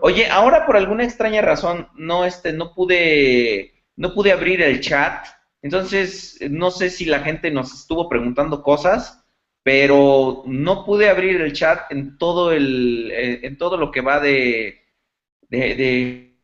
Oye, 0.01 0.27
ahora 0.27 0.65
por 0.65 0.77
alguna 0.77 1.03
extraña 1.03 1.41
razón 1.41 1.89
no 1.95 2.25
este 2.25 2.53
no 2.53 2.73
pude 2.73 3.83
no 3.95 4.13
pude 4.13 4.31
abrir 4.31 4.61
el 4.61 4.81
chat. 4.81 5.27
Entonces, 5.61 6.37
no 6.49 6.69
sé 6.71 6.89
si 6.89 7.05
la 7.05 7.21
gente 7.21 7.49
nos 7.51 7.73
estuvo 7.73 8.07
preguntando 8.07 8.61
cosas, 8.61 9.23
pero 9.63 10.43
no 10.45 10.85
pude 10.85 11.09
abrir 11.09 11.41
el 11.41 11.53
chat 11.53 11.91
en 11.91 12.17
todo 12.17 12.51
el 12.51 13.11
eh, 13.11 13.39
en 13.43 13.57
todo 13.57 13.77
lo 13.77 13.91
que 13.91 14.01
va 14.01 14.19
de 14.19 14.81
de. 15.49 16.35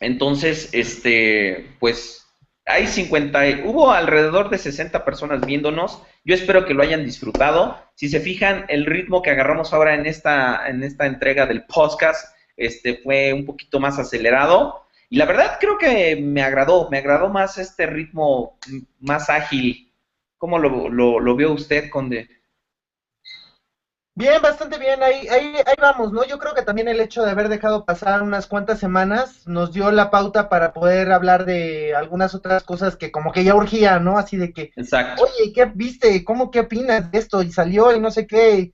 Entonces, 0.00 0.68
este, 0.72 1.76
pues 1.78 2.23
hay 2.66 2.86
50, 2.86 3.64
hubo 3.64 3.90
alrededor 3.90 4.48
de 4.48 4.58
60 4.58 5.04
personas 5.04 5.44
viéndonos. 5.44 6.00
Yo 6.24 6.34
espero 6.34 6.64
que 6.64 6.72
lo 6.72 6.82
hayan 6.82 7.04
disfrutado. 7.04 7.76
Si 7.94 8.08
se 8.08 8.20
fijan, 8.20 8.64
el 8.68 8.86
ritmo 8.86 9.20
que 9.20 9.30
agarramos 9.30 9.72
ahora 9.72 9.94
en 9.94 10.06
esta, 10.06 10.66
en 10.68 10.82
esta 10.82 11.06
entrega 11.06 11.46
del 11.46 11.64
podcast 11.66 12.34
este, 12.56 12.96
fue 13.02 13.32
un 13.32 13.44
poquito 13.44 13.80
más 13.80 13.98
acelerado. 13.98 14.86
Y 15.10 15.18
la 15.18 15.26
verdad 15.26 15.58
creo 15.60 15.76
que 15.76 16.16
me 16.16 16.42
agradó, 16.42 16.88
me 16.90 16.98
agradó 16.98 17.28
más 17.28 17.58
este 17.58 17.86
ritmo 17.86 18.58
más 19.00 19.28
ágil. 19.28 19.92
¿Cómo 20.38 20.58
lo, 20.58 20.88
lo, 20.88 21.20
lo 21.20 21.36
vio 21.36 21.52
usted, 21.52 21.90
Conde? 21.90 22.28
Bien, 24.16 24.40
bastante 24.40 24.78
bien, 24.78 25.02
ahí, 25.02 25.26
ahí, 25.26 25.56
ahí 25.66 25.74
vamos, 25.76 26.12
¿no? 26.12 26.24
Yo 26.24 26.38
creo 26.38 26.54
que 26.54 26.62
también 26.62 26.86
el 26.86 27.00
hecho 27.00 27.24
de 27.24 27.32
haber 27.32 27.48
dejado 27.48 27.84
pasar 27.84 28.22
unas 28.22 28.46
cuantas 28.46 28.78
semanas 28.78 29.44
nos 29.48 29.72
dio 29.72 29.90
la 29.90 30.12
pauta 30.12 30.48
para 30.48 30.72
poder 30.72 31.10
hablar 31.10 31.44
de 31.44 31.96
algunas 31.96 32.32
otras 32.32 32.62
cosas 32.62 32.94
que 32.94 33.10
como 33.10 33.32
que 33.32 33.42
ya 33.42 33.56
urgía, 33.56 33.98
¿no? 33.98 34.16
Así 34.16 34.36
de 34.36 34.52
que, 34.52 34.70
Exacto. 34.76 35.24
oye, 35.24 35.52
¿qué 35.52 35.64
viste? 35.64 36.22
¿Cómo 36.22 36.52
qué 36.52 36.60
opinas 36.60 37.10
de 37.10 37.18
esto? 37.18 37.42
Y 37.42 37.50
salió 37.50 37.92
y 37.92 37.98
no 37.98 38.12
sé 38.12 38.28
qué. 38.28 38.72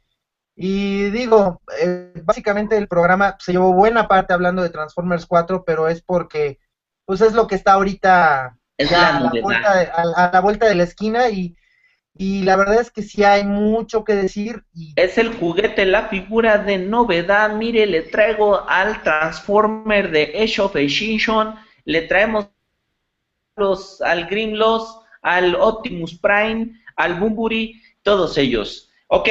Y 0.57 1.05
digo, 1.09 1.63
eh, 1.81 2.13
básicamente 2.23 2.77
el 2.77 2.87
programa 2.87 3.39
se 3.39 3.53
llevó 3.53 3.73
buena 3.73 4.09
parte 4.09 4.35
hablando 4.35 4.63
de 4.63 4.69
Transformers 4.69 5.25
4, 5.25 5.65
pero 5.65 5.89
es 5.89 6.03
porque, 6.03 6.59
pues 7.07 7.23
es 7.23 7.33
lo 7.33 7.47
que 7.47 7.55
está 7.55 7.73
ahorita 7.73 8.59
es 8.77 8.93
a, 8.93 9.21
la 9.21 9.31
vuelta 9.43 9.75
de, 9.75 9.87
a 9.87 10.31
la 10.35 10.41
vuelta 10.41 10.67
de 10.67 10.75
la 10.75 10.83
esquina 10.83 11.31
y 11.31 11.57
Y 12.23 12.43
la 12.43 12.55
verdad 12.55 12.79
es 12.79 12.91
que 12.91 13.01
sí 13.01 13.25
hay 13.25 13.45
mucho 13.45 14.05
que 14.05 14.15
decir. 14.15 14.63
Y... 14.75 14.93
Es 14.95 15.17
el 15.17 15.33
juguete, 15.33 15.87
la 15.87 16.09
figura 16.09 16.59
de 16.59 16.77
novedad. 16.77 17.55
Mire, 17.55 17.87
le 17.87 18.03
traigo 18.03 18.69
al 18.69 19.03
Transformer 19.03 20.11
de 20.11 20.25
Age 20.39 20.61
of 20.61 20.77
Extinction. 20.77 21.55
Le 21.87 22.03
traemos 22.03 22.51
los, 23.57 24.03
al 24.03 24.27
Grimloss, 24.27 25.01
al 25.23 25.55
Optimus 25.55 26.19
Prime, 26.19 26.79
al 26.95 27.19
Bumburi, 27.19 27.81
todos 28.03 28.37
ellos. 28.37 28.91
Ok, 29.07 29.31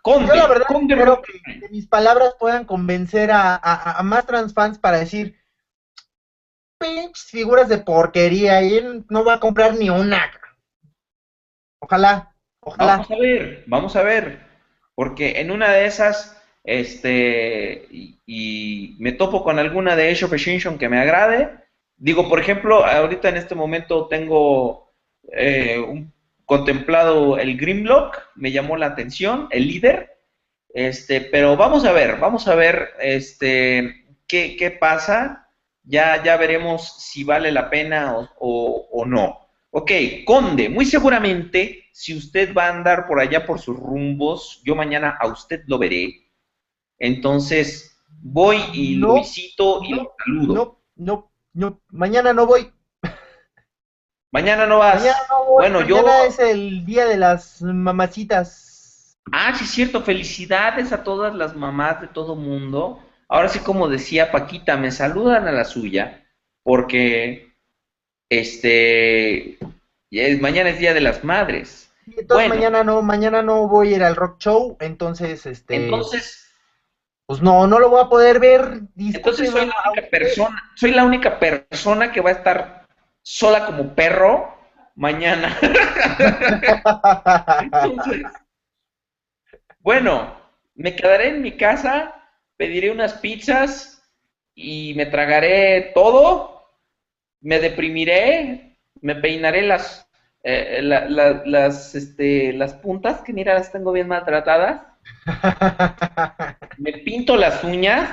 Conde. 0.00 0.28
Yo 0.28 0.34
la 0.36 0.46
verdad 0.46 0.66
creo 0.66 1.20
que, 1.20 1.68
mis 1.70 1.88
palabras 1.88 2.36
puedan 2.40 2.64
convencer 2.64 3.30
a, 3.32 3.54
a, 3.54 3.98
a 3.98 4.02
más 4.02 4.24
transfans 4.24 4.78
para 4.78 5.00
decir, 5.00 5.38
pinches 6.78 7.22
figuras 7.24 7.68
de 7.68 7.76
porquería 7.76 8.62
y 8.62 8.78
él 8.78 9.04
no 9.10 9.26
va 9.26 9.34
a 9.34 9.40
comprar 9.40 9.74
ni 9.74 9.90
una. 9.90 10.30
Ojalá, 11.80 12.29
Vamos 12.62 13.10
a 13.10 13.16
ver, 13.16 13.64
vamos 13.66 13.96
a 13.96 14.02
ver. 14.02 14.40
Porque 14.94 15.40
en 15.40 15.50
una 15.50 15.70
de 15.72 15.86
esas, 15.86 16.40
este, 16.64 17.86
y, 17.90 18.96
me 18.98 19.12
topo 19.12 19.42
con 19.42 19.58
alguna 19.58 19.96
de 19.96 20.10
Age 20.10 20.24
of 20.24 20.78
que 20.78 20.88
me 20.88 20.98
agrade. 20.98 21.50
Digo, 21.96 22.28
por 22.28 22.40
ejemplo, 22.40 22.84
ahorita 22.84 23.28
en 23.28 23.36
este 23.36 23.54
momento 23.54 24.08
tengo 24.08 24.92
eh, 25.32 25.78
un, 25.78 26.12
contemplado 26.44 27.38
el 27.38 27.56
Grimlock, 27.56 28.18
me 28.34 28.52
llamó 28.52 28.76
la 28.76 28.86
atención, 28.86 29.48
el 29.50 29.68
líder. 29.68 30.18
Este, 30.72 31.20
pero 31.20 31.56
vamos 31.56 31.84
a 31.84 31.92
ver, 31.92 32.18
vamos 32.18 32.46
a 32.48 32.54
ver 32.54 32.90
este, 33.00 34.04
qué, 34.26 34.56
qué 34.56 34.70
pasa 34.70 35.48
ya, 35.84 36.22
ya 36.22 36.36
veremos 36.36 36.96
si 36.98 37.24
vale 37.24 37.50
la 37.52 37.70
pena 37.70 38.28
o, 38.38 39.04
no. 39.06 39.48
Ok, 39.70 39.90
Conde, 40.24 40.68
muy 40.68 40.84
seguramente, 40.84 41.79
si 42.00 42.16
usted 42.16 42.54
va 42.54 42.64
a 42.64 42.70
andar 42.70 43.06
por 43.06 43.20
allá 43.20 43.44
por 43.44 43.60
sus 43.60 43.76
rumbos, 43.76 44.62
yo 44.64 44.74
mañana 44.74 45.18
a 45.20 45.26
usted 45.26 45.64
lo 45.66 45.78
veré. 45.78 46.32
Entonces, 46.98 48.02
voy 48.22 48.56
y 48.72 48.94
lo 48.94 49.16
visito 49.16 49.82
y 49.84 49.92
lo 49.92 50.14
saludo. 50.24 50.54
No, 50.54 50.80
no, 50.96 51.30
no, 51.52 51.82
mañana 51.90 52.32
no 52.32 52.46
voy. 52.46 52.72
Mañana 54.30 54.64
no 54.64 54.78
vas. 54.78 55.02
Mañana 55.02 55.18
no 55.28 55.44
voy. 55.44 55.56
Bueno, 55.70 55.80
mañana 55.80 56.24
es 56.24 56.38
el 56.38 56.86
día 56.86 57.04
de 57.04 57.18
las 57.18 57.60
mamacitas. 57.60 59.18
Ah, 59.30 59.54
sí, 59.54 59.64
es 59.64 59.70
cierto. 59.70 60.00
Felicidades 60.00 60.92
a 60.92 61.04
todas 61.04 61.34
las 61.34 61.54
mamás 61.54 62.00
de 62.00 62.06
todo 62.06 62.34
mundo. 62.34 63.04
Ahora 63.28 63.50
sí, 63.50 63.58
como 63.58 63.88
decía 63.88 64.32
Paquita, 64.32 64.78
me 64.78 64.90
saludan 64.90 65.46
a 65.48 65.52
la 65.52 65.66
suya 65.66 66.26
porque 66.62 67.52
este 68.30 69.58
mañana 70.40 70.70
es 70.70 70.78
Día 70.78 70.94
de 70.94 71.02
las 71.02 71.24
Madres. 71.24 71.89
Entonces 72.16 72.48
mañana 72.48 72.84
no, 72.84 73.02
mañana 73.02 73.42
no 73.42 73.68
voy 73.68 73.92
a 73.92 73.96
ir 73.96 74.02
al 74.02 74.16
rock 74.16 74.40
show, 74.40 74.78
entonces 74.80 75.44
este 75.46 75.76
Entonces 75.76 76.46
pues 77.26 77.42
no, 77.42 77.66
no 77.66 77.78
lo 77.78 77.90
voy 77.90 78.00
a 78.00 78.08
poder 78.08 78.40
ver. 78.40 78.80
Entonces 78.96 79.50
soy 79.50 79.66
la 79.66 79.90
única 79.90 80.10
persona, 80.10 80.72
soy 80.74 80.90
la 80.90 81.04
única 81.04 81.38
persona 81.38 82.10
que 82.10 82.20
va 82.20 82.30
a 82.30 82.34
estar 82.34 82.86
sola 83.22 83.66
como 83.66 83.94
perro 83.94 84.58
mañana. 84.96 85.56
bueno, 89.78 90.34
me 90.74 90.96
quedaré 90.96 91.28
en 91.28 91.42
mi 91.42 91.56
casa 91.56 92.16
pediré 92.60 92.90
unas 92.90 93.14
pizzas 93.14 94.06
y 94.54 94.92
me 94.94 95.06
tragaré 95.06 95.92
todo, 95.94 96.68
me 97.40 97.58
deprimiré, 97.58 98.76
me 99.00 99.14
peinaré 99.14 99.62
las, 99.62 100.06
eh, 100.42 100.80
las, 100.82 101.94
este, 101.94 102.52
las 102.52 102.74
puntas, 102.74 103.22
que 103.22 103.32
mira, 103.32 103.54
las 103.54 103.72
tengo 103.72 103.92
bien 103.92 104.08
maltratadas, 104.08 104.82
me 106.78 106.92
pinto 106.92 107.36
las 107.36 107.62
uñas 107.64 108.10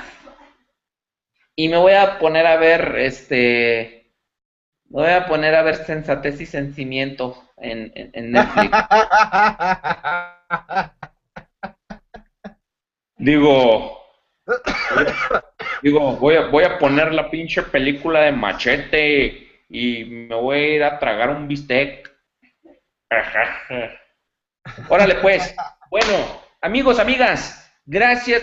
y 1.56 1.68
me 1.68 1.76
voy 1.76 1.92
a 1.92 2.18
poner 2.18 2.46
a 2.46 2.56
ver, 2.56 2.96
este, 2.98 4.12
me 4.88 5.02
voy 5.02 5.10
a 5.10 5.26
poner 5.26 5.54
a 5.54 5.62
ver 5.62 5.76
sensatez 5.76 6.40
y 6.40 6.46
sentimiento 6.46 7.44
en, 7.56 7.92
en 7.94 8.32
Netflix. 8.32 8.70
Digo, 13.18 13.98
Digo, 15.82 16.16
voy 16.16 16.36
a, 16.36 16.46
voy 16.46 16.64
a 16.64 16.78
poner 16.78 17.12
la 17.12 17.30
pinche 17.30 17.62
película 17.62 18.20
de 18.20 18.32
machete 18.32 19.48
y 19.68 20.04
me 20.04 20.34
voy 20.34 20.56
a 20.56 20.74
ir 20.76 20.82
a 20.84 20.98
tragar 20.98 21.30
un 21.30 21.46
bistec. 21.48 22.10
Órale 24.88 25.16
pues. 25.16 25.54
Bueno, 25.90 26.42
amigos, 26.60 26.98
amigas, 26.98 27.72
gracias. 27.86 28.42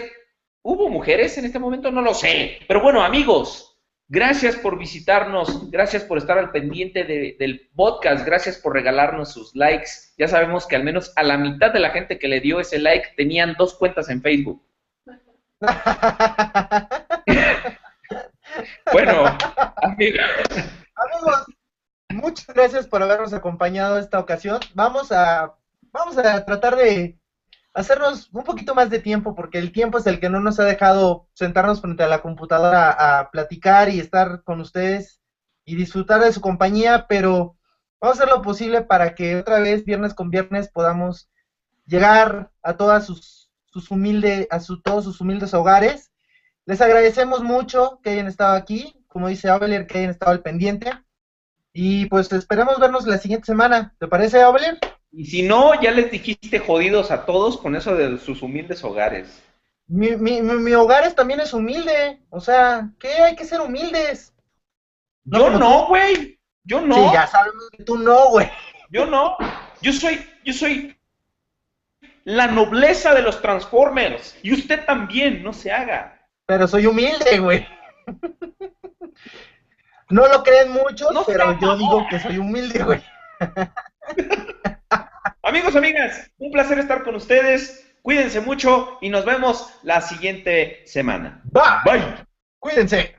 ¿Hubo 0.63 0.89
mujeres 0.89 1.37
en 1.37 1.45
este 1.45 1.59
momento? 1.59 1.91
No 1.91 2.01
lo 2.01 2.13
sé. 2.13 2.59
Pero 2.67 2.81
bueno, 2.81 3.03
amigos, 3.03 3.79
gracias 4.07 4.55
por 4.55 4.79
visitarnos, 4.79 5.69
gracias 5.69 6.03
por 6.03 6.17
estar 6.17 6.39
al 6.39 6.51
pendiente 6.51 7.03
del 7.03 7.69
podcast, 7.75 8.25
gracias 8.25 8.57
por 8.57 8.73
regalarnos 8.73 9.31
sus 9.31 9.55
likes. 9.55 9.89
Ya 10.17 10.27
sabemos 10.27 10.65
que 10.65 10.75
al 10.75 10.83
menos 10.83 11.13
a 11.15 11.23
la 11.23 11.37
mitad 11.37 11.71
de 11.71 11.79
la 11.79 11.91
gente 11.91 12.17
que 12.17 12.27
le 12.27 12.39
dio 12.39 12.59
ese 12.59 12.79
like 12.79 13.09
tenían 13.15 13.55
dos 13.57 13.75
cuentas 13.75 14.09
en 14.09 14.23
Facebook. 14.23 14.65
bueno, 18.91 19.37
amigos, 19.77 20.25
muchas 22.09 22.47
gracias 22.47 22.87
por 22.87 23.01
habernos 23.01 23.33
acompañado 23.33 23.97
esta 23.97 24.19
ocasión. 24.19 24.59
Vamos 24.73 25.11
a, 25.11 25.55
vamos 25.91 26.17
a 26.17 26.45
tratar 26.45 26.75
de 26.75 27.19
hacernos 27.73 28.29
un 28.33 28.43
poquito 28.43 28.75
más 28.75 28.89
de 28.89 28.99
tiempo, 28.99 29.35
porque 29.35 29.59
el 29.59 29.71
tiempo 29.71 29.97
es 29.97 30.07
el 30.07 30.19
que 30.19 30.29
no 30.29 30.39
nos 30.39 30.59
ha 30.59 30.63
dejado 30.63 31.27
sentarnos 31.33 31.81
frente 31.81 32.03
a 32.03 32.07
la 32.07 32.21
computadora 32.21 33.19
a, 33.19 33.31
platicar 33.31 33.89
y 33.89 33.99
estar 33.99 34.43
con 34.43 34.61
ustedes 34.61 35.21
y 35.65 35.75
disfrutar 35.75 36.21
de 36.21 36.31
su 36.31 36.41
compañía, 36.41 37.07
pero 37.07 37.57
vamos 37.99 38.19
a 38.19 38.23
hacer 38.23 38.35
lo 38.35 38.41
posible 38.41 38.81
para 38.81 39.15
que 39.15 39.35
otra 39.35 39.59
vez, 39.59 39.83
viernes 39.83 40.13
con 40.13 40.29
viernes, 40.29 40.69
podamos 40.69 41.29
llegar 41.85 42.51
a 42.61 42.77
todas 42.77 43.05
sus 43.05 43.45
sus 43.75 43.91
humildes, 43.91 44.47
a 44.51 44.61
su, 44.61 44.81
todos 44.81 45.03
sus 45.03 45.19
humildes 45.19 45.53
hogares. 45.53 46.09
Les 46.65 46.79
agradecemos 46.79 47.43
mucho 47.43 47.99
que 48.01 48.11
hayan 48.11 48.27
estado 48.27 48.55
aquí, 48.55 49.03
como 49.09 49.27
dice 49.27 49.49
Abeler, 49.49 49.85
que 49.85 49.97
hayan 49.97 50.11
estado 50.11 50.31
al 50.31 50.41
pendiente. 50.41 50.93
Y 51.77 52.05
pues 52.05 52.31
esperamos 52.31 52.79
vernos 52.79 53.05
la 53.05 53.17
siguiente 53.17 53.47
semana. 53.47 53.93
¿Te 53.99 54.07
parece, 54.07 54.41
Abeler? 54.41 54.79
Y 55.11 55.25
si 55.25 55.41
no, 55.43 55.73
ya 55.81 55.91
les 55.91 56.09
dijiste 56.09 56.59
jodidos 56.59 57.11
a 57.11 57.25
todos 57.25 57.57
con 57.57 57.75
eso 57.75 57.93
de 57.97 58.17
sus 58.17 58.41
humildes 58.41 58.81
hogares. 58.81 59.43
Mi, 59.85 60.15
mi, 60.15 60.41
mi, 60.41 60.71
hogar 60.71 61.11
también 61.11 61.41
es 61.41 61.53
humilde. 61.53 62.21
O 62.29 62.39
sea, 62.39 62.91
¿qué? 62.97 63.09
Hay 63.15 63.35
que 63.35 63.43
ser 63.43 63.59
humildes. 63.59 64.33
yo 65.25 65.49
no, 65.49 65.87
güey. 65.87 66.39
Yo 66.63 66.79
no. 66.79 66.95
Sí, 66.95 67.13
ya 67.13 67.27
sabemos 67.27 67.69
que 67.69 67.83
tú 67.83 67.97
no, 67.97 68.29
güey. 68.29 68.49
Yo 68.89 69.05
no. 69.05 69.35
Yo 69.81 69.91
soy, 69.91 70.25
yo 70.45 70.53
soy 70.53 70.97
la 72.23 72.47
nobleza 72.47 73.13
de 73.13 73.21
los 73.21 73.41
Transformers. 73.41 74.39
Y 74.43 74.53
usted 74.53 74.85
también, 74.85 75.43
no 75.43 75.51
se 75.51 75.73
haga. 75.73 76.25
Pero 76.45 76.69
soy 76.69 76.85
humilde, 76.85 77.37
güey. 77.37 77.67
No 80.09 80.27
lo 80.27 80.43
creen 80.43 80.71
mucho, 80.71 81.09
pero 81.25 81.59
yo 81.59 81.77
digo 81.77 82.05
que 82.09 82.19
soy 82.19 82.37
humilde, 82.37 82.83
güey. 82.83 83.01
Amigos, 85.43 85.75
amigas, 85.75 86.31
un 86.37 86.51
placer 86.51 86.79
estar 86.79 87.03
con 87.03 87.15
ustedes. 87.15 87.93
Cuídense 88.01 88.41
mucho 88.41 88.97
y 89.01 89.09
nos 89.09 89.25
vemos 89.25 89.79
la 89.83 90.01
siguiente 90.01 90.83
semana. 90.85 91.41
Bye. 91.45 91.99
Bye. 91.99 92.25
Cuídense. 92.59 93.15